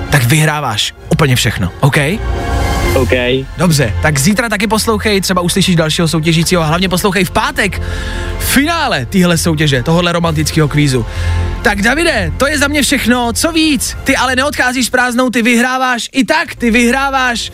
tak 0.09 0.23
vyhráváš 0.23 0.93
úplně 1.09 1.35
všechno, 1.35 1.71
OK? 1.79 1.97
OK. 2.95 3.11
Dobře, 3.57 3.93
tak 4.01 4.19
zítra 4.19 4.49
taky 4.49 4.67
poslouchej, 4.67 5.21
třeba 5.21 5.41
uslyšíš 5.41 5.75
dalšího 5.75 6.07
soutěžícího 6.07 6.61
a 6.61 6.65
hlavně 6.65 6.89
poslouchej 6.89 7.25
v 7.25 7.31
pátek 7.31 7.81
finále 8.39 9.05
téhle 9.05 9.37
soutěže, 9.37 9.83
tohohle 9.83 10.11
romantického 10.11 10.67
kvízu. 10.67 11.05
Tak 11.61 11.81
Davide, 11.81 12.31
to 12.37 12.47
je 12.47 12.57
za 12.57 12.67
mě 12.67 12.81
všechno, 12.81 13.33
co 13.33 13.51
víc? 13.51 13.97
Ty 14.03 14.15
ale 14.15 14.35
neodcházíš 14.35 14.89
prázdnou, 14.89 15.29
ty 15.29 15.41
vyhráváš 15.41 16.09
i 16.11 16.25
tak, 16.25 16.55
ty 16.55 16.71
vyhráváš 16.71 17.51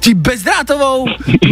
ti 0.00 0.14
bezdrátovou 0.14 1.06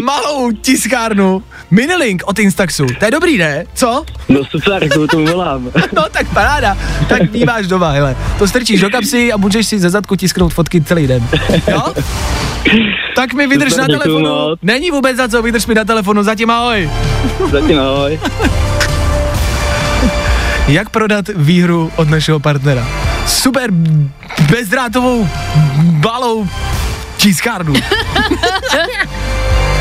malou 0.05 0.53
tiskárnu 0.53 1.43
Minilink 1.71 2.23
od 2.27 2.39
Instaxu. 2.39 2.87
To 2.99 3.05
je 3.05 3.11
dobrý, 3.11 3.39
ne? 3.39 3.65
Co? 3.75 4.05
No 4.29 4.41
super, 4.45 4.89
to 4.89 5.07
tomu 5.07 5.27
volám. 5.27 5.71
No 5.97 6.03
tak 6.11 6.29
paráda, 6.35 6.77
tak 7.09 7.23
máš 7.47 7.67
doma, 7.67 7.91
hele. 7.91 8.17
To 8.39 8.49
strčíš 8.49 8.81
do 8.81 8.91
kapsy 8.91 9.33
a 9.33 9.37
můžeš 9.37 9.67
si 9.67 9.79
ze 9.79 9.91
zadku 9.91 10.17
tisknout 10.17 10.53
fotky 10.55 10.81
celý 10.81 11.07
den. 11.07 11.29
Jo? 11.69 11.83
Tak 13.17 13.35
mi 13.35 13.47
vydrž 13.47 13.73
Super, 13.73 13.89
na 13.91 13.99
telefonu. 13.99 14.29
moc. 14.29 14.59
Není 14.63 14.91
vůbec 14.91 15.17
za 15.17 15.29
co, 15.29 15.43
vydrž 15.43 15.67
mi 15.67 15.75
na 15.75 15.85
telefonu, 15.85 16.23
zatím 16.23 16.51
ahoj. 16.51 16.91
Zatím 17.51 17.79
ahoj. 17.81 18.21
Jak 20.69 20.91
prodat 20.91 21.25
výhru 21.37 21.93
od 21.97 22.09
našeho 22.11 22.41
partnera? 22.41 22.89
Super 23.27 23.71
bezdrátovou 24.51 25.29
balou 25.83 26.49
tiskárnu. 27.19 27.75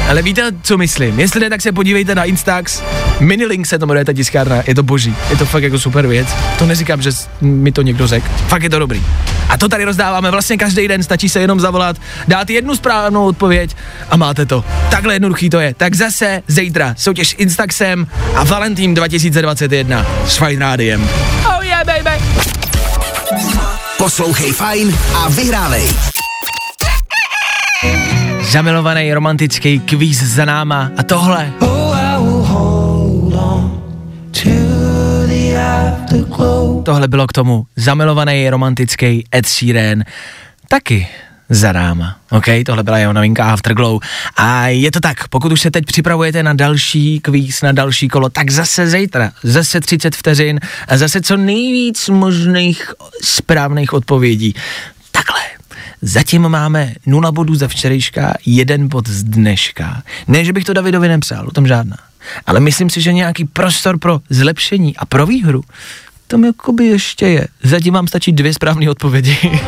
Ale 0.09 0.21
víte, 0.21 0.51
co 0.61 0.77
myslím? 0.77 1.19
Jestli 1.19 1.39
ne, 1.39 1.49
tak 1.49 1.61
se 1.61 1.71
podívejte 1.71 2.15
na 2.15 2.23
Instax. 2.23 2.83
Minilink 3.19 3.65
se 3.65 3.79
to 3.79 3.85
jmenuje 3.85 4.05
ta 4.05 4.13
tiskárna, 4.13 4.63
je 4.67 4.75
to 4.75 4.83
boží. 4.83 5.15
Je 5.29 5.37
to 5.37 5.45
fakt 5.45 5.63
jako 5.63 5.79
super 5.79 6.07
věc. 6.07 6.27
To 6.59 6.65
neříkám, 6.65 7.01
že 7.01 7.11
mi 7.41 7.71
to 7.71 7.81
někdo 7.81 8.07
řekl. 8.07 8.27
Fakt 8.47 8.63
je 8.63 8.69
to 8.69 8.79
dobrý. 8.79 9.03
A 9.49 9.57
to 9.57 9.69
tady 9.69 9.83
rozdáváme 9.83 10.31
vlastně 10.31 10.57
každý 10.57 10.87
den, 10.87 11.03
stačí 11.03 11.29
se 11.29 11.39
jenom 11.39 11.59
zavolat, 11.59 11.97
dát 12.27 12.49
jednu 12.49 12.75
správnou 12.75 13.25
odpověď 13.25 13.75
a 14.09 14.17
máte 14.17 14.45
to. 14.45 14.65
Takhle 14.89 15.15
jednoduchý 15.15 15.49
to 15.49 15.59
je. 15.59 15.73
Tak 15.73 15.95
zase 15.95 16.41
zítra 16.47 16.95
soutěž 16.97 17.29
s 17.29 17.35
Instaxem 17.37 18.07
a 18.35 18.43
Valentín 18.43 18.93
2021 18.93 20.05
s 20.27 20.37
Fine 20.37 20.59
Rádiem. 20.59 21.09
Oh 21.47 21.65
yeah, 21.65 21.85
baby! 21.85 22.23
Poslouchej 23.97 24.51
Fajn 24.51 24.97
a 25.15 25.29
vyhrávej. 25.29 26.16
Zamilovaný 28.41 29.13
romantický 29.13 29.79
kvíz 29.79 30.23
za 30.23 30.45
náma 30.45 30.91
a 30.97 31.03
tohle. 31.03 31.53
Tohle 36.83 37.07
bylo 37.07 37.27
k 37.27 37.33
tomu 37.33 37.65
zamilovaný 37.75 38.49
romantický 38.49 39.25
Ed 39.35 39.45
Sheeran 39.45 40.03
taky 40.67 41.07
za 41.49 41.71
náma. 41.71 42.17
OK, 42.31 42.45
tohle 42.65 42.83
byla 42.83 42.97
jeho 42.97 43.13
novinka 43.13 43.45
Afterglow. 43.45 43.99
A 44.37 44.67
je 44.67 44.91
to 44.91 44.99
tak, 44.99 45.27
pokud 45.27 45.51
už 45.51 45.61
se 45.61 45.71
teď 45.71 45.85
připravujete 45.85 46.43
na 46.43 46.53
další 46.53 47.19
kvíz, 47.19 47.61
na 47.61 47.71
další 47.71 48.07
kolo, 48.07 48.29
tak 48.29 48.51
zase 48.51 48.87
zítra, 48.87 49.31
zase 49.43 49.79
30 49.79 50.15
vteřin 50.15 50.59
a 50.87 50.97
zase 50.97 51.21
co 51.21 51.37
nejvíc 51.37 52.09
možných 52.09 52.91
správných 53.23 53.93
odpovědí. 53.93 54.55
Zatím 56.01 56.49
máme 56.49 56.93
nula 57.05 57.31
bodů 57.31 57.55
za 57.55 57.67
včerejška, 57.67 58.33
jeden 58.45 58.87
bod 58.87 59.07
z 59.09 59.23
dneška. 59.23 60.01
Ne, 60.27 60.45
že 60.45 60.53
bych 60.53 60.63
to 60.63 60.73
Davidovi 60.73 61.07
nepřál, 61.07 61.47
o 61.47 61.51
tom 61.51 61.67
žádná. 61.67 61.97
Ale 62.45 62.59
myslím 62.59 62.89
si, 62.89 63.01
že 63.01 63.13
nějaký 63.13 63.45
prostor 63.45 63.99
pro 63.99 64.19
zlepšení 64.29 64.97
a 64.97 65.05
pro 65.05 65.25
výhru, 65.25 65.63
to 66.27 66.37
mi 66.37 66.47
jakoby 66.47 66.85
ještě 66.85 67.27
je. 67.27 67.47
Zatím 67.63 67.93
vám 67.93 68.07
stačí 68.07 68.31
dvě 68.31 68.53
správné 68.53 68.89
odpovědi. 68.89 69.61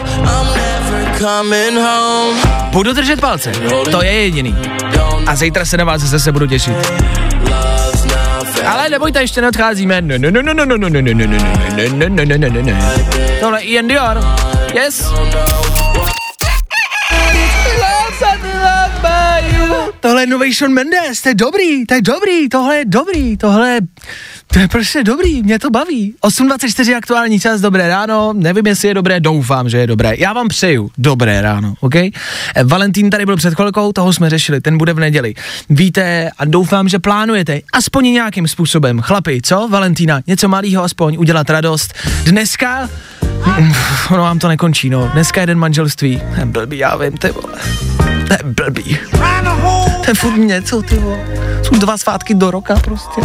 Budu 2.71 2.93
držet 2.93 3.21
palce, 3.21 3.51
to 3.91 4.03
je 4.03 4.11
jediný. 4.11 4.55
A 5.27 5.35
zítra 5.35 5.65
se 5.65 5.77
na 5.77 5.83
vás 5.83 6.01
zase 6.01 6.31
budu 6.31 6.47
těšit. 6.47 6.75
Ale 8.65 8.89
nebojte, 8.89 9.21
ještě 9.21 9.41
neodcházíme. 9.41 10.03
Tohle 13.39 13.61
Ian 13.61 13.87
Dior. 13.87 14.21
Yes. 14.73 15.11
Tohle 19.99 20.21
je 20.21 20.27
nový 20.27 20.53
Sean 20.53 20.73
Mendes, 20.73 21.21
to 21.21 21.29
je 21.29 21.35
dobrý, 21.35 21.85
to 21.85 21.93
je 21.93 22.01
dobrý, 22.01 22.49
tohle 22.49 22.77
je 22.77 22.85
dobrý, 22.85 23.37
tohle 23.37 23.79
to 24.53 24.59
je 24.59 24.67
prostě 24.67 25.03
dobrý, 25.03 25.43
mě 25.43 25.59
to 25.59 25.69
baví. 25.69 26.15
8.24 26.23 26.97
aktuální 26.97 27.39
čas, 27.39 27.61
dobré 27.61 27.87
ráno, 27.87 28.33
nevím, 28.33 28.67
jestli 28.67 28.87
je 28.87 28.93
dobré, 28.93 29.19
doufám, 29.19 29.69
že 29.69 29.77
je 29.77 29.87
dobré. 29.87 30.13
Já 30.17 30.33
vám 30.33 30.47
přeju 30.47 30.91
dobré 30.97 31.41
ráno, 31.41 31.73
OK? 31.79 31.95
Eh, 31.95 32.11
Valentín 32.63 33.09
tady 33.09 33.25
byl 33.25 33.37
před 33.37 33.53
chvilkou, 33.55 33.91
toho 33.91 34.13
jsme 34.13 34.29
řešili, 34.29 34.61
ten 34.61 34.77
bude 34.77 34.93
v 34.93 34.99
neděli. 34.99 35.33
Víte 35.69 36.29
a 36.37 36.45
doufám, 36.45 36.89
že 36.89 36.99
plánujete 36.99 37.61
aspoň 37.73 38.03
nějakým 38.05 38.47
způsobem. 38.47 39.01
Chlapi, 39.01 39.41
co? 39.43 39.67
Valentína, 39.71 40.21
něco 40.27 40.47
malého 40.47 40.83
aspoň, 40.83 41.17
udělat 41.19 41.49
radost. 41.49 41.93
Dneska 42.23 42.89
Mm, 43.59 43.73
Ono 44.11 44.23
vám 44.23 44.39
to 44.39 44.47
nekončí, 44.47 44.89
no. 44.89 45.09
Dneska 45.13 45.41
je 45.41 45.47
den 45.47 45.57
manželství. 45.57 46.21
Blbý, 46.45 46.77
já 46.77 46.97
vím, 46.97 47.17
ty 47.17 47.31
vole. 47.31 47.59
To 48.29 48.33
je 48.33 48.39
blbý. 48.43 48.97
To 50.05 50.11
je 50.11 50.13
furt 50.13 50.37
něco, 50.37 50.81
ty 50.81 50.95
vole. 50.95 51.19
Jsou 51.63 51.75
dva 51.75 51.97
svátky 51.97 52.33
do 52.33 52.51
roka 52.51 52.75
prostě. 52.75 53.21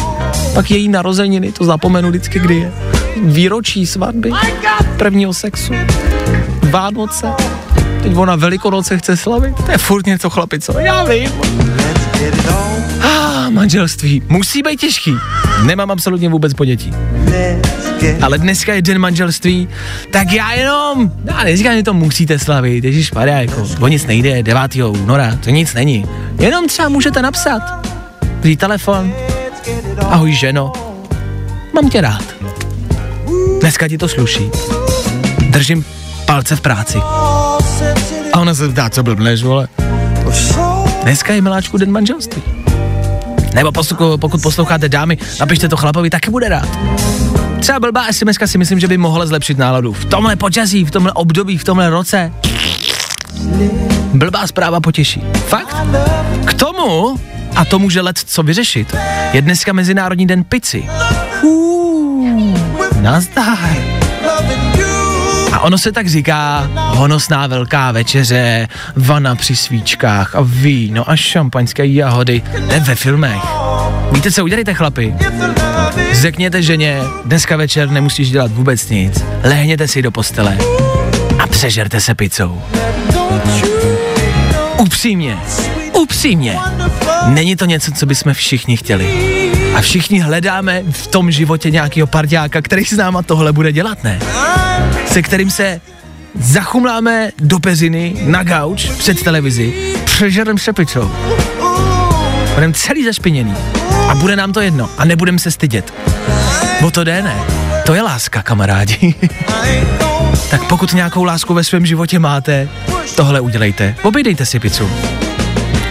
Pak 0.55 0.71
její 0.71 0.89
narozeniny, 0.89 1.53
to 1.53 1.65
zapomenu 1.65 2.09
vždycky, 2.09 2.39
kdy 2.39 2.55
je. 2.55 2.73
Výročí 3.23 3.87
svatby, 3.87 4.33
prvního 4.97 5.35
sexu, 5.35 5.73
Vánoce. 6.71 7.27
Teď 8.03 8.17
ona 8.17 8.37
Velikonoce 8.37 8.99
chce 8.99 9.17
slavit. 9.17 9.57
To 9.65 9.71
je 9.71 9.79
furt 9.79 10.07
něco, 10.07 10.31
chlapi, 10.31 10.61
co? 10.61 10.79
Já 10.79 11.05
vím. 11.05 11.31
Ah, 13.03 13.34
manželství. 13.51 14.23
Musí 14.29 14.63
být 14.63 14.81
těžký. 14.81 15.15
Nemám 15.65 15.91
absolutně 15.91 16.29
vůbec 16.29 16.55
ponětí. 16.55 16.93
Ale 18.23 18.39
dneska 18.39 18.75
je 18.75 18.83
den 18.83 18.99
manželství, 18.99 19.69
tak 20.11 20.33
já 20.33 20.53
jenom, 20.53 21.13
já 21.25 21.45
neříkám, 21.45 21.77
že 21.77 21.83
to 21.83 21.95
musíte 21.95 22.39
slavit, 22.39 22.85
ježiš 22.85 23.13
Maria, 23.13 23.41
jako, 23.41 23.69
o 23.81 23.89
nic 23.89 24.07
nejde, 24.07 24.43
9. 24.43 24.75
února, 24.75 25.39
to 25.45 25.51
nic 25.51 25.75
není. 25.75 26.07
Jenom 26.39 26.67
třeba 26.67 26.89
můžete 26.89 27.23
napsat, 27.23 27.63
vzít 28.41 28.59
telefon, 28.61 29.13
ahoj 30.09 30.33
ženo, 30.33 30.73
mám 31.75 31.91
tě 31.91 32.01
rád. 32.01 32.25
Dneska 33.61 33.89
ti 33.89 33.99
to 33.99 34.09
sluší. 34.09 34.51
Držím 35.51 35.85
palce 36.27 36.57
v 36.57 36.61
práci. 36.61 36.99
A 38.33 38.41
ona 38.41 38.55
se 38.55 38.69
ptá, 38.69 38.91
co 38.91 39.03
blbneš, 39.03 39.43
vole. 39.43 39.69
Dneska 41.03 41.35
je 41.35 41.43
miláčku 41.43 41.79
den 41.79 41.93
manželství. 41.93 42.43
Nebo 43.55 43.73
poslu, 43.73 44.19
pokud 44.19 44.43
posloucháte 44.43 44.89
dámy, 44.89 45.19
napište 45.41 45.69
to 45.69 45.77
chlapovi, 45.77 46.11
taky 46.11 46.31
bude 46.31 46.49
rád. 46.49 46.69
Třeba 47.61 47.81
blbá 47.81 48.07
SMS 48.13 48.37
si 48.47 48.59
myslím, 48.59 48.81
že 48.81 48.89
by 48.89 48.99
mohla 48.99 49.27
zlepšit 49.27 49.59
náladu. 49.59 49.93
V 49.93 50.05
tomhle 50.05 50.37
počasí, 50.37 50.85
v 50.85 50.91
tomhle 50.91 51.13
období, 51.13 51.59
v 51.59 51.65
tomhle 51.65 51.91
roce. 51.91 52.33
Blbá 54.15 54.47
zpráva 54.47 54.81
potěší. 54.81 55.23
Fakt? 55.47 55.77
K 56.45 56.55
tomu, 56.55 57.17
a 57.57 57.65
to 57.65 57.79
může 57.79 58.01
let 58.01 58.19
co 58.27 58.43
vyřešit, 58.43 58.97
je 59.33 59.43
dneska 59.43 59.73
Mezinárodní 59.73 60.27
den 60.27 60.45
pici. 60.45 60.85
Uh, 61.43 62.29
nazdar. 63.01 63.95
A 65.55 65.61
ono 65.61 65.79
se 65.79 65.93
tak 65.93 66.09
říká, 66.09 66.71
honosná 66.75 67.47
velká 67.47 67.93
večeře, 67.93 68.69
vana 68.97 69.35
při 69.35 69.57
svíčkách 69.57 70.35
a 70.35 70.41
víno 70.41 71.11
a 71.11 71.17
šampaňské 71.17 71.87
jahody. 71.87 72.43
Ne 72.69 72.81
ve 72.81 72.95
filmech. 72.95 73.43
Víte, 74.13 74.33
co 74.33 74.45
udělejte, 74.45 74.75
chlapi? 74.75 75.15
Řekněte 76.13 76.63
ženě, 76.63 77.01
dneska 77.25 77.57
večer 77.57 77.91
nemusíš 77.91 78.31
dělat 78.31 78.51
vůbec 78.51 78.89
nic. 78.89 79.25
Lehněte 79.45 79.89
si 79.89 80.03
do 80.03 80.11
postele 80.11 80.59
a 81.39 81.47
přežerte 81.47 82.01
se 82.01 82.15
pizzou. 82.15 82.63
Upřímně, 84.79 85.39
upřímně. 85.93 86.59
Není 87.27 87.57
to 87.57 87.65
něco, 87.65 87.93
co 87.93 88.07
bychom 88.07 88.35
všichni 88.35 88.77
chtěli. 88.77 89.34
A 89.75 89.81
všichni 89.81 90.21
hledáme 90.21 90.83
v 90.91 91.07
tom 91.07 91.31
životě 91.31 91.71
nějakého 91.71 92.07
parťáka, 92.07 92.63
který 92.63 92.85
s 92.85 92.97
náma 92.97 93.23
tohle 93.23 93.53
bude 93.53 93.73
dělat, 93.73 94.05
ne? 94.05 94.21
Se 95.07 95.23
kterým 95.23 95.51
se 95.51 95.81
zachumláme 96.41 97.31
do 97.39 97.59
peřiny 97.59 98.15
na 98.25 98.43
gauč 98.43 98.89
před 98.99 99.23
televizi, 99.23 99.95
přežerem 100.05 100.59
se 100.59 100.73
pizzou. 100.73 101.11
Budeme 102.55 102.73
celý 102.75 103.05
zašpiněný. 103.05 103.55
A 104.09 104.15
bude 104.15 104.37
nám 104.37 104.53
to 104.53 104.61
jedno. 104.61 104.91
A 104.99 105.05
nebudeme 105.05 105.39
se 105.39 105.51
stydět. 105.51 105.95
O 106.87 106.91
to 106.91 107.05
jde, 107.05 107.23
ne? 107.23 107.37
To 107.87 107.95
je 107.95 108.03
láska, 108.03 108.43
kamarádi. 108.43 109.15
tak 110.51 110.65
pokud 110.65 110.93
nějakou 110.93 111.25
lásku 111.25 111.55
ve 111.55 111.65
svém 111.65 111.87
životě 111.87 112.19
máte, 112.19 112.69
tohle 113.17 113.41
udělejte. 113.41 113.97
Obejdejte 114.03 114.47
si 114.47 114.61
pizzu. 114.61 114.91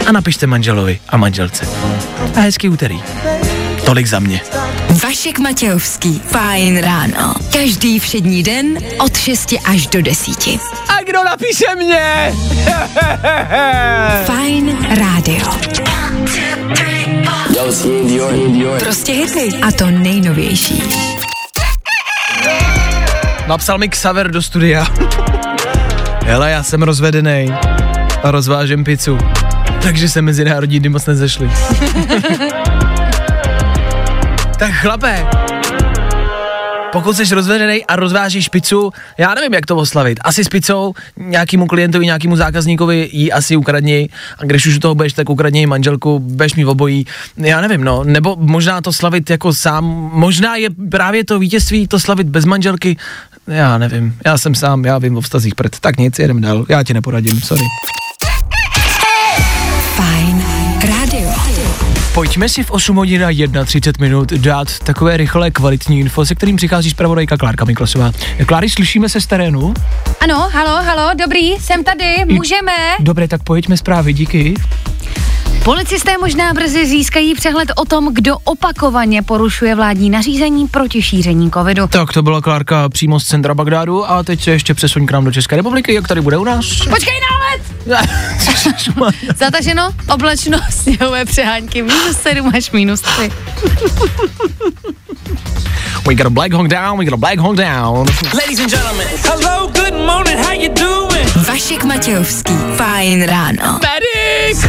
A 0.07 0.11
napište 0.11 0.47
manželovi 0.47 0.99
a 1.09 1.17
manželce. 1.17 1.67
A 2.35 2.39
hezký 2.39 2.69
úterý. 2.69 2.99
Tolik 3.85 4.07
za 4.07 4.19
mě. 4.19 4.41
Vašek 5.03 5.39
Matějovský. 5.39 6.21
Fajn 6.25 6.77
ráno. 6.77 7.35
Každý 7.53 7.99
všední 7.99 8.43
den 8.43 8.77
od 8.99 9.17
6 9.17 9.53
až 9.65 9.87
do 9.87 10.01
10. 10.01 10.47
A 10.89 11.03
kdo 11.07 11.23
napíše 11.23 11.65
mě? 11.75 12.33
Fajn 14.25 14.77
rádio. 14.99 15.47
Prostě 18.79 19.11
hity. 19.13 19.49
A 19.61 19.71
to 19.71 19.85
nejnovější. 19.85 20.83
Napsal 23.47 23.77
mi 23.77 23.89
Xaver 23.89 24.31
do 24.31 24.41
studia. 24.41 24.87
Hele, 26.25 26.51
já 26.51 26.63
jsem 26.63 26.83
rozvedený 26.83 27.53
a 28.23 28.31
rozvážím 28.31 28.83
pizzu. 28.83 29.17
Takže 29.81 30.09
se 30.09 30.21
mezinárodní 30.21 30.79
dny 30.79 30.89
moc 30.89 31.05
nezešli. 31.05 31.51
tak 34.63 34.73
chlape, 34.73 35.25
pokud 36.91 37.17
jsi 37.17 37.35
rozvedený 37.35 37.85
a 37.85 37.95
rozvážíš 37.95 38.49
pizzu, 38.49 38.91
já 39.17 39.33
nevím, 39.33 39.53
jak 39.53 39.65
to 39.65 39.75
oslavit. 39.75 40.19
Asi 40.23 40.43
s 40.43 40.49
pizzou 40.49 40.93
nějakému 41.17 41.67
klientovi, 41.67 42.05
nějakému 42.05 42.35
zákazníkovi 42.35 43.09
jí 43.11 43.31
asi 43.31 43.55
ukradni 43.55 44.09
a 44.37 44.45
když 44.45 44.67
už 44.67 44.75
u 44.75 44.79
toho 44.79 44.95
budeš, 44.95 45.13
tak 45.13 45.29
ukradni 45.29 45.65
manželku, 45.65 46.19
budeš 46.19 46.55
mi 46.55 46.63
v 46.63 46.69
obojí. 46.69 47.05
Já 47.37 47.61
nevím, 47.61 47.83
no. 47.83 48.03
Nebo 48.03 48.35
možná 48.39 48.81
to 48.81 48.93
slavit 48.93 49.29
jako 49.29 49.53
sám, 49.53 49.85
možná 50.13 50.55
je 50.55 50.69
právě 50.91 51.25
to 51.25 51.39
vítězství 51.39 51.87
to 51.87 51.99
slavit 51.99 52.27
bez 52.27 52.45
manželky. 52.45 52.97
Já 53.47 53.77
nevím, 53.77 54.15
já 54.25 54.37
jsem 54.37 54.55
sám, 54.55 54.85
já 54.85 54.97
vím 54.97 55.17
o 55.17 55.21
vztazích 55.21 55.55
před. 55.55 55.79
Tak 55.79 55.97
nic, 55.97 56.19
jedem 56.19 56.41
dál, 56.41 56.65
já 56.69 56.83
ti 56.83 56.93
neporadím, 56.93 57.41
sorry. 57.41 57.63
Pojďme 62.13 62.49
si 62.49 62.63
v 62.63 62.71
8 62.71 62.95
hodin 62.95 63.25
a 63.25 63.65
31 63.65 64.05
minut 64.05 64.33
dát 64.33 64.79
takové 64.79 65.17
rychlé 65.17 65.51
kvalitní 65.51 65.99
info, 65.99 66.25
se 66.25 66.35
kterým 66.35 66.55
přichází 66.55 66.89
zpravodajka 66.89 67.37
Klárka 67.37 67.65
Miklasová. 67.65 68.11
Kláry, 68.45 68.69
slyšíme 68.69 69.09
se 69.09 69.21
z 69.21 69.25
terénu? 69.27 69.73
Ano, 70.19 70.49
halo, 70.53 70.83
halo, 70.83 71.13
dobrý, 71.13 71.51
jsem 71.51 71.83
tady, 71.83 72.25
můžeme. 72.25 72.71
Dobré, 72.99 73.27
tak 73.27 73.43
pojďme 73.43 73.77
zprávy, 73.77 74.13
díky. 74.13 74.53
Policisté 75.63 76.17
možná 76.17 76.53
brzy 76.53 76.85
získají 76.85 77.35
přehled 77.35 77.71
o 77.75 77.85
tom, 77.85 78.13
kdo 78.13 78.37
opakovaně 78.43 79.21
porušuje 79.21 79.75
vládní 79.75 80.09
nařízení 80.09 80.67
proti 80.67 81.01
šíření 81.01 81.51
covidu. 81.51 81.87
Tak 81.87 82.13
to 82.13 82.21
byla 82.21 82.41
Klárka 82.41 82.89
přímo 82.89 83.19
z 83.19 83.23
centra 83.23 83.53
Bagdádu 83.53 84.09
a 84.09 84.23
teď 84.23 84.43
se 84.43 84.51
ještě 84.51 84.73
přesuň 84.73 85.05
k 85.05 85.11
nám 85.11 85.25
do 85.25 85.31
České 85.31 85.55
republiky, 85.55 85.93
jak 85.93 86.07
tady 86.07 86.21
bude 86.21 86.37
u 86.37 86.43
nás. 86.43 86.65
Počkej 86.89 87.13
nálet! 87.31 87.61
Zataženo, 89.37 89.91
oblačno, 90.13 90.57
sněhové 90.69 91.25
přehánky, 91.25 91.81
minus 91.81 92.17
7 92.17 92.51
až 92.55 92.71
minus 92.71 93.01
3. 93.01 93.31
We 96.07 96.15
got 96.15 96.25
a 96.25 96.29
black 96.29 96.53
hawk 96.53 96.67
down, 96.67 96.99
we 96.99 97.05
got 97.05 97.13
a 97.13 97.17
black 97.17 97.39
hawk 97.39 97.55
down. 97.55 98.07
Ladies 98.33 98.59
and 98.59 98.69
gentlemen, 98.69 99.07
hello, 99.23 99.67
good 99.67 99.93
morning, 99.93 100.37
how 100.37 100.51
you 100.51 100.69
doing? 100.69 101.12
Vašek 101.35 101.83
Matějovský. 101.83 102.53
Fajn 102.75 103.23
ráno. 103.23 103.79
Medic! 103.81 104.67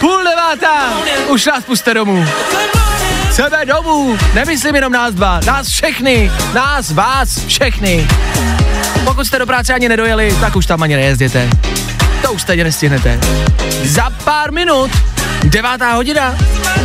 Půl 0.00 0.24
devátá, 0.24 0.92
už 1.28 1.46
nás 1.46 1.64
puste 1.64 1.94
domů. 1.94 2.26
Chceme 3.30 3.64
domů, 3.66 4.18
nemyslím 4.34 4.74
jenom 4.74 4.92
nás 4.92 5.14
dva, 5.14 5.40
nás 5.46 5.68
všechny, 5.68 6.32
nás, 6.54 6.90
vás, 6.90 7.44
všechny. 7.46 8.06
Pokud 9.04 9.26
jste 9.26 9.38
do 9.38 9.46
práce 9.46 9.74
ani 9.74 9.88
nedojeli, 9.88 10.36
tak 10.40 10.56
už 10.56 10.66
tam 10.66 10.82
ani 10.82 10.96
nejezděte. 10.96 11.50
To 12.22 12.32
už 12.32 12.42
stejně 12.42 12.64
nestihnete. 12.64 13.20
Za 13.84 14.10
pár 14.24 14.52
minut, 14.52 14.90
devátá 15.44 15.92
hodina, 15.92 16.34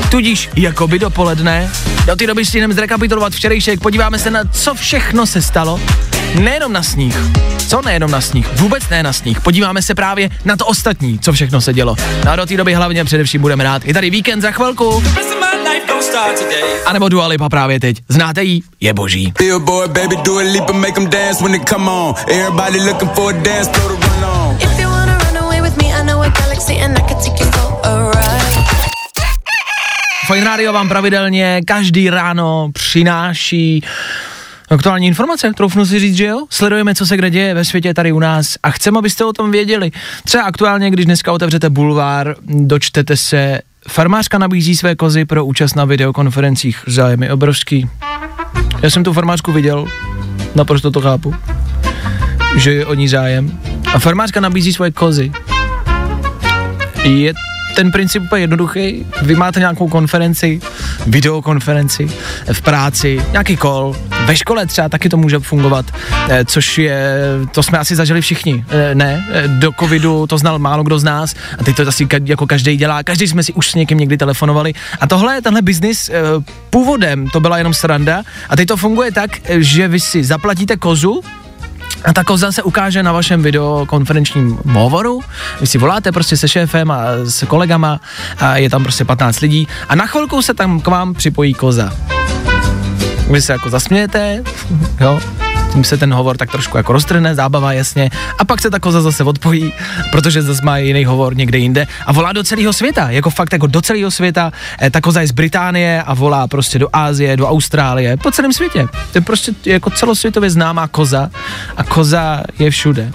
tudíž 0.10 0.49
jakoby 0.56 0.99
dopoledne. 0.99 1.70
Do 2.06 2.16
té 2.16 2.28
doby 2.28 2.45
stihneme 2.45 2.74
zrekapitulovat 2.74 3.34
včerejšek, 3.34 3.80
podíváme 3.80 4.20
se 4.20 4.32
na 4.32 4.39
co 4.51 4.74
všechno 4.74 5.26
se 5.26 5.41
stalo. 5.41 5.80
Nejenom 6.39 6.73
na 6.73 6.84
sníh. 6.84 7.15
Co 7.67 7.81
nejenom 7.81 8.11
na 8.11 8.21
sníh? 8.21 8.47
Vůbec 8.55 8.89
ne 8.89 9.03
na 9.03 9.13
sníh. 9.13 9.41
Podíváme 9.41 9.81
se 9.81 9.95
právě 9.95 10.29
na 10.45 10.55
to 10.55 10.65
ostatní, 10.65 11.19
co 11.19 11.34
všechno 11.34 11.61
se 11.61 11.73
dělo. 11.73 11.95
No 12.25 12.31
a 12.31 12.36
do 12.36 12.45
té 12.45 12.57
doby 12.57 12.73
hlavně 12.73 13.05
především 13.05 13.41
budeme 13.41 13.63
rád. 13.63 13.86
Je 13.86 13.93
tady 13.93 14.09
víkend 14.09 14.41
za 14.41 14.51
chvilku. 14.51 15.03
A 16.86 16.93
nebo 16.93 17.09
Dua 17.09 17.27
Lipa 17.27 17.49
právě 17.49 17.79
teď. 17.79 17.97
Znáte 18.09 18.43
jí? 18.43 18.63
Je 18.79 18.93
boží. 18.93 19.34
Fine 30.27 30.45
Radio 30.45 30.73
vám 30.73 30.89
pravidelně 30.89 31.61
každý 31.67 32.09
ráno 32.09 32.69
přináší 32.73 33.84
aktuální 34.74 35.07
informace, 35.07 35.51
troufnu 35.53 35.86
si 35.86 35.99
říct, 35.99 36.15
že 36.15 36.26
jo? 36.26 36.45
Sledujeme, 36.49 36.95
co 36.95 37.05
se 37.05 37.17
kde 37.17 37.30
děje 37.30 37.53
ve 37.53 37.65
světě 37.65 37.93
tady 37.93 38.11
u 38.11 38.19
nás 38.19 38.57
a 38.63 38.71
chceme, 38.71 38.99
abyste 38.99 39.26
o 39.26 39.34
tom 39.34 39.51
věděli. 39.51 39.91
Třeba 40.24 40.43
aktuálně, 40.43 40.91
když 40.91 41.05
dneska 41.05 41.32
otevřete 41.32 41.69
bulvár, 41.69 42.36
dočtete 42.45 43.17
se, 43.17 43.59
farmářka 43.89 44.38
nabízí 44.38 44.76
své 44.76 44.95
kozy 44.95 45.26
pro 45.26 45.45
účast 45.45 45.76
na 45.76 45.86
videokonferencích. 45.86 46.84
Zájem 46.88 47.24
je 47.24 47.34
obrovský. 47.34 47.89
Já 48.82 48.89
jsem 48.89 49.03
tu 49.03 49.13
farmářku 49.13 49.51
viděl, 49.51 49.86
naprosto 50.55 50.91
to 50.91 51.01
chápu, 51.01 51.36
že 52.57 52.74
je 52.74 52.86
o 52.86 52.93
ní 52.93 53.07
zájem. 53.07 53.59
A 53.93 53.99
farmářka 53.99 54.39
nabízí 54.39 54.74
svoje 54.74 54.91
kozy. 54.91 55.32
Je 57.03 57.34
ten 57.76 57.91
princip 57.91 58.24
úplně 58.24 58.41
jednoduchý. 58.41 59.05
Vy 59.21 59.36
máte 59.36 59.59
nějakou 59.59 59.88
konferenci, 59.88 60.61
videokonferenci 61.07 62.07
v 62.53 62.61
práci, 62.61 63.21
nějaký 63.32 63.57
kol, 63.57 63.95
ve 64.26 64.36
škole 64.36 64.65
třeba 64.65 64.89
taky 64.89 65.09
to 65.09 65.17
může 65.17 65.39
fungovat, 65.39 65.86
eh, 66.30 66.45
což 66.45 66.78
je, 66.78 67.17
to 67.51 67.63
jsme 67.63 67.78
asi 67.78 67.95
zažili 67.95 68.21
všichni, 68.21 68.65
eh, 68.69 68.95
ne? 68.95 69.26
Eh, 69.32 69.47
Do 69.47 69.71
covidu 69.80 70.28
to 70.28 70.38
znal 70.38 70.59
málo 70.59 70.84
kdo 70.84 70.99
z 70.99 71.03
nás 71.03 71.36
a 71.59 71.63
teď 71.63 71.76
to 71.76 71.88
asi 71.88 72.07
jako 72.26 72.47
každý 72.47 72.78
dělá, 72.78 73.03
každý 73.03 73.28
jsme 73.28 73.43
si 73.43 73.53
už 73.53 73.71
s 73.71 73.76
někým 73.76 73.97
někdy 73.97 74.17
telefonovali 74.17 74.74
a 74.99 75.07
tohle, 75.07 75.41
tenhle 75.41 75.61
biznis 75.61 76.11
původem 76.69 77.30
to 77.30 77.39
byla 77.39 77.57
jenom 77.57 77.74
sranda 77.74 78.24
a 78.49 78.55
teď 78.55 78.67
to 78.67 78.78
funguje 78.78 79.11
tak, 79.11 79.32
že 79.49 79.88
vy 79.88 79.99
si 79.99 80.24
zaplatíte 80.24 80.78
kozu, 80.78 81.21
a 82.06 82.14
ta 82.14 82.24
koza 82.24 82.51
se 82.51 82.64
ukáže 82.64 83.04
na 83.04 83.12
vašem 83.12 83.43
videokonferenčním 83.43 84.58
hovoru. 84.72 85.22
Vy 85.62 85.68
si 85.68 85.78
voláte 85.78 86.12
prostě 86.12 86.38
se 86.38 86.47
šéfem 86.47 86.91
a 86.91 87.04
s 87.24 87.45
kolegama 87.45 87.99
a 88.38 88.58
je 88.58 88.70
tam 88.70 88.84
prostě 88.84 89.06
15 89.06 89.39
lidí 89.39 89.68
a 89.89 89.95
na 89.95 90.06
chvilku 90.06 90.41
se 90.41 90.54
tam 90.54 90.80
k 90.80 90.88
vám 90.88 91.14
připojí 91.14 91.54
koza. 91.54 91.93
Vy 93.32 93.41
se 93.41 93.54
jako 93.54 93.70
zasmějete, 93.70 94.43
jo, 94.99 95.20
tím 95.74 95.84
se 95.84 95.97
ten 95.97 96.13
hovor 96.13 96.38
tak 96.38 96.51
trošku 96.51 96.78
jako 96.78 96.93
roztrhne, 96.93 97.36
zábava 97.36 97.74
jasně, 97.74 98.09
a 98.39 98.45
pak 98.45 98.61
se 98.61 98.69
ta 98.69 98.80
koza 98.80 99.01
zase 99.01 99.24
odpojí, 99.24 99.74
protože 100.11 100.41
zase 100.41 100.61
má 100.63 100.78
jiný 100.78 101.05
hovor 101.05 101.36
někde 101.36 101.57
jinde 101.57 101.88
a 102.05 102.11
volá 102.11 102.34
do 102.34 102.43
celého 102.43 102.74
světa, 102.74 103.09
jako 103.09 103.30
fakt 103.30 103.53
jako 103.53 103.67
do 103.67 103.82
celého 103.82 104.11
světa, 104.11 104.51
eh, 104.82 104.89
ta 104.89 105.01
koza 105.01 105.21
je 105.21 105.28
z 105.28 105.32
Británie 105.32 106.03
a 106.03 106.13
volá 106.13 106.47
prostě 106.47 106.80
do 106.80 106.88
Ázie, 106.93 107.38
do 107.38 107.47
Austrálie, 107.47 108.17
po 108.17 108.32
celém 108.32 108.53
světě. 108.53 108.88
To 109.11 109.17
je 109.17 109.21
prostě 109.21 109.51
jako 109.65 109.89
celosvětově 109.89 110.49
známá 110.49 110.88
koza 110.88 111.30
a 111.78 111.84
koza 111.84 112.43
je 112.59 112.71
všude. 112.71 113.11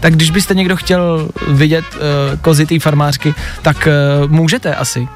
Tak 0.00 0.14
když 0.14 0.30
byste 0.30 0.54
někdo 0.54 0.76
chtěl 0.76 1.28
vidět 1.48 1.84
uh, 1.94 2.38
kozy 2.40 2.66
té 2.66 2.78
farmářky, 2.78 3.34
tak 3.62 3.88
uh, 4.22 4.30
můžete 4.30 4.74
asi. 4.74 5.08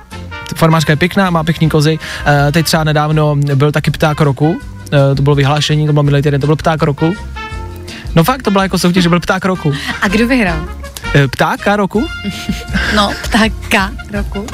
Farmářka 0.56 0.92
je 0.92 0.96
pěkná, 0.96 1.30
má 1.30 1.44
pěkný 1.44 1.68
kozy. 1.68 1.98
Uh, 1.98 2.52
teď 2.52 2.66
třeba 2.66 2.84
nedávno 2.84 3.36
byl 3.36 3.72
taky 3.72 3.90
pták 3.90 4.20
roku, 4.20 4.60
to 5.16 5.22
bylo 5.22 5.35
vyhlášení, 5.35 5.87
to 5.87 5.93
bylo 5.93 6.03
minulý 6.03 6.22
týden, 6.22 6.41
to 6.41 6.47
byl 6.47 6.57
pták 6.57 6.82
roku. 6.82 7.14
No 8.14 8.24
fakt, 8.24 8.43
to 8.43 8.51
byla 8.51 8.62
jako 8.62 8.78
soutěž, 8.78 9.03
že 9.03 9.09
byl 9.09 9.20
pták 9.20 9.45
roku. 9.45 9.74
A 10.03 10.09
kdo 10.09 10.28
vyhrál? 10.28 10.61
Uh, 10.61 11.26
ptáka 11.30 11.76
roku? 11.76 12.07
No, 12.95 13.11
ptáka 13.22 13.91
roku. 14.12 14.47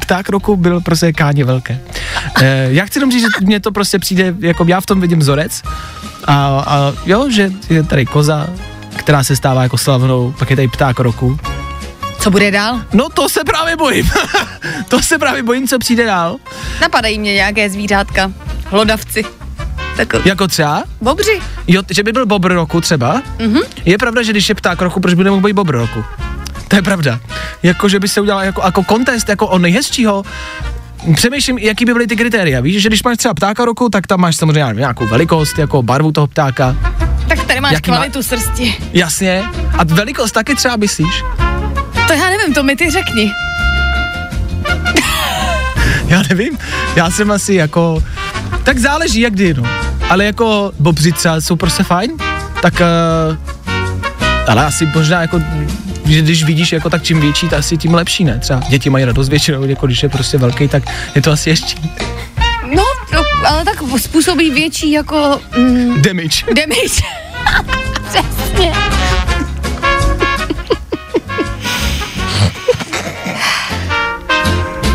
Pták 0.00 0.28
roku 0.28 0.56
byl 0.56 0.80
prostě 0.80 1.12
káně 1.12 1.44
velké. 1.44 1.80
Eh, 2.42 2.68
já 2.70 2.84
chci 2.84 2.98
jenom 2.98 3.10
říct, 3.10 3.20
že 3.20 3.28
mně 3.40 3.60
to 3.60 3.72
prostě 3.72 3.98
přijde, 3.98 4.34
jako 4.40 4.64
já 4.68 4.80
v 4.80 4.86
tom 4.86 5.00
vidím 5.00 5.18
vzorec 5.18 5.62
a, 6.24 6.34
a 6.66 6.92
jo, 7.06 7.30
že 7.30 7.50
je 7.70 7.82
tady 7.82 8.06
koza, 8.06 8.46
která 8.96 9.24
se 9.24 9.36
stává 9.36 9.62
jako 9.62 9.78
slavnou, 9.78 10.34
pak 10.38 10.50
je 10.50 10.56
tady 10.56 10.68
pták 10.68 10.98
roku. 11.00 11.38
Co 12.18 12.30
bude 12.30 12.50
dál? 12.50 12.80
No 12.92 13.08
to 13.08 13.28
se 13.28 13.44
právě 13.44 13.76
bojím. 13.76 14.10
to 14.88 15.02
se 15.02 15.18
právě 15.18 15.42
bojím, 15.42 15.68
co 15.68 15.78
přijde 15.78 16.06
dál. 16.06 16.36
Napadají 16.80 17.18
mě 17.18 17.34
nějaké 17.34 17.70
zvířátka. 17.70 18.32
Hlodavci. 18.64 19.24
Takový. 19.96 20.22
Jako 20.28 20.48
třeba? 20.48 20.82
Bobři. 21.00 21.40
Jo, 21.66 21.82
že 21.90 22.02
by 22.02 22.12
byl 22.12 22.26
bobr 22.26 22.52
roku 22.52 22.80
třeba. 22.80 23.22
Mhm. 23.38 23.58
Je 23.84 23.98
pravda, 23.98 24.22
že 24.22 24.32
když 24.32 24.48
je 24.48 24.54
pták 24.54 24.82
roku, 24.82 25.00
proč 25.00 25.14
by 25.14 25.24
nemohl 25.24 25.42
být 25.42 25.52
bobr 25.52 25.74
roku? 25.76 26.04
To 26.68 26.76
je 26.76 26.82
pravda. 26.82 27.20
Jako, 27.62 27.88
že 27.88 28.00
by 28.00 28.08
se 28.08 28.20
udělal 28.20 28.44
jako, 28.44 28.62
jako 28.64 28.82
kontest, 28.84 29.28
jako 29.28 29.46
o 29.46 29.58
nejhezčího. 29.58 30.22
Přemýšlím, 31.14 31.58
jaký 31.58 31.84
by 31.84 31.92
byly 31.92 32.06
ty 32.06 32.16
kritéria. 32.16 32.60
Víš, 32.60 32.82
že 32.82 32.88
když 32.88 33.02
máš 33.02 33.16
třeba 33.16 33.34
ptáka 33.34 33.64
roku, 33.64 33.88
tak 33.88 34.06
tam 34.06 34.20
máš 34.20 34.36
samozřejmě 34.36 34.72
nějakou 34.74 35.06
velikost, 35.06 35.58
jako 35.58 35.82
barvu 35.82 36.12
toho 36.12 36.26
ptáka. 36.26 36.76
Tak 37.28 37.44
tady 37.44 37.60
máš 37.60 37.72
Jaký 37.72 37.90
má- 37.90 37.96
kvalitu 37.96 38.22
srsti. 38.22 38.74
Jasně. 38.92 39.44
A 39.78 39.84
velikost 39.84 40.32
taky 40.32 40.54
třeba 40.54 40.76
myslíš? 40.76 41.22
To 42.06 42.12
já 42.12 42.30
nevím, 42.30 42.54
to 42.54 42.62
mi 42.62 42.76
ty 42.76 42.90
řekni. 42.90 43.32
Já 46.08 46.22
nevím, 46.30 46.58
já 46.96 47.10
jsem 47.10 47.30
asi 47.30 47.54
jako, 47.54 48.02
tak 48.62 48.78
záleží 48.78 49.20
jak 49.20 49.32
kdy, 49.32 49.54
no. 49.54 49.62
Ale 50.10 50.24
jako 50.24 50.72
bobři 50.78 51.12
třeba 51.12 51.40
jsou 51.40 51.56
prostě 51.56 51.82
fajn, 51.82 52.10
tak, 52.62 52.74
uh, 53.30 53.36
ale 54.48 54.64
asi 54.64 54.86
možná 54.94 55.20
jako, 55.20 55.40
že 56.04 56.22
když 56.22 56.44
vidíš 56.44 56.72
jako 56.72 56.90
tak 56.90 57.02
čím 57.02 57.20
větší, 57.20 57.48
tak 57.48 57.58
asi 57.58 57.76
tím 57.76 57.94
lepší, 57.94 58.24
ne? 58.24 58.38
Třeba 58.38 58.60
děti 58.68 58.90
mají 58.90 59.04
radost 59.04 59.28
většinou, 59.28 59.64
jako 59.64 59.86
když 59.86 60.02
je 60.02 60.08
prostě 60.08 60.38
velký, 60.38 60.68
tak 60.68 60.82
je 61.14 61.22
to 61.22 61.32
asi 61.32 61.50
ještě 61.50 61.76
No, 62.74 62.82
to, 63.10 63.46
ale 63.46 63.64
tak 63.64 63.82
způsobí 63.98 64.50
větší 64.50 64.92
jako... 64.92 65.40
Mm, 65.56 66.02
damage. 66.02 66.44
damage. 66.54 67.02
Přesně. 68.08 68.72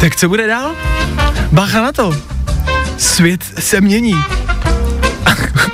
Tak 0.02 0.16
co 0.16 0.30
bude 0.30 0.48
dál? 0.48 0.72
Bacha 1.52 1.82
na 1.82 1.92
to. 1.92 2.16
Svět 2.98 3.44
se 3.60 3.82
mění. 3.82 4.16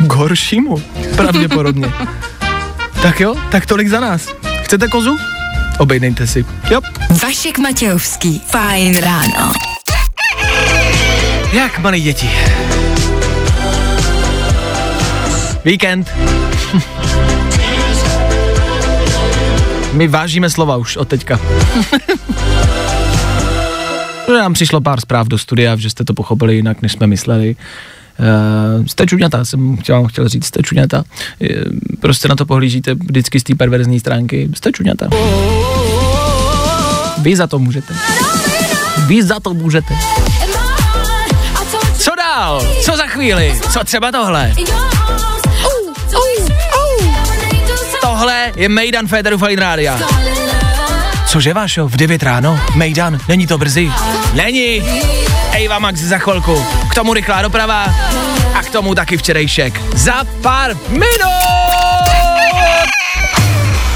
K 0.07 0.13
horšímu, 0.13 0.83
pravděpodobně. 1.15 1.93
tak 3.01 3.19
jo, 3.19 3.35
tak 3.51 3.65
tolik 3.65 3.87
za 3.87 3.99
nás. 3.99 4.27
Chcete 4.61 4.87
kozu? 4.87 5.17
Obejdejte 5.79 6.27
si. 6.27 6.45
Jo. 6.71 6.81
Vašek 7.23 7.57
Matějovský. 7.57 8.41
Fajn 8.47 8.95
ráno. 8.95 9.51
Jak 11.53 11.79
malí 11.79 12.01
děti. 12.01 12.29
Víkend. 15.65 16.11
My 19.93 20.07
vážíme 20.07 20.49
slova 20.49 20.75
už 20.75 20.97
od 20.97 21.07
teďka. 21.07 21.39
Že 24.27 24.33
nám 24.39 24.53
přišlo 24.53 24.81
pár 24.81 25.01
zpráv 25.01 25.27
do 25.27 25.37
studia, 25.37 25.75
že 25.75 25.89
jste 25.89 26.03
to 26.03 26.13
pochopili 26.13 26.55
jinak, 26.55 26.81
než 26.81 26.91
jsme 26.91 27.07
mysleli. 27.07 27.55
Uh, 28.19 28.85
jste 28.85 29.05
čuňata, 29.05 29.45
jsem 29.45 29.77
chtěl, 29.77 30.07
chtěl 30.07 30.27
říct, 30.27 30.45
jste 30.45 30.61
čuňata. 30.63 30.97
Uh, 30.97 31.47
prostě 32.01 32.27
na 32.27 32.35
to 32.35 32.45
pohlížíte 32.45 32.93
vždycky 32.93 33.39
z 33.39 33.43
té 33.43 33.55
perverzní 33.55 33.99
stránky. 33.99 34.49
Jste 34.55 34.71
čuňata. 34.71 35.07
Vy 37.17 37.35
za 37.35 37.47
to 37.47 37.59
můžete. 37.59 37.93
Vy 39.05 39.23
za 39.23 39.39
to 39.39 39.53
můžete. 39.53 39.93
Co 41.97 42.11
dál? 42.15 42.65
Co 42.81 42.97
za 42.97 43.07
chvíli? 43.07 43.59
Co 43.73 43.83
třeba 43.83 44.11
tohle? 44.11 44.53
Tohle 48.01 48.51
je 48.55 48.69
Mejdan 48.69 49.07
Féteru 49.07 49.37
Fine 49.37 49.61
Rádia. 49.61 49.99
Cože 51.27 51.53
Vášo, 51.53 51.87
v 51.87 51.95
9 51.95 52.23
ráno? 52.23 52.59
Mejdan, 52.75 53.19
není 53.27 53.47
to 53.47 53.57
brzy? 53.57 53.91
Není! 54.33 54.81
Ejva 55.57 55.79
Max 55.79 55.99
za 55.99 56.17
chvilku. 56.17 56.65
K 56.91 56.95
tomu 56.95 57.13
rychlá 57.13 57.41
doprava 57.41 57.83
a 58.53 58.63
k 58.63 58.69
tomu 58.69 58.95
taky 58.95 59.17
včerejšek. 59.17 59.81
Za 59.95 60.23
pár 60.41 60.77
minut! 60.89 62.05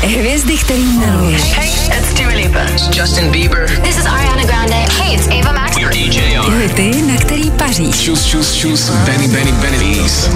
Hvězdy, 0.01 0.57
který 0.57 0.84
miluješ. 0.84 1.41
Hey, 1.41 1.70
it's 1.70 2.14
Dua 2.14 2.34
Lipa. 2.34 2.59
Justin 2.93 3.32
Bieber. 3.32 3.70
This 3.82 3.97
is 3.97 4.05
Ariana 4.05 4.43
Grande. 4.43 4.76
Hey, 4.76 5.16
it's 5.16 5.28
Ava 5.28 5.51
Max. 5.51 5.78
Hity, 5.78 7.01
na 7.01 7.18
který 7.18 7.51
paříš. 7.51 8.05
Choose, 8.05 8.32
choose, 8.32 8.62
choose. 8.62 8.91
Benny, 8.91 9.28
Benny, 9.28 9.51
Benny, 9.51 9.78
Bees. 9.78 10.30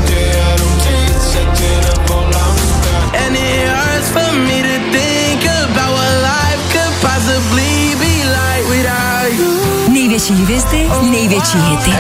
Největší 10.16 10.44
hvězdy, 10.44 10.88
největší 11.12 11.58
hity. 11.58 11.92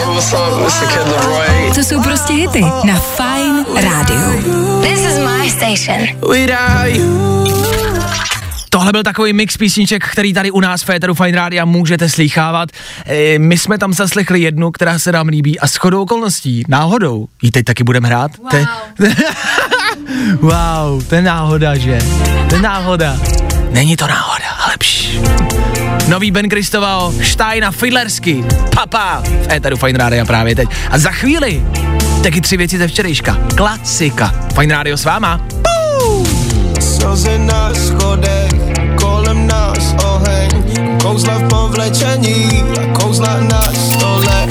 To 1.75 1.83
jsou 1.83 2.01
prostě 2.03 2.33
hity 2.33 2.61
na 2.61 2.99
Fine 2.99 3.81
rádiu. 3.81 4.41
This 4.81 4.99
is 4.99 5.19
my 5.19 5.49
station. 5.49 6.31
Without 6.31 6.95
you. 6.95 7.45
Tohle 8.69 8.91
byl 8.91 9.03
takový 9.03 9.33
mix 9.33 9.57
písniček, 9.57 10.03
který 10.07 10.33
tady 10.33 10.51
u 10.51 10.59
nás 10.59 10.81
v 10.81 10.85
Féteru 10.85 11.13
Fine 11.13 11.31
Rádia 11.31 11.65
můžete 11.65 12.09
slýchávat. 12.09 12.69
E, 13.05 13.39
my 13.39 13.57
jsme 13.57 13.77
tam 13.77 13.93
zaslechli 13.93 14.41
jednu, 14.41 14.71
která 14.71 14.99
se 14.99 15.11
nám 15.11 15.27
líbí 15.27 15.59
a 15.59 15.67
shodou 15.67 16.01
okolností, 16.01 16.63
náhodou, 16.67 17.27
ji 17.41 17.51
teď 17.51 17.65
taky 17.65 17.83
budeme 17.83 18.07
hrát. 18.07 18.31
Wow. 18.37 18.49
Te... 18.51 18.65
wow, 20.41 21.03
to 21.03 21.15
je 21.15 21.21
náhoda, 21.21 21.77
že? 21.77 21.99
To 22.49 22.55
je 22.55 22.61
náhoda. 22.61 23.17
Není 23.75 23.95
to 23.95 24.07
náhoda, 24.07 24.45
ale 24.65 24.73
pš. 24.77 25.09
Nový 26.07 26.31
Ben 26.31 26.49
Kristovao, 26.49 27.13
Stein 27.23 27.65
a 27.65 27.71
Fiddlersky, 27.71 28.43
papa 28.75 29.23
v 29.25 29.51
Éteru 29.51 29.77
Fine 29.77 29.99
Rádia 29.99 30.25
právě 30.25 30.55
teď. 30.55 30.69
A 30.91 30.97
za 30.97 31.11
chvíli 31.11 31.63
taky 32.23 32.41
tři 32.41 32.57
věci 32.57 32.77
ze 32.77 32.87
včerejška. 32.87 33.37
Klasika. 33.55 34.33
Fine 34.59 34.75
Rádio 34.75 34.97
s 34.97 35.05
váma. 35.05 35.41
Slzy 36.79 37.37
na 37.37 37.73
schodech, 37.73 38.51
kolem 38.99 39.47
nás 39.47 39.95
oheň, 40.03 40.49
kouzla 41.01 41.37
v 41.37 41.47
povlečení 41.49 42.63
a 42.81 42.99
kouzla 42.99 43.39
na 43.39 43.61
stole. 43.61 44.47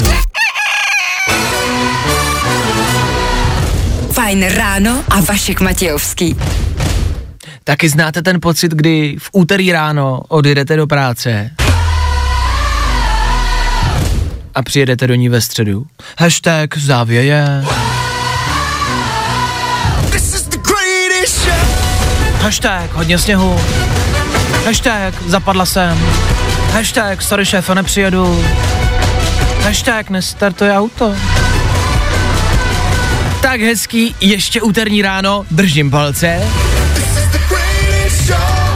Fajn 4.12 4.46
ráno 4.48 5.04
a 5.10 5.20
Vašek 5.20 5.60
Matějovský. 5.60 6.36
Taky 7.64 7.88
znáte 7.88 8.22
ten 8.22 8.40
pocit, 8.40 8.72
kdy 8.72 9.16
v 9.18 9.28
úterý 9.32 9.72
ráno 9.72 10.20
odjedete 10.28 10.76
do 10.76 10.86
práce 10.86 11.50
a 14.54 14.62
přijedete 14.62 15.06
do 15.06 15.14
ní 15.14 15.28
ve 15.28 15.40
středu. 15.40 15.86
Hashtag 16.18 16.78
závěje. 16.78 17.64
Hashtag 22.40 22.92
hodně 22.92 23.18
sněhu. 23.18 23.60
Hashtag 24.64 25.14
zapadla 25.26 25.66
jsem. 25.66 25.98
Hashtag 26.72 27.22
sorry 27.22 27.46
šéfe, 27.46 27.74
nepřijedu. 27.74 28.44
Hashtag 29.62 30.10
nestartuje 30.10 30.72
auto. 30.78 31.14
Tak 33.42 33.60
hezký, 33.60 34.14
ještě 34.20 34.62
úterní 34.62 35.02
ráno, 35.02 35.44
držím 35.50 35.90
palce. 35.90 36.40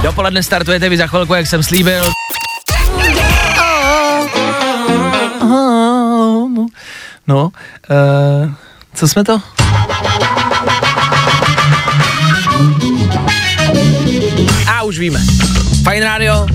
Dopoledne 0.03 0.43
startujete 0.43 0.89
vy 0.89 0.97
za 0.97 1.07
chvilku, 1.07 1.35
jak 1.35 1.47
jsem 1.47 1.63
slíbil. 1.63 2.03
No, 7.27 7.45
uh, 7.45 8.53
co 8.95 9.09
jsme 9.09 9.25
to? 9.25 9.43
A 14.67 14.83
už 14.83 14.99
víme. 14.99 15.21
Fajn 15.85 16.03
rádio, 16.03 16.47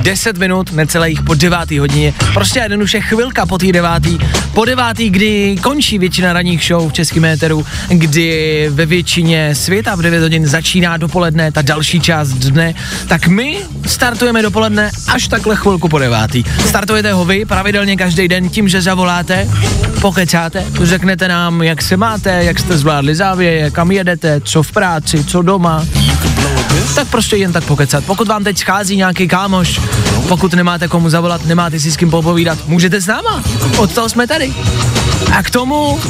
10 0.00 0.38
minut, 0.38 0.72
necelých 0.72 1.22
po 1.22 1.34
devátý 1.34 1.78
hodině. 1.78 2.14
Prostě 2.34 2.58
jednoduše 2.58 3.00
chvilka 3.00 3.46
po 3.46 3.58
té 3.58 3.72
devátý. 3.72 4.18
Po 4.54 4.64
devátý, 4.64 5.10
kdy 5.10 5.56
končí 5.62 5.98
většina 5.98 6.32
ranních 6.32 6.64
show 6.64 6.88
v 6.88 6.92
českém 6.92 7.24
éteru, 7.24 7.66
kdy 7.88 8.66
ve 8.72 8.86
většině 8.86 9.54
světa 9.54 9.94
v 9.94 10.02
9 10.02 10.22
hodin 10.22 10.46
začíná 10.46 10.96
dopoledne 10.96 11.52
ta 11.52 11.62
další 11.62 12.00
část 12.00 12.28
dne, 12.28 12.74
tak 13.08 13.26
my 13.26 13.58
startujeme 13.86 14.42
dopoledne 14.42 14.90
až 15.08 15.28
takhle 15.28 15.56
chvilku 15.56 15.88
po 15.88 15.98
devátý. 15.98 16.44
Startujete 16.66 17.12
ho 17.12 17.24
vy 17.24 17.44
pravidelně 17.44 17.96
každý 17.96 18.28
den 18.28 18.48
tím, 18.48 18.68
že 18.68 18.82
zavoláte, 18.82 19.48
pokecáte, 20.00 20.64
řeknete 20.82 21.28
nám, 21.28 21.62
jak 21.62 21.82
se 21.82 21.96
máte, 21.96 22.44
jak 22.44 22.58
jste 22.58 22.78
zvládli 22.78 23.14
závěje, 23.14 23.70
kam 23.70 23.90
jedete, 23.90 24.40
co 24.40 24.62
v 24.62 24.72
práci, 24.72 25.24
co 25.24 25.42
doma. 25.42 25.86
Tak 26.94 27.08
prostě 27.08 27.36
jen 27.36 27.52
tak 27.52 27.64
pokecat. 27.64 28.04
Pokud 28.04 28.28
vám 28.28 28.44
teď 28.44 28.58
schází 28.58 28.96
nějaký 28.96 29.28
kámoš, 29.28 29.80
pokud 30.28 30.54
nemáte 30.54 30.88
komu 30.88 31.08
zavolat, 31.10 31.44
nemáte 31.44 31.80
si 31.80 31.90
s 31.90 31.96
kým 31.96 32.10
popovídat, 32.10 32.58
můžete 32.66 33.00
s 33.00 33.06
náma. 33.06 33.42
Od 33.78 33.94
toho 33.94 34.08
jsme 34.08 34.26
tady. 34.26 34.54
A 35.36 35.42
k 35.42 35.50
tomu 35.50 36.00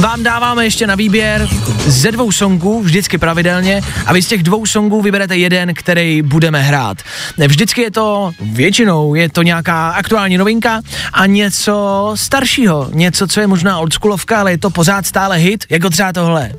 vám 0.00 0.22
dáváme 0.22 0.64
ještě 0.64 0.86
na 0.86 0.94
výběr 0.94 1.48
ze 1.86 2.12
dvou 2.12 2.32
songů, 2.32 2.82
vždycky 2.82 3.18
pravidelně, 3.18 3.82
a 4.06 4.12
vy 4.12 4.22
z 4.22 4.26
těch 4.26 4.42
dvou 4.42 4.66
songů 4.66 5.02
vyberete 5.02 5.36
jeden, 5.36 5.74
který 5.74 6.22
budeme 6.22 6.62
hrát. 6.62 6.98
Vždycky 7.46 7.82
je 7.82 7.90
to, 7.90 8.32
většinou 8.40 9.14
je 9.14 9.28
to 9.28 9.42
nějaká 9.42 9.88
aktuální 9.88 10.38
novinka 10.38 10.80
a 11.12 11.26
něco 11.26 12.12
staršího, 12.14 12.88
něco, 12.92 13.26
co 13.26 13.40
je 13.40 13.46
možná 13.46 13.78
oldschoolovka, 13.78 14.40
ale 14.40 14.50
je 14.50 14.58
to 14.58 14.70
pořád 14.70 15.06
stále 15.06 15.36
hit, 15.36 15.64
jako 15.70 15.90
třeba 15.90 16.12
tohle. 16.12 16.50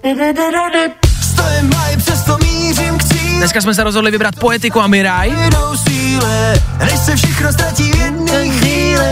Stojím 1.22 1.74
přesto 1.98 2.38
mířím 2.38 2.98
k. 2.98 3.17
Dneska 3.38 3.62
jsme 3.62 3.74
se 3.74 3.84
rozhodli 3.84 4.12
vybrat 4.12 4.36
Poetiku 4.36 4.82
a 4.82 4.88
Miraj. 4.88 5.32
Jdou 5.50 5.78
síle, 5.88 6.62
než 6.80 7.00
se 7.00 7.16
všechno 7.16 7.54
ztratí 7.54 7.92
v 7.92 7.96
jedné 7.96 8.50
chvíli. 8.50 9.06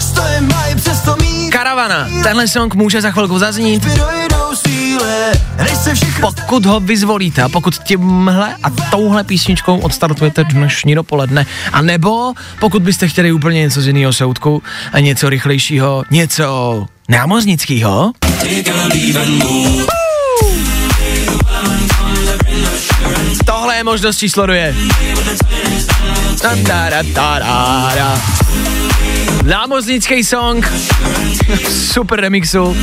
Stojím 0.00 0.48
mají, 0.48 0.74
přesto 0.74 1.16
mířím 1.20 1.50
Karavana, 1.50 2.08
tenhle 2.22 2.48
song 2.48 2.74
může 2.74 3.00
za 3.00 3.10
chvilku 3.10 3.38
zaznít. 3.38 3.86
Pokud 6.20 6.66
ho 6.66 6.80
vyzvolíte 6.80 7.42
a 7.42 7.48
pokud 7.48 7.78
tímhle 7.78 8.54
a 8.62 8.70
touhle 8.90 9.24
písničkou 9.24 9.78
odstartujete 9.78 10.44
dnešní 10.44 10.94
dopoledne, 10.94 11.46
a 11.72 11.82
nebo 11.82 12.32
pokud 12.60 12.82
byste 12.82 13.08
chtěli 13.08 13.32
úplně 13.32 13.60
něco 13.60 13.80
z 13.80 13.86
jiného 13.86 14.12
soudku 14.12 14.62
a 14.92 15.00
něco 15.00 15.30
rychlejšího, 15.30 16.04
něco 16.10 16.86
námořnického, 17.08 18.12
je 23.82 23.84
možnost 23.84 24.18
číslo 24.18 24.46
dvě. 24.46 24.74
Námořnický 29.44 30.24
song, 30.24 30.72
super 31.92 32.20
remixu. 32.20 32.76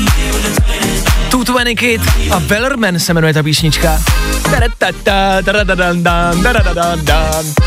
Twenty 1.45 1.75
Kid 1.75 2.01
a 2.31 2.39
Wellerman 2.39 2.99
se 2.99 3.13
jmenuje 3.13 3.33
ta 3.33 3.43
písnička. 3.43 4.01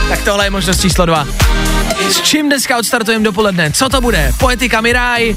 Tak 0.09 0.19
tohle 0.25 0.47
je 0.47 0.51
možnost 0.51 0.81
číslo 0.81 1.07
dva. 1.07 1.27
S 2.09 2.21
čím 2.21 2.47
dneska 2.47 2.79
odstartujeme 2.79 3.25
dopoledne? 3.25 3.73
Co 3.73 3.89
to 3.89 4.01
bude? 4.01 4.33
Poetika 4.39 4.81
Miraj 4.81 5.37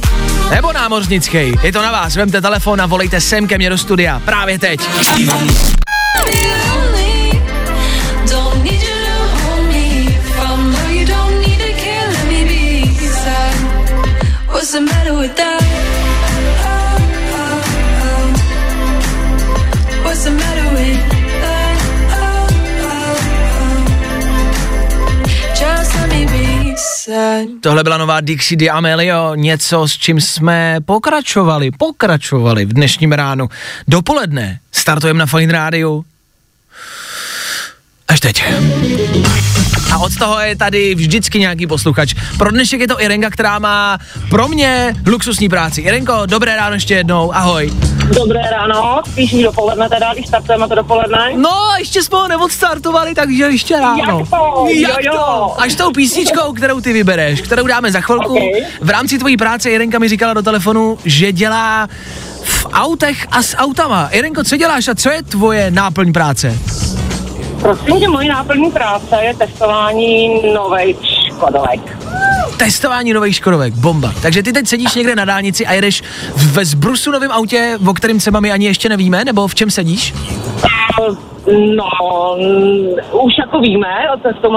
nebo 0.50 0.74
námořnický? 0.74 1.54
Je 1.64 1.72
to 1.72 1.82
na 1.82 1.92
vás, 1.92 2.16
vemte 2.16 2.42
telefon 2.42 2.82
a 2.82 2.86
volejte 2.86 3.22
sem 3.22 3.48
ke 3.48 3.58
mně 3.58 3.70
do 3.70 3.78
studia. 3.78 4.22
Právě 4.26 4.60
teď. 4.60 4.80
Oh, 14.76 14.82
oh, 14.82 14.90
oh. 15.08 16.52
Oh, 20.06 20.28
oh, 20.28 20.52
oh. 27.08 27.56
Tohle 27.62 27.84
byla 27.84 27.98
nová 27.98 28.22
Dixie 28.22 28.58
D'Amelio, 28.58 29.36
něco, 29.36 29.88
s 29.88 29.98
čím 29.98 30.22
jsme 30.22 30.78
pokračovali, 30.86 31.72
pokračovali 31.72 32.66
v 32.66 32.74
dnešním 32.74 33.12
ránu. 33.12 33.50
Dopoledne 33.88 34.60
startujeme 34.72 35.20
na 35.20 35.26
Fine 35.26 35.54
Rádiu. 35.54 36.06
Až 38.08 38.20
teď. 38.20 38.44
A 39.94 39.98
od 39.98 40.16
toho 40.20 40.40
je 40.40 40.56
tady 40.56 40.96
vždycky 40.96 41.40
nějaký 41.40 41.68
posluchač. 41.68 42.14
Pro 42.38 42.52
dnešek 42.52 42.80
je 42.82 42.88
to 42.88 43.02
Irenka, 43.02 43.30
která 43.30 43.60
má 43.60 43.98
pro 44.30 44.48
mě 44.48 44.96
luxusní 45.08 45.50
práci. 45.50 45.82
Irenko, 45.82 46.26
dobré 46.26 46.56
ráno 46.56 46.74
ještě 46.76 46.94
jednou, 46.94 47.36
ahoj. 47.36 47.74
Dobré 48.16 48.42
ráno, 48.52 49.02
spíš 49.12 49.44
dopoledne 49.44 49.90
teda, 49.90 50.14
když 50.14 50.28
startujeme 50.28 50.68
to 50.68 50.76
dopoledne. 50.76 51.32
No, 51.36 51.60
ještě 51.80 52.04
jsme 52.04 52.18
ho 52.18 52.28
neodstartovali, 52.28 53.16
takže 53.16 53.44
ještě 53.44 53.80
ráno. 53.80 54.20
Jak 54.20 54.30
to? 54.30 54.66
Jak 54.70 55.04
Jo, 55.04 55.12
jo. 55.14 55.14
to? 55.14 55.62
Až 55.62 55.76
tou 55.76 55.92
písničkou, 55.92 56.54
kterou 56.54 56.82
ty 56.82 56.94
vybereš, 56.94 57.42
kterou 57.42 57.68
dáme 57.68 57.92
za 57.92 58.02
chvilku. 58.02 58.34
Okay. 58.34 58.50
V 58.82 58.90
rámci 58.90 59.18
tvojí 59.18 59.38
práce 59.38 59.70
Jirenka 59.70 60.00
mi 60.00 60.10
říkala 60.10 60.34
do 60.34 60.42
telefonu, 60.42 60.98
že 61.06 61.32
dělá 61.32 61.88
v 62.44 62.66
autech 62.74 63.28
a 63.32 63.42
s 63.44 63.56
autama. 63.58 64.10
Jirenko, 64.14 64.44
co 64.44 64.58
děláš 64.58 64.88
a 64.88 64.96
co 64.96 65.10
je 65.10 65.24
tvoje 65.24 65.72
náplň 65.72 66.14
práce? 66.14 66.58
Prosím 67.66 68.00
tě, 68.00 68.08
moje 68.08 68.30
náplní 68.30 68.72
práce 68.72 69.18
je 69.22 69.36
testování 69.36 70.42
nových 70.54 70.98
Škodovek. 71.06 71.98
Testování 72.58 73.14
nových 73.14 73.36
Škodovek, 73.36 73.74
bomba. 73.74 74.14
Takže 74.22 74.44
ty 74.44 74.54
teď 74.54 74.68
sedíš 74.68 74.96
někde 74.96 75.16
na 75.16 75.26
dálnici 75.26 75.66
a 75.68 75.74
jedeš 75.74 76.04
ve 76.52 76.66
zbrusunovém 76.66 77.32
autě, 77.32 77.78
o 77.90 77.94
kterém 77.94 78.20
třeba 78.20 78.40
my 78.40 78.52
ani 78.52 78.66
ještě 78.66 78.90
nevíme, 78.90 79.26
nebo 79.26 79.48
v 79.48 79.56
čem 79.56 79.72
sedíš? 79.72 80.14
No, 81.76 81.90
mm, 82.38 82.88
už 83.12 83.34
jako 83.40 83.60
víme 83.60 83.96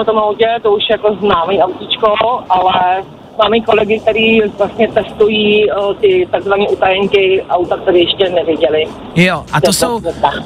o 0.00 0.04
tom 0.04 0.18
autě, 0.18 0.46
to 0.62 0.72
už 0.72 0.82
jako 0.90 1.16
známý 1.20 1.62
autíčko, 1.62 2.14
ale 2.48 3.02
máme 3.38 3.60
kolegy, 3.60 4.00
který 4.00 4.40
vlastně 4.58 4.88
testují 4.88 5.72
o, 5.72 5.94
ty 5.94 6.28
takzvané 6.30 6.68
utajenky 6.68 7.44
auta, 7.50 7.76
které 7.76 7.98
ještě 7.98 8.28
neviděli. 8.28 8.84
Jo, 9.16 9.44
a 9.52 9.60
to 9.60 9.72
jsou, 9.72 10.00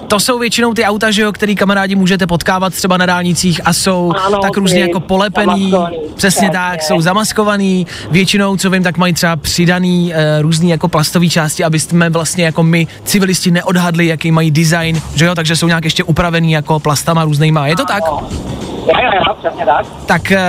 to 0.09 0.21
jsou 0.21 0.39
většinou 0.39 0.75
ty 0.75 0.85
auta, 0.85 1.11
že 1.11 1.23
jo, 1.23 1.33
který 1.33 1.57
kamarádi 1.57 1.95
můžete 1.95 2.27
potkávat 2.27 2.75
třeba 2.75 2.97
na 2.97 3.07
dálnicích 3.07 3.61
a 3.65 3.73
jsou 3.73 4.13
Ano, 4.27 4.39
tak 4.39 4.57
různě 4.57 4.81
jako 4.81 5.01
polepený, 5.01 5.73
přesně 6.17 6.17
přesně. 6.17 6.51
tak, 6.51 6.83
jsou 6.83 7.01
zamaskovaný, 7.01 7.87
většinou, 8.11 8.57
co 8.57 8.71
vím, 8.71 8.83
tak 8.83 8.99
mají 8.99 9.13
třeba 9.13 9.37
přidaný 9.37 10.15
e, 10.15 10.43
různý 10.43 10.71
jako 10.71 10.89
plastové 10.89 11.29
části, 11.29 11.65
aby 11.65 11.81
jsme 11.81 12.11
vlastně 12.11 12.45
jako 12.45 12.63
my 12.63 12.87
civilisti 13.05 13.51
neodhadli, 13.51 14.07
jaký 14.07 14.31
mají 14.31 14.51
design, 14.51 15.01
že 15.15 15.25
jo, 15.25 15.35
takže 15.35 15.57
jsou 15.57 15.67
nějak 15.67 15.85
ještě 15.85 16.05
upravený 16.05 16.53
jako 16.53 16.81
plastama 16.81 17.25
různýma, 17.25 17.67
je 17.67 17.77
to 17.77 17.85
tak? 17.85 18.03
Jo, 18.07 18.95
jo, 19.03 19.11
jo, 19.29 19.35
přesně 19.41 19.67
tak. 19.67 19.87
Tak 20.07 20.33
e, 20.33 20.41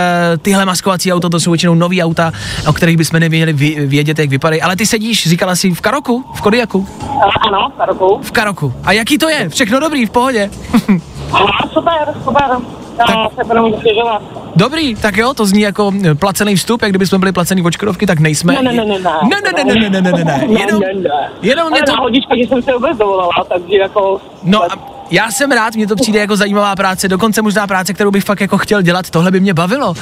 tyhle 0.42 0.66
maskovací 0.66 1.14
auto, 1.14 1.30
to 1.30 1.40
jsou 1.40 1.52
většinou 1.52 1.76
nový 1.76 2.04
auta, 2.04 2.32
o 2.68 2.74
kterých 2.74 2.98
bychom 2.98 3.20
nevěděli 3.20 3.54
vě- 3.54 3.88
vědět, 3.88 4.20
jak 4.20 4.30
vypadají, 4.30 4.62
ale 4.62 4.76
ty 4.76 4.86
sedíš, 4.86 5.30
říkala 5.30 5.56
si 5.56 5.72
v 5.72 5.82
Karoku, 5.82 6.26
v 6.36 6.42
Kodiaku? 6.42 6.88
A, 7.02 7.48
ano, 7.48 7.70
v 7.76 7.78
Karoku. 7.78 8.20
V 8.24 8.32
Karoku. 8.32 8.74
A 8.84 8.92
jaký 8.92 9.18
to 9.18 9.30
je? 9.30 9.50
Všechno 9.50 9.80
dobrý, 9.80 10.06
v 10.06 10.10
pohodě. 10.10 10.50
Ano, 11.32 11.48
super, 11.74 12.14
super. 12.24 12.58
Stěžovat. 13.80 14.22
Dobrý, 14.56 14.96
tak 14.96 15.18
jo, 15.18 15.34
to 15.34 15.46
zní 15.46 15.62
jako 15.62 15.92
eh, 16.04 16.16
placený 16.16 16.56
vstup, 16.56 16.82
jak 16.82 16.92
kdybychom 16.92 17.20
byli 17.20 17.32
placený 17.32 17.62
vočkodovky, 17.62 18.06
tak 18.06 18.20
nejsme. 18.20 18.54
Ne, 18.54 18.62
ne, 18.62 18.74
ne, 18.74 18.86
ne, 18.86 19.00
ne. 19.00 19.12
Ne, 19.30 19.38
ne, 19.44 19.64
ne, 19.64 19.90
ne, 19.90 19.90
ne, 19.90 20.02
ne, 20.02 20.12
ne, 20.12 20.24
ne. 20.24 20.60
Jenom, 20.60 20.82
ne, 20.82 20.94
ne. 20.94 21.10
jenom 21.42 21.70
mě 21.70 21.80
Ale 21.80 21.86
to... 21.86 21.92
náhodička, 21.96 22.36
že 22.36 22.44
jsem 22.44 22.62
se 22.62 22.74
vůbec 22.74 22.98
dovolala, 22.98 23.30
takže 23.50 23.78
jako... 23.78 24.22
No 24.44 24.64
a 24.64 24.93
já 25.14 25.32
jsem 25.32 25.52
rád, 25.52 25.76
mně 25.76 25.88
to 25.88 25.96
přijde 25.96 26.20
jako 26.20 26.36
zajímavá 26.36 26.76
práce, 26.76 27.08
dokonce 27.08 27.42
možná 27.42 27.68
práce, 27.68 27.94
kterou 27.94 28.12
bych 28.12 28.24
fakt 28.24 28.42
jako 28.42 28.58
chtěl 28.58 28.82
dělat, 28.82 29.10
tohle 29.10 29.32
by 29.32 29.40
mě 29.40 29.54
bavilo. 29.54 29.90
Uh, 29.90 29.96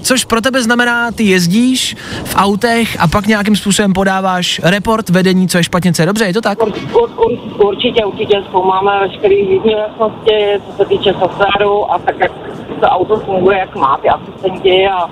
což 0.00 0.24
pro 0.24 0.40
tebe 0.40 0.62
znamená, 0.62 1.10
ty 1.12 1.22
jezdíš 1.22 1.96
v 2.24 2.34
autech 2.36 2.96
a 3.00 3.08
pak 3.08 3.26
nějakým 3.26 3.56
způsobem 3.56 3.92
podáváš 3.92 4.60
report 4.64 5.08
vedení, 5.08 5.48
co 5.48 5.58
je 5.58 5.64
špatně, 5.64 5.92
co 5.92 6.02
je 6.02 6.06
dobře, 6.06 6.24
je 6.24 6.32
to 6.32 6.40
tak? 6.40 6.62
Ur, 6.62 6.72
ur, 6.94 7.66
určitě, 7.66 8.04
určitě 8.04 8.42
zkoumáme 8.48 9.00
veškeré 9.00 9.34
výzvy 9.34 9.72
jasnosti, 9.72 10.60
co 10.66 10.76
se 10.76 10.84
týče 10.84 11.14
softwaru 11.18 11.92
a 11.92 11.98
tak, 11.98 12.14
jak 12.18 12.32
to 12.80 12.86
auto 12.86 13.16
funguje, 13.16 13.58
jak 13.58 13.76
má 13.76 13.98
ty 14.02 14.08
asistenti 14.08 14.86
a, 14.86 15.02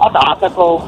a 0.00 0.10
tak, 0.12 0.42
jako... 0.42 0.84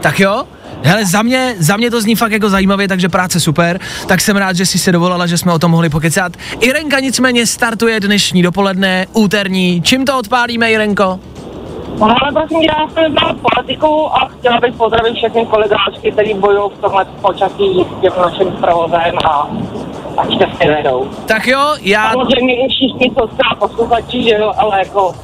Tak 0.00 0.20
jo? 0.20 0.44
Hele, 0.86 1.04
za 1.04 1.22
mě, 1.22 1.54
za 1.58 1.76
mě 1.76 1.90
to 1.90 2.00
zní 2.00 2.14
fakt 2.14 2.32
jako 2.32 2.50
zajímavě, 2.50 2.88
takže 2.88 3.08
práce 3.08 3.40
super. 3.40 3.80
Tak 4.08 4.20
jsem 4.20 4.36
rád, 4.36 4.56
že 4.56 4.66
jsi 4.66 4.78
se 4.78 4.92
dovolala, 4.92 5.26
že 5.26 5.38
jsme 5.38 5.52
o 5.52 5.58
tom 5.58 5.70
mohli 5.70 5.88
pokecat. 5.88 6.32
Irenka 6.60 7.00
nicméně 7.00 7.46
startuje 7.46 8.00
dnešní 8.00 8.42
dopoledne, 8.42 9.06
úterní. 9.12 9.82
Čím 9.82 10.04
to 10.04 10.18
odpálíme, 10.18 10.70
Irenko? 10.70 11.20
No 11.98 12.06
ale 12.06 12.32
prosím, 12.32 12.62
já 12.62 12.88
jsem 12.88 13.12
znala 13.12 13.34
politiku 13.34 14.16
a 14.16 14.28
chtěla 14.28 14.60
bych 14.60 14.74
pozdravit 14.74 15.14
všechny 15.14 15.46
kolegáčky, 15.46 16.12
kteří 16.12 16.34
bojují 16.34 16.70
v 16.78 16.80
tomhle 16.80 17.04
počasí 17.04 17.86
s 18.12 18.16
naším 18.16 18.52
provozem 18.52 19.14
a, 19.24 19.48
a 20.16 20.24
šťastně 20.30 20.70
vedou. 20.70 21.10
Tak 21.26 21.46
jo, 21.46 21.74
já... 21.80 22.10
Samozřejmě 22.12 22.54
i 22.54 22.68
všichni, 22.68 23.10
co 23.18 23.26
třeba 23.26 23.68
posluchači, 23.68 24.22
že 24.22 24.34
jo, 24.34 24.52
ale 24.58 24.78
jako... 24.78 25.14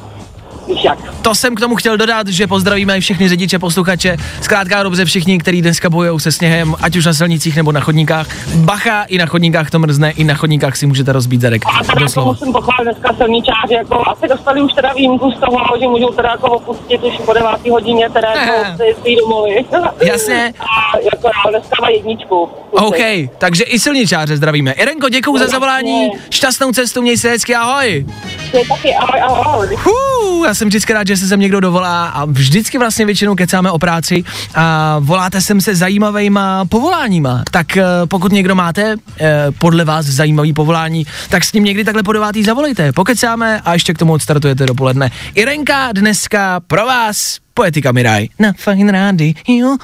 Jak. 0.85 0.99
To 1.23 1.35
jsem 1.35 1.55
k 1.55 1.61
tomu 1.61 1.77
chtěl 1.77 1.97
dodat, 1.97 2.27
že 2.27 2.47
pozdravíme 2.47 2.99
i 2.99 3.01
všechny 3.01 3.29
řidiče, 3.29 3.59
posluchače, 3.59 4.17
zkrátka 4.41 4.83
dobře 4.83 5.05
všichni, 5.05 5.39
kteří 5.39 5.63
dneska 5.63 5.91
bojují 5.91 6.21
se 6.21 6.33
sněhem, 6.33 6.75
ať 6.81 6.97
už 6.97 7.07
na 7.07 7.13
silnicích 7.15 7.57
nebo 7.57 7.73
na 7.73 7.81
chodníkách. 7.81 8.27
Bacha, 8.55 9.03
i 9.03 9.19
na 9.19 9.27
chodníkách 9.27 9.71
to 9.71 9.79
mrzne, 9.79 10.11
i 10.11 10.25
na 10.25 10.35
chodníkách 10.35 10.77
si 10.77 10.87
můžete 10.87 11.13
rozbít 11.13 11.41
zadek. 11.41 11.63
A 11.67 11.85
teda 11.85 12.01
jako 12.01 12.25
musím 12.25 12.53
pochválit 12.53 12.85
dneska 12.85 13.15
silničáři, 13.17 13.75
jako 13.75 14.09
asi 14.09 14.29
dostali 14.29 14.63
už 14.63 14.73
teda 14.73 14.93
výjimku 14.93 15.31
z 15.31 15.41
toho, 15.41 15.59
že 15.81 15.89
můžou 15.89 16.09
teda 16.09 16.31
jako 16.31 16.51
opustit 16.51 17.03
už 17.05 17.15
po 17.27 17.33
9. 17.33 17.51
hodině 17.71 18.11
teda 18.11 18.29
jako 18.35 18.85
svý 19.03 19.17
domovy. 19.17 19.65
Jasně. 20.07 20.55
A 20.61 20.99
jako 20.99 21.27
já 21.27 21.51
dneska 21.51 21.77
má 21.81 21.89
jedničku. 21.89 22.49
OK, 22.71 22.97
takže 23.39 23.65
i 23.65 23.79
silničáře 23.79 24.37
zdravíme. 24.37 24.73
Irenko, 24.73 25.09
děkuju 25.09 25.39
za 25.39 25.47
zavolání, 25.47 26.11
šťastnou 26.31 26.73
cestu, 26.73 27.03
měj 27.03 27.17
se 27.17 27.29
hezky, 27.31 27.55
ahoj. 27.55 28.07
Ty 28.53 28.59
taky, 28.69 28.95
ahoj, 28.95 29.21
ahoj. 29.21 29.69
Hů, 29.77 30.45
já 30.45 30.55
jsem 30.61 30.69
vždycky 30.69 30.93
rád, 30.93 31.07
že 31.07 31.17
se 31.17 31.29
sem 31.29 31.41
někdo 31.41 31.61
dovolá 31.61 32.07
a 32.07 32.25
vždycky 32.25 32.79
vlastně 32.79 33.07
většinou 33.07 33.35
kecáme 33.35 33.71
o 33.71 33.79
práci 33.79 34.25
a 34.55 34.97
voláte 34.99 35.41
sem 35.41 35.61
se 35.61 35.75
zajímavýma 35.75 36.65
povoláníma. 36.65 37.45
Tak 37.51 37.77
eh, 37.77 37.85
pokud 38.09 38.33
někdo 38.33 38.55
máte 38.55 38.97
eh, 39.21 39.47
podle 39.59 39.85
vás 39.85 40.07
zajímavý 40.07 40.53
povolání, 40.53 41.07
tak 41.29 41.45
s 41.45 41.53
ním 41.53 41.65
někdy 41.65 41.85
takhle 41.85 42.03
po 42.03 42.13
devátý 42.13 42.45
zavolejte. 42.45 42.93
Pokecáme 42.93 43.61
a 43.61 43.73
ještě 43.73 43.95
k 43.95 43.99
tomu 43.99 44.13
odstartujete 44.13 44.67
dopoledne. 44.67 45.11
Irenka 45.35 45.93
dneska 45.93 46.61
pro 46.67 46.87
vás 46.87 47.39
Poetika 47.55 47.93
Miraj 47.93 48.29
na 48.39 48.53
Fine 48.57 48.93
Rády. 48.93 49.35
Jo. 49.49 49.77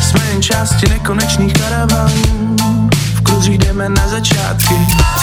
Jsme 0.00 0.26
jen 0.32 0.42
části 0.42 0.88
nekonečných 0.88 1.52
karavanů 1.52 2.56
V 3.14 3.20
kruži 3.20 3.58
jdeme 3.58 3.88
na 3.88 4.08
začátky 4.08 4.74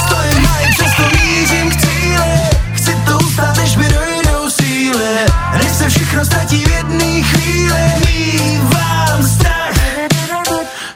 Stojím 0.05 0.47
přesto 0.71 1.03
mířím 1.03 1.69
k 1.71 1.88
síly 4.93 5.25
Než 5.57 5.71
se 5.71 5.89
všechno 5.89 6.25
ztratí 6.25 6.65
v 6.65 6.71
jedné 6.71 7.21
chvíli 7.21 7.81
Mívám 8.07 9.23
strach 9.23 9.73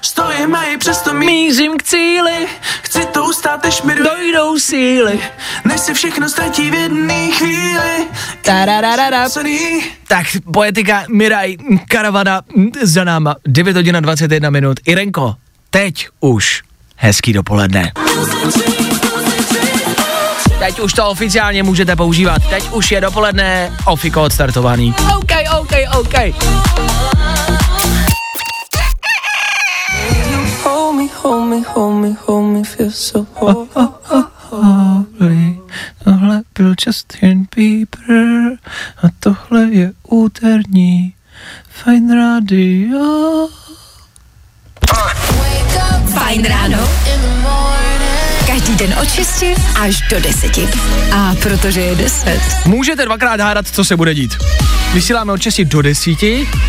Stojím 0.02 0.50
mají, 0.50 0.78
přesto 0.78 1.14
mířím 1.14 1.78
k 1.78 1.84
cíli, 1.84 2.48
Chci 2.82 3.06
to 3.06 3.26
ustát, 3.26 3.64
než 3.64 3.82
mi 3.82 3.96
dojdou 3.96 4.60
síly. 4.60 5.20
Než 5.66 5.82
se 5.82 5.94
všechno 5.94 6.30
ztratí 6.30 6.72
v 6.72 6.74
jedné 6.74 7.32
chvíli. 7.32 8.08
Tarararara. 8.42 9.30
Tak, 10.08 10.26
poetika 10.54 11.04
Miraj 11.10 11.58
Karavana 11.88 12.42
za 12.82 13.04
náma. 13.04 13.36
9 13.48 13.76
hodin 13.76 13.98
a 13.98 14.00
21 14.00 14.50
minut. 14.50 14.80
Irenko, 14.86 15.36
teď 15.70 16.08
už 16.20 16.62
hezký 16.96 17.34
dopoledne. 17.34 17.92
Teď 20.64 20.80
už 20.80 20.94
to 20.94 21.10
oficiálně 21.10 21.64
můžete 21.64 21.96
používat. 21.96 22.42
Teď 22.50 22.72
už 22.72 22.92
je 22.92 23.02
dopoledne, 23.02 23.72
ofiko 23.86 24.24
odstartovaný. 24.24 24.96
OK, 25.18 25.32
OK, 25.60 25.72
OK. 26.00 26.14
Holy, 34.50 35.60
tohle 36.04 36.42
byl 36.58 36.76
Justin 36.88 37.48
Bieber 37.56 38.58
a 39.04 39.08
tohle 39.20 39.62
je 39.72 39.92
úterní 40.08 41.14
Fine 41.70 42.16
Radio. 42.16 43.48
Fajn 46.14 46.46
ráno. 46.46 46.78
Každý 48.54 48.76
den 48.76 48.96
od 49.02 49.10
6 49.10 49.44
až 49.82 50.02
do 50.10 50.20
10. 50.20 50.58
A 51.16 51.36
protože 51.42 51.82
je 51.82 51.96
10. 51.96 52.40
Můžete 52.66 53.06
dvakrát 53.06 53.40
hádat, 53.40 53.68
co 53.68 53.86
se 53.86 53.98
bude 53.98 54.14
dít. 54.14 54.38
Vysíláme 54.94 55.32
od 55.32 55.42
6 55.42 55.62
do 55.62 55.82
10, 55.82 56.18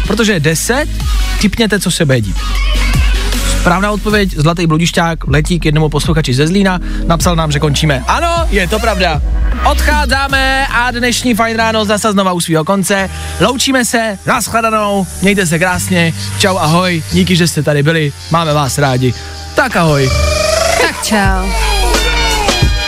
protože 0.06 0.32
je 0.32 0.40
10, 0.40 0.86
tipněte, 1.40 1.80
co 1.80 1.90
se 1.90 2.04
bude 2.04 2.20
dít. 2.20 2.36
Správná 3.60 3.90
odpověď, 3.90 4.34
Zlatý 4.36 4.66
bludišťák 4.66 5.28
letí 5.28 5.60
k 5.60 5.64
jednomu 5.64 5.88
posluchači 5.88 6.34
ze 6.34 6.46
Zlína, 6.46 6.78
napsal 7.06 7.36
nám, 7.36 7.52
že 7.52 7.58
končíme. 7.58 8.04
Ano, 8.06 8.46
je 8.50 8.68
to 8.68 8.78
pravda. 8.78 9.22
Odcházíme 9.70 10.66
a 10.66 10.90
dnešní 10.90 11.34
fajn 11.34 11.56
ráno 11.56 11.84
zase 11.84 12.12
znova 12.12 12.32
u 12.32 12.40
svého 12.40 12.64
konce. 12.64 13.10
Loučíme 13.40 13.84
se, 13.84 14.18
nashledanou, 14.26 15.06
mějte 15.22 15.46
se 15.46 15.58
krásně, 15.58 16.14
čau, 16.38 16.56
ahoj, 16.56 17.02
díky, 17.12 17.36
že 17.36 17.48
jste 17.48 17.62
tady 17.62 17.82
byli, 17.82 18.12
máme 18.30 18.52
vás 18.52 18.78
rádi. 18.78 19.14
Tak 19.54 19.76
ahoj. 19.76 20.10
Tak 20.82 21.02
čau. 21.02 21.73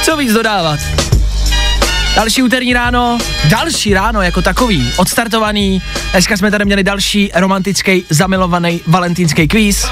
Co 0.07 0.17
víc 0.17 0.33
dodávat? 0.33 0.81
Další 2.17 2.43
úterní 2.43 2.73
ráno, 2.73 3.19
další 3.49 3.95
ráno 3.95 4.23
jako 4.23 4.43
takový, 4.43 4.93
odstartovaný. 4.97 5.83
Dneska 6.13 6.37
jsme 6.37 6.51
tady 6.51 6.65
měli 6.65 6.83
další 6.85 7.31
romantický, 7.35 8.05
zamilovaný 8.11 8.81
valentínský 8.87 9.49
kvíz. 9.49 9.87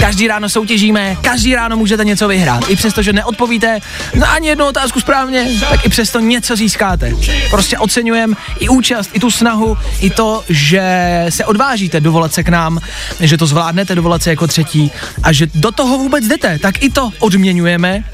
Každý 0.00 0.28
ráno 0.28 0.48
soutěžíme, 0.48 1.16
každý 1.20 1.54
ráno 1.54 1.76
můžete 1.76 2.04
něco 2.04 2.28
vyhrát. 2.28 2.70
I 2.70 2.76
přesto, 2.76 3.02
že 3.02 3.12
neodpovíte 3.12 3.80
na 4.14 4.26
ani 4.26 4.48
jednu 4.48 4.66
otázku 4.66 5.00
správně, 5.00 5.46
tak 5.70 5.86
i 5.86 5.88
přesto 5.88 6.20
něco 6.20 6.56
získáte. 6.56 7.12
Prostě 7.50 7.78
oceňujeme 7.78 8.36
i 8.58 8.68
účast, 8.68 9.10
i 9.12 9.20
tu 9.20 9.30
snahu, 9.30 9.76
i 10.00 10.10
to, 10.10 10.44
že 10.48 10.82
se 11.28 11.44
odvážíte 11.44 12.00
dovolat 12.00 12.34
se 12.34 12.42
k 12.42 12.48
nám, 12.48 12.78
že 13.20 13.36
to 13.36 13.46
zvládnete 13.46 13.94
dovolat 13.94 14.22
se 14.22 14.30
jako 14.30 14.46
třetí 14.46 14.90
a 15.22 15.32
že 15.32 15.46
do 15.54 15.72
toho 15.72 15.98
vůbec 15.98 16.24
jdete, 16.24 16.58
tak 16.58 16.82
i 16.82 16.90
to 16.90 17.10
odměňujeme. 17.18 18.04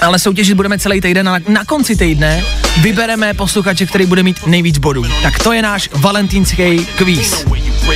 Ale 0.00 0.18
soutěžit 0.18 0.56
budeme 0.56 0.78
celý 0.78 1.00
týden 1.00 1.28
a 1.28 1.38
na, 1.48 1.64
konci 1.64 1.96
týdne 1.96 2.44
vybereme 2.80 3.34
posluchače, 3.34 3.86
který 3.86 4.06
bude 4.06 4.22
mít 4.22 4.46
nejvíc 4.46 4.78
bodů. 4.78 5.04
Tak 5.22 5.38
to 5.38 5.52
je 5.52 5.62
náš 5.62 5.90
valentínský 5.92 6.86
kvíz. 6.96 7.44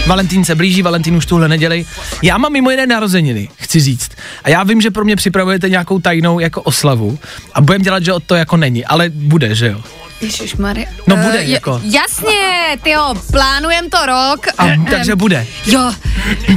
Valentín 0.06 0.44
se 0.44 0.54
blíží, 0.54 0.82
Valentín 0.82 1.16
už 1.16 1.26
tuhle 1.26 1.48
neděli. 1.48 1.86
Já 2.22 2.38
mám 2.38 2.52
mimo 2.52 2.70
jiné 2.70 2.86
narozeniny, 2.86 3.48
chci 3.56 3.80
říct. 3.80 4.10
A 4.44 4.50
já 4.50 4.62
vím, 4.64 4.80
že 4.80 4.90
pro 4.90 5.04
mě 5.04 5.16
připravujete 5.16 5.68
nějakou 5.68 5.98
tajnou 5.98 6.38
jako 6.38 6.62
oslavu 6.62 7.18
a 7.54 7.60
budem 7.60 7.82
dělat, 7.82 8.04
že 8.04 8.12
to 8.26 8.34
jako 8.34 8.56
není, 8.56 8.84
ale 8.84 9.08
bude, 9.08 9.54
že 9.54 9.66
jo. 9.66 9.80
Ježišmarja. 10.20 10.86
No 11.06 11.16
bude 11.16 11.38
je- 11.38 11.50
jako. 11.50 11.80
Jasně, 11.84 12.76
ty 12.82 12.90
jo, 12.90 13.14
plánujem 13.32 13.90
to 13.90 14.06
rok. 14.06 14.46
A, 14.58 14.66
takže 14.90 15.16
bude. 15.16 15.46
Jo. 15.66 15.92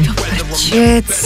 To 0.07 0.13
prčec. 0.23 1.25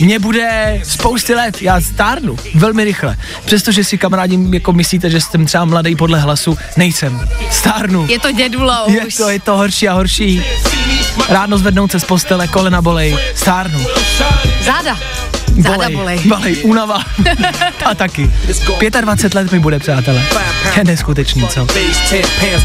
Mně 0.00 0.18
bude 0.18 0.80
spousty 0.84 1.34
let, 1.34 1.62
já 1.62 1.80
stárnu 1.80 2.36
velmi 2.54 2.84
rychle. 2.84 3.16
Přestože 3.44 3.84
si 3.84 3.98
kamarádi 3.98 4.38
jako 4.52 4.72
myslíte, 4.72 5.10
že 5.10 5.20
jsem 5.20 5.46
třeba 5.46 5.64
mladý 5.64 5.96
podle 5.96 6.20
hlasu, 6.20 6.58
nejsem. 6.76 7.28
Stárnu. 7.50 8.06
Je 8.08 8.18
to 8.18 8.32
dědulou 8.32 8.90
Je 8.90 9.06
už. 9.06 9.14
to, 9.14 9.28
je 9.30 9.40
to 9.40 9.56
horší 9.56 9.88
a 9.88 9.92
horší. 9.92 10.42
Ráno 11.28 11.58
zvednout 11.58 11.90
se 11.92 12.00
z 12.00 12.04
postele, 12.04 12.48
kolena 12.48 12.82
bolej, 12.82 13.18
stárnu. 13.34 13.80
Záda. 14.64 14.98
Záda 15.62 15.90
bolej. 15.90 16.18
Bolej, 16.24 16.56
únava. 16.62 17.02
a 17.84 17.94
taky. 17.94 18.30
25 19.00 19.34
let 19.34 19.52
mi 19.52 19.58
bude, 19.58 19.78
přátelé. 19.78 20.22
Je 20.76 20.84
neskutečný, 20.84 21.48
co? 21.48 21.66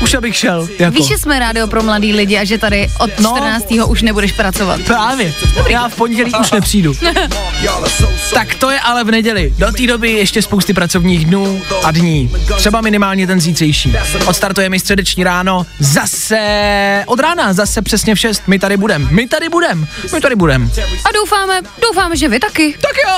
Už 0.04 0.14
abych 0.14 0.36
šel, 0.36 0.68
jako. 0.80 0.98
Víš, 0.98 1.08
že 1.08 1.18
jsme 1.18 1.39
rádio 1.39 1.68
pro 1.68 1.84
mladý 1.84 2.14
lidi 2.14 2.38
a 2.38 2.43
že 2.43 2.58
tady 2.58 2.88
od 3.00 3.20
No. 3.20 3.30
14. 3.38 3.66
už 3.88 4.02
nebudeš 4.02 4.32
pracovat. 4.32 4.82
Právě. 4.82 5.34
Já 5.70 5.89
v 5.89 5.96
pondělí 5.96 6.32
už 6.41 6.52
nepřijdu. 6.52 6.93
Tak 8.34 8.56
to 8.56 8.70
je 8.72 8.80
ale 8.80 9.04
v 9.04 9.12
neděli. 9.12 9.54
Do 9.58 9.72
té 9.72 9.88
doby 9.88 10.12
ještě 10.12 10.41
spousty 10.41 10.74
pracovních 10.74 11.26
dnů 11.26 11.62
a 11.84 11.91
dní. 11.91 12.32
Třeba 12.58 12.82
minimálně 12.82 13.28
ten 13.28 13.41
zítřejší. 13.41 13.93
Odstartujeme 14.26 14.80
středeční 14.80 15.24
ráno. 15.24 15.66
Zase 15.80 17.04
od 17.08 17.20
rána, 17.20 17.54
zase 17.54 17.82
přesně 17.82 18.16
v 18.16 18.20
6. 18.20 18.41
My 18.48 18.60
tady 18.60 18.78
budem. 18.78 19.08
My 19.12 19.28
tady 19.28 19.50
budem. 19.50 19.88
My 20.14 20.22
tady 20.22 20.36
budem. 20.36 20.72
A 21.06 21.12
doufáme, 21.12 21.62
doufáme, 21.82 22.18
že 22.18 22.28
vy 22.30 22.39
taky. 22.39 22.76
Tak 22.86 22.97
jo. 22.97 23.15